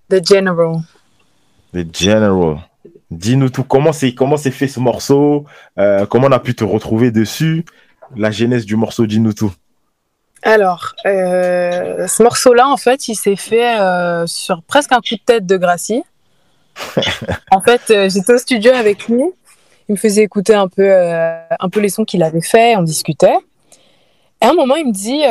The 0.08 0.24
General. 0.26 0.76
The 1.72 1.94
General. 1.96 2.58
Dis-nous 3.10 3.50
tout, 3.50 3.64
comment 3.64 3.92
c'est 3.92 4.14
comment 4.14 4.36
c'est 4.36 4.50
fait 4.50 4.68
ce 4.68 4.80
morceau, 4.80 5.44
euh, 5.78 6.06
comment 6.06 6.28
on 6.28 6.32
a 6.32 6.38
pu 6.40 6.54
te 6.54 6.64
retrouver 6.64 7.10
dessus, 7.10 7.64
la 8.16 8.30
genèse 8.30 8.64
du 8.66 8.76
morceau, 8.76 9.06
dis-nous 9.06 9.32
tout. 9.32 9.52
Alors, 10.44 10.94
euh, 11.06 12.06
ce 12.06 12.22
morceau-là, 12.22 12.68
en 12.68 12.76
fait, 12.76 13.08
il 13.08 13.14
s'est 13.14 13.36
fait 13.36 13.78
euh, 13.80 14.26
sur 14.26 14.62
presque 14.62 14.92
un 14.92 15.00
coup 15.00 15.14
de 15.14 15.20
tête 15.24 15.46
de 15.46 15.56
Gracie. 15.56 16.02
en 17.50 17.60
fait, 17.60 17.80
euh, 17.90 18.08
j'étais 18.10 18.32
au 18.34 18.38
studio 18.38 18.72
avec 18.72 19.08
lui. 19.08 19.22
Il 19.88 19.92
me 19.92 19.96
faisait 19.96 20.22
écouter 20.22 20.54
un 20.54 20.68
peu, 20.68 20.90
un 20.92 21.68
peu 21.70 21.80
les 21.80 21.88
sons 21.90 22.04
qu'il 22.04 22.22
avait 22.22 22.40
fait. 22.40 22.74
On 22.76 22.82
discutait. 22.82 23.36
Et 24.40 24.46
à 24.46 24.50
un 24.50 24.54
moment, 24.54 24.76
il 24.76 24.86
me 24.86 24.92
dit 24.92 25.22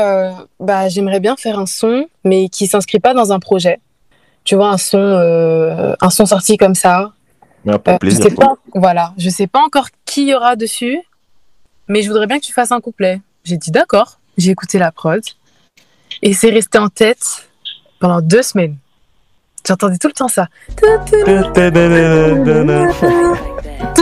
bah, 0.59 0.89
J'aimerais 0.89 1.19
bien 1.19 1.35
faire 1.35 1.57
un 1.57 1.65
son, 1.65 2.05
mais 2.23 2.49
qui 2.49 2.67
s'inscrit 2.67 2.99
pas 2.99 3.15
dans 3.15 3.31
un 3.31 3.39
projet. 3.39 3.79
Tu 4.43 4.55
vois, 4.55 4.69
un 4.69 4.77
son, 4.77 5.95
un 5.99 6.09
son 6.11 6.25
sorti 6.27 6.57
comme 6.57 6.75
ça. 6.75 7.13
Mais 7.65 7.79
pour 7.79 7.93
Euh, 7.93 7.93
je 7.93 7.97
plaisir. 7.97 8.23
sais 8.25 8.31
pas, 8.31 8.53
voilà, 8.75 9.13
je 9.17 9.29
sais 9.29 9.47
pas 9.47 9.61
encore 9.61 9.87
qui 10.05 10.25
y 10.25 10.35
aura 10.35 10.55
dessus, 10.55 10.99
mais 11.87 12.01
je 12.03 12.09
voudrais 12.09 12.27
bien 12.27 12.37
que 12.37 12.43
tu 12.45 12.53
fasses 12.53 12.71
un 12.71 12.79
couplet. 12.81 13.21
J'ai 13.45 13.57
dit 13.57 13.71
d'accord. 13.71 14.19
J'ai 14.37 14.51
écouté 14.51 14.79
la 14.79 14.91
prod 14.91 15.21
et 16.21 16.33
c'est 16.33 16.49
resté 16.49 16.77
en 16.77 16.89
tête 16.89 17.49
pendant 17.99 18.21
deux 18.21 18.41
semaines. 18.41 18.77
J'entendais 19.65 19.97
tout 19.97 20.07
le 20.07 20.13
temps 20.13 20.27
ça. 20.27 20.47
Tout 20.77 20.85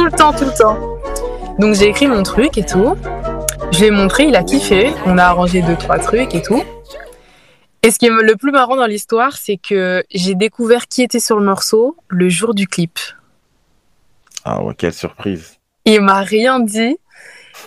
le 0.05 0.11
temps, 0.11 0.34
tout 0.34 0.45
le 0.45 0.57
temps. 0.57 0.77
Donc 1.59 1.75
j'ai 1.75 1.88
écrit 1.89 2.07
mon 2.07 2.23
truc 2.23 2.57
et 2.57 2.65
tout. 2.65 2.95
Je 3.71 3.79
lui 3.79 3.86
ai 3.86 3.91
montré, 3.91 4.25
il 4.25 4.36
a 4.36 4.43
kiffé. 4.43 4.93
On 5.05 5.17
a 5.17 5.25
arrangé 5.25 5.61
deux, 5.61 5.75
trois 5.75 5.99
trucs 5.99 6.34
et 6.34 6.41
tout. 6.41 6.63
Et 7.84 7.91
ce 7.91 7.99
qui 7.99 8.05
est 8.05 8.09
le 8.09 8.36
plus 8.36 8.51
marrant 8.51 8.75
dans 8.75 8.86
l'histoire, 8.86 9.38
c'est 9.38 9.57
que 9.57 10.03
j'ai 10.11 10.36
découvert 10.36 10.88
qui 10.88 11.01
était 11.01 11.19
sur 11.19 11.38
le 11.38 11.45
morceau 11.45 11.97
le 12.07 12.29
jour 12.29 12.53
du 12.53 12.67
clip. 12.67 12.99
Ah 14.43 14.63
ouais, 14.63 14.73
quelle 14.75 14.93
surprise. 14.93 15.57
Il 15.86 16.01
m'a 16.01 16.21
rien 16.21 16.59
dit. 16.59 16.97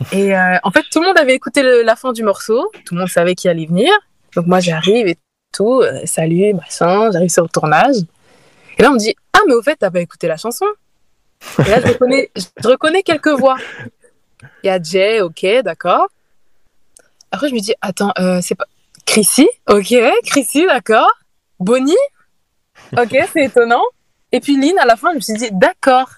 Et 0.12 0.36
euh, 0.36 0.56
en 0.62 0.70
fait, 0.70 0.82
tout 0.90 1.00
le 1.00 1.06
monde 1.06 1.18
avait 1.18 1.34
écouté 1.34 1.62
la 1.82 1.96
fin 1.96 2.12
du 2.12 2.22
morceau. 2.22 2.70
Tout 2.84 2.94
le 2.94 3.00
monde 3.00 3.08
savait 3.08 3.34
qui 3.34 3.48
allait 3.48 3.66
venir. 3.66 3.90
Donc 4.34 4.46
moi, 4.46 4.60
j'arrive 4.60 5.06
et 5.06 5.16
tout. 5.52 5.80
euh, 5.82 6.00
salut, 6.04 6.54
machin. 6.54 7.10
J'arrive 7.12 7.30
sur 7.30 7.42
le 7.44 7.48
tournage. 7.48 7.96
Et 8.78 8.82
là, 8.82 8.90
on 8.90 8.94
me 8.94 8.98
dit 8.98 9.14
Ah, 9.32 9.40
mais 9.46 9.54
au 9.54 9.62
fait, 9.62 9.76
t'as 9.76 9.90
pas 9.90 10.00
écouté 10.00 10.26
la 10.26 10.36
chanson? 10.36 10.66
Et 11.64 11.70
là, 11.70 11.80
je 11.80 11.88
reconnais, 11.88 12.30
je 12.36 12.68
reconnais 12.68 13.02
quelques 13.02 13.28
voix. 13.28 13.56
Il 14.62 14.66
y 14.66 14.70
a 14.70 14.82
Jay, 14.82 15.20
ok, 15.20 15.46
d'accord. 15.62 16.08
Après, 17.30 17.48
je 17.48 17.54
me 17.54 17.60
dis 17.60 17.74
Attends, 17.80 18.12
euh, 18.18 18.40
c'est 18.42 18.54
pas. 18.54 18.66
Chrissy? 19.06 19.48
Ok, 19.68 19.94
Chrissy, 20.24 20.66
d'accord. 20.66 21.10
Bonnie? 21.60 21.94
Ok, 22.96 23.16
c'est 23.32 23.44
étonnant. 23.44 23.82
Et 24.32 24.40
puis 24.40 24.56
Lynn, 24.60 24.78
à 24.80 24.86
la 24.86 24.96
fin, 24.96 25.10
je 25.10 25.16
me 25.16 25.20
suis 25.20 25.34
dit 25.34 25.50
D'accord. 25.52 26.08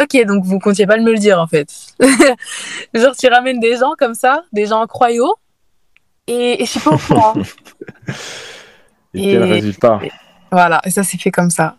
Ok, 0.00 0.16
donc 0.26 0.44
vous 0.44 0.58
comptiez 0.58 0.86
pas 0.86 0.96
me 0.96 1.10
le 1.12 1.18
dire 1.18 1.38
en 1.40 1.46
fait. 1.46 1.68
Genre 2.94 3.14
tu 3.16 3.28
ramènes 3.28 3.60
des 3.60 3.76
gens 3.76 3.92
comme 3.98 4.14
ça, 4.14 4.42
des 4.52 4.66
gens 4.66 4.86
croyaux, 4.86 5.34
Et, 6.26 6.62
et 6.62 6.64
je 6.64 6.70
suis 6.70 6.80
pas 6.80 6.92
au 6.92 6.98
courant. 6.98 7.34
et, 9.14 9.22
quel 9.22 9.42
Et- 9.42 9.52
résultat? 9.52 10.00
voilà, 10.50 10.80
et 10.84 10.90
ça 10.90 11.02
s'est 11.02 11.18
fait 11.18 11.30
comme 11.30 11.50
ça. 11.50 11.76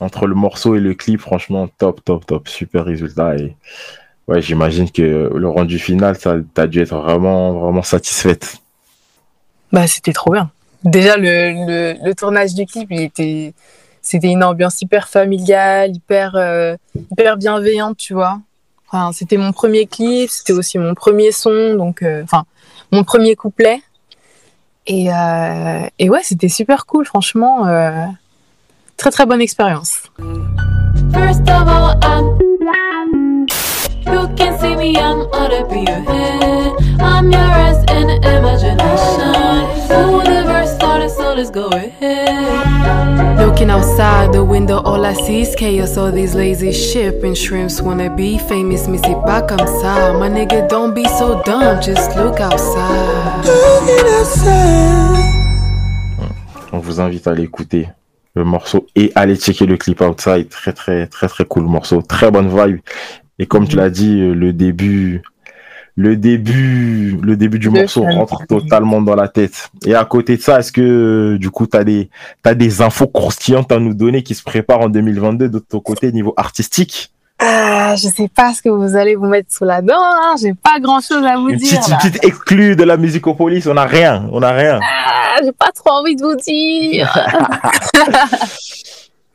Entre 0.00 0.26
le 0.26 0.34
morceau 0.34 0.74
et 0.74 0.80
le 0.80 0.94
clip, 0.94 1.20
franchement, 1.20 1.68
top, 1.78 2.04
top, 2.04 2.26
top. 2.26 2.48
Super 2.48 2.84
résultat. 2.84 3.36
Et 3.36 3.56
ouais, 4.26 4.42
j'imagine 4.42 4.90
que 4.90 5.30
le 5.34 5.48
rendu 5.48 5.78
final, 5.78 6.18
ça 6.18 6.36
t'as 6.54 6.66
dû 6.66 6.80
être 6.80 6.96
vraiment, 6.96 7.52
vraiment 7.52 7.82
satisfaite. 7.82 8.56
Bah, 9.70 9.86
c'était 9.86 10.12
trop 10.12 10.32
bien. 10.32 10.50
Déjà, 10.84 11.16
le, 11.16 11.22
le, 11.66 11.94
le 12.04 12.14
tournage 12.14 12.54
du 12.54 12.66
clip, 12.66 12.88
il 12.90 13.02
était, 13.02 13.54
c'était 14.02 14.28
une 14.28 14.44
ambiance 14.44 14.82
hyper 14.82 15.08
familiale, 15.08 15.94
hyper, 15.94 16.34
euh, 16.34 16.76
hyper 17.12 17.36
bienveillante, 17.36 17.96
tu 17.96 18.12
vois. 18.14 18.40
Enfin, 18.88 19.12
c'était 19.12 19.36
mon 19.38 19.52
premier 19.52 19.86
clip, 19.86 20.28
c'était 20.28 20.52
aussi 20.52 20.76
mon 20.78 20.94
premier 20.94 21.32
son, 21.32 21.74
donc, 21.76 22.02
euh, 22.02 22.24
mon 22.90 23.04
premier 23.04 23.36
couplet. 23.36 23.80
Et, 24.86 25.12
euh, 25.14 25.86
et 25.98 26.10
ouais, 26.10 26.22
c'était 26.22 26.48
super 26.48 26.84
cool, 26.84 27.06
franchement. 27.06 27.64
très, 28.96 29.10
très 29.10 29.24
bonne 29.24 29.40
expérience. 29.40 30.02
You 34.06 34.28
can 34.36 34.58
see 34.58 34.76
me, 34.76 34.96
I'm 34.96 35.26
all 35.32 35.52
up 35.52 35.72
in 35.72 35.86
your 35.86 36.00
head. 36.00 37.00
I'm 37.00 37.30
your 37.30 37.52
in 37.96 38.06
the 38.08 38.16
imagination. 38.38 39.32
Ooh, 39.92 40.22
the 40.24 40.42
verse 40.46 40.74
started, 40.74 41.10
so 41.10 41.34
let's 41.34 41.50
go 41.50 41.68
ahead. 41.68 43.38
Looking 43.38 43.70
outside 43.70 44.32
the 44.32 44.44
window, 44.44 44.80
all 44.80 45.04
I 45.04 45.14
see 45.14 45.42
is 45.42 45.54
chaos. 45.54 45.96
All 45.96 46.10
these 46.12 46.34
lazy 46.34 46.72
shipping 46.72 47.34
shrimps 47.34 47.80
wanna 47.80 48.08
be 48.14 48.38
famous. 48.38 48.86
C'est 48.86 49.20
pas 49.24 49.42
comme 49.42 49.66
ça. 49.80 50.12
My 50.18 50.28
nigga, 50.28 50.68
don't 50.68 50.94
be 50.94 51.04
so 51.18 51.42
dumb. 51.44 51.80
Just 51.80 52.16
look 52.16 52.40
outside. 52.40 53.46
On 56.72 56.78
vous 56.78 57.00
invite 57.00 57.26
à 57.26 57.34
l'écouter 57.34 57.88
le 58.34 58.44
morceau 58.44 58.86
et 58.96 59.12
aller 59.14 59.36
checker 59.36 59.66
le 59.66 59.76
clip 59.76 60.00
outside. 60.00 60.48
Très, 60.48 60.72
très, 60.72 61.06
très, 61.06 61.28
très 61.28 61.44
cool 61.44 61.64
morceau. 61.64 62.00
Très 62.02 62.30
bonne 62.30 62.48
vibe. 62.48 62.80
Et 63.42 63.46
comme 63.46 63.66
tu 63.66 63.74
l'as 63.74 63.90
dit, 63.90 64.20
euh, 64.20 64.34
le 64.34 64.52
début, 64.52 65.20
le 65.96 66.16
début, 66.16 67.18
le 67.20 67.36
début 67.36 67.58
du 67.58 67.70
morceau 67.70 68.02
rentre 68.04 68.46
totalement 68.46 69.02
dans 69.02 69.16
la 69.16 69.26
tête. 69.26 69.68
Et 69.84 69.96
à 69.96 70.04
côté 70.04 70.36
de 70.36 70.42
ça, 70.42 70.60
est-ce 70.60 70.70
que, 70.70 70.80
euh, 71.34 71.38
du 71.38 71.50
coup, 71.50 71.66
t'as 71.66 71.82
des, 71.82 72.08
t'as 72.44 72.54
des 72.54 72.82
infos 72.82 73.08
croustillantes 73.08 73.72
à 73.72 73.80
nous 73.80 73.94
donner 73.94 74.22
qui 74.22 74.36
se 74.36 74.44
préparent 74.44 74.82
en 74.82 74.88
2022 74.88 75.48
de 75.48 75.58
ton 75.58 75.80
côté 75.80 76.12
niveau 76.12 76.34
artistique? 76.36 77.10
Ah, 77.40 77.96
je 77.96 78.06
sais 78.06 78.28
pas 78.32 78.54
ce 78.54 78.62
que 78.62 78.68
vous 78.68 78.94
allez 78.94 79.16
vous 79.16 79.26
mettre 79.26 79.52
sous 79.52 79.64
la 79.64 79.82
dent, 79.82 79.96
hein. 79.98 80.36
j'ai 80.40 80.54
pas 80.54 80.78
grand 80.78 81.00
chose 81.00 81.24
à 81.24 81.36
vous 81.36 81.48
Une 81.50 81.56
dire. 81.56 81.70
petite, 81.80 81.88
là. 81.88 81.98
une 82.04 82.10
petite 82.10 82.24
exclue 82.24 82.76
de 82.76 82.84
la 82.84 82.96
musicopolis, 82.96 83.66
on 83.66 83.74
n'a 83.74 83.84
rien, 83.86 84.28
on 84.30 84.38
n'a 84.38 84.52
rien. 84.52 84.78
Ah, 84.80 85.40
j'ai 85.42 85.50
pas 85.50 85.72
trop 85.74 85.90
envie 85.94 86.14
de 86.14 86.22
vous 86.22 86.36
dire. 86.36 87.12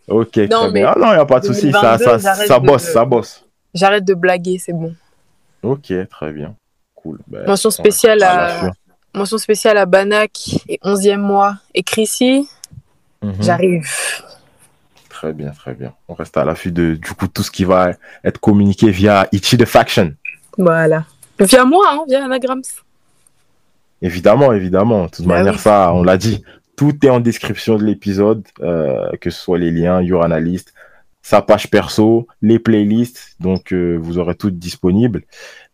Ok, 0.09 0.31
très 0.31 0.47
Non, 0.47 0.71
mais 0.71 0.79
bien. 0.79 0.93
Ah 0.95 0.97
non, 0.97 1.07
il 1.07 1.15
n'y 1.15 1.19
a 1.21 1.25
pas 1.25 1.41
de 1.41 1.47
souci, 1.47 1.69
ça, 1.69 1.97
2022, 1.97 2.03
ça, 2.05 2.17
j'arrête 2.17 2.47
ça 2.47 2.59
de- 2.61 2.65
bosse, 2.65 2.83
ça 2.83 3.03
bosse. 3.03 3.43
J'arrête 3.73 4.05
de 4.05 4.13
blaguer, 4.13 4.57
c'est 4.57 4.73
bon. 4.73 4.95
Ok, 5.63 5.91
très 6.09 6.31
bien. 6.31 6.55
Cool. 6.95 7.19
Ben, 7.27 7.45
Mention 7.45 7.67
on 7.69 7.71
spéciale 7.71 8.23
à-. 8.23 8.71
Mention 9.13 9.37
spéciale 9.37 9.77
à 9.77 9.85
Banak 9.85 10.31
et 10.67 10.79
11e 10.83 11.17
mois 11.17 11.57
et 11.73 11.83
Chrissy. 11.83 12.47
Mhm. 13.23 13.33
J'arrive. 13.39 13.89
Très 15.09 15.33
bien, 15.33 15.49
très 15.49 15.73
bien. 15.73 15.93
On 16.07 16.13
reste 16.13 16.37
à 16.37 16.45
l'affût 16.45 16.71
de 16.71 16.93
du 16.93 17.11
coup 17.13 17.27
tout 17.27 17.41
ce 17.41 17.49
qui 17.49 17.63
va 17.63 17.93
être 18.23 18.39
communiqué 18.39 18.91
via 18.91 19.27
Ichi 19.31 19.57
the 19.57 19.65
Faction. 19.65 20.13
Voilà. 20.57 21.05
Via 21.39 21.65
moi, 21.65 21.85
hein, 21.91 21.99
via 22.07 22.23
Anagrams. 22.23 22.61
Évidemment, 24.01 24.53
évidemment. 24.53 25.05
De 25.05 25.09
toute 25.09 25.25
Bah 25.25 25.37
manière, 25.37 25.53
oui. 25.53 25.59
ça, 25.59 25.91
on 25.93 26.03
l'a 26.03 26.17
dit. 26.17 26.43
Tout 26.75 26.93
est 27.03 27.09
en 27.09 27.19
description 27.19 27.77
de 27.77 27.83
l'épisode, 27.83 28.43
euh, 28.61 29.09
que 29.19 29.31
ce 29.31 29.39
soit 29.41 29.57
les 29.57 29.71
liens, 29.71 30.01
Your 30.03 30.23
Analyst, 30.23 30.73
sa 31.27 31.41
page 31.41 31.69
perso, 31.69 32.25
les 32.41 32.57
playlists. 32.57 33.35
Donc, 33.41 33.73
euh, 33.73 33.97
vous 34.01 34.17
aurez 34.17 34.33
toutes 34.33 34.57
disponibles. 34.57 35.23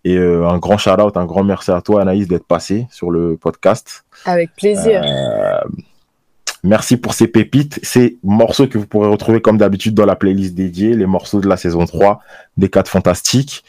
Et 0.03 0.17
euh, 0.17 0.47
un 0.47 0.57
grand 0.57 0.79
shout 0.79 0.99
out, 0.99 1.15
un 1.15 1.25
grand 1.25 1.43
merci 1.43 1.69
à 1.69 1.79
toi, 1.79 2.01
Anaïs, 2.01 2.27
d'être 2.27 2.47
passé 2.47 2.87
sur 2.89 3.11
le 3.11 3.37
podcast. 3.37 4.03
Avec 4.25 4.49
plaisir. 4.55 5.03
Euh, 5.05 5.59
merci 6.63 6.97
pour 6.97 7.13
ces 7.13 7.27
pépites, 7.27 7.79
ces 7.83 8.17
morceaux 8.23 8.65
que 8.65 8.79
vous 8.79 8.87
pourrez 8.87 9.07
retrouver 9.07 9.41
comme 9.41 9.59
d'habitude 9.59 9.93
dans 9.93 10.07
la 10.07 10.15
playlist 10.15 10.55
dédiée, 10.55 10.95
les 10.95 11.05
morceaux 11.05 11.39
de 11.39 11.47
la 11.47 11.55
saison 11.55 11.85
3 11.85 12.19
des 12.57 12.69
4 12.69 12.89
fantastiques. 12.89 13.63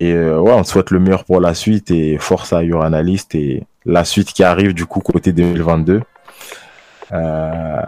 Et 0.00 0.12
euh, 0.12 0.38
ouais, 0.38 0.52
on 0.52 0.62
te 0.62 0.68
souhaite 0.68 0.90
le 0.90 0.98
meilleur 0.98 1.24
pour 1.24 1.40
la 1.40 1.54
suite 1.54 1.90
et 1.90 2.18
force 2.18 2.52
à 2.52 2.62
Your 2.62 2.84
Analyst 2.84 3.34
et 3.34 3.62
la 3.86 4.04
suite 4.04 4.34
qui 4.34 4.44
arrive 4.44 4.74
du 4.74 4.84
coup 4.84 5.00
côté 5.00 5.32
2022. 5.32 6.02
Euh, 7.12 7.82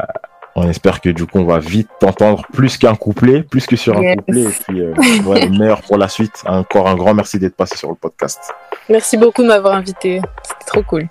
on 0.59 0.69
espère 0.69 1.01
que 1.01 1.11
du 1.11 1.27
coup 1.27 1.39
on 1.39 1.45
va 1.45 1.59
vite 1.59 1.89
t'entendre 2.01 2.45
plus 2.53 2.77
qu'un 2.79 2.95
couplet, 2.97 3.43
plus 3.43 3.67
que 3.67 3.77
sur 3.77 3.97
un 3.97 4.03
Yes. 4.03 4.17
couplet. 4.17 4.43
Et 4.43 4.49
puis 4.67 4.81
euh, 4.81 4.95
ouais, 5.27 5.47
le 5.47 5.51
meilleur 5.59 5.83
pour 5.83 5.99
la 5.99 6.09
suite. 6.09 6.43
Encore 6.47 6.89
un 6.89 6.97
grand 6.97 7.15
merci 7.15 7.39
d'être 7.39 7.55
passé 7.57 7.77
sur 7.77 7.91
le 7.91 7.95
podcast. 7.95 8.39
Merci 8.89 9.17
beaucoup 9.17 9.43
de 9.43 9.49
m'avoir 9.49 9.75
invité. 9.75 10.21
C'était 10.43 10.65
trop 10.67 10.83
cool. 10.83 11.09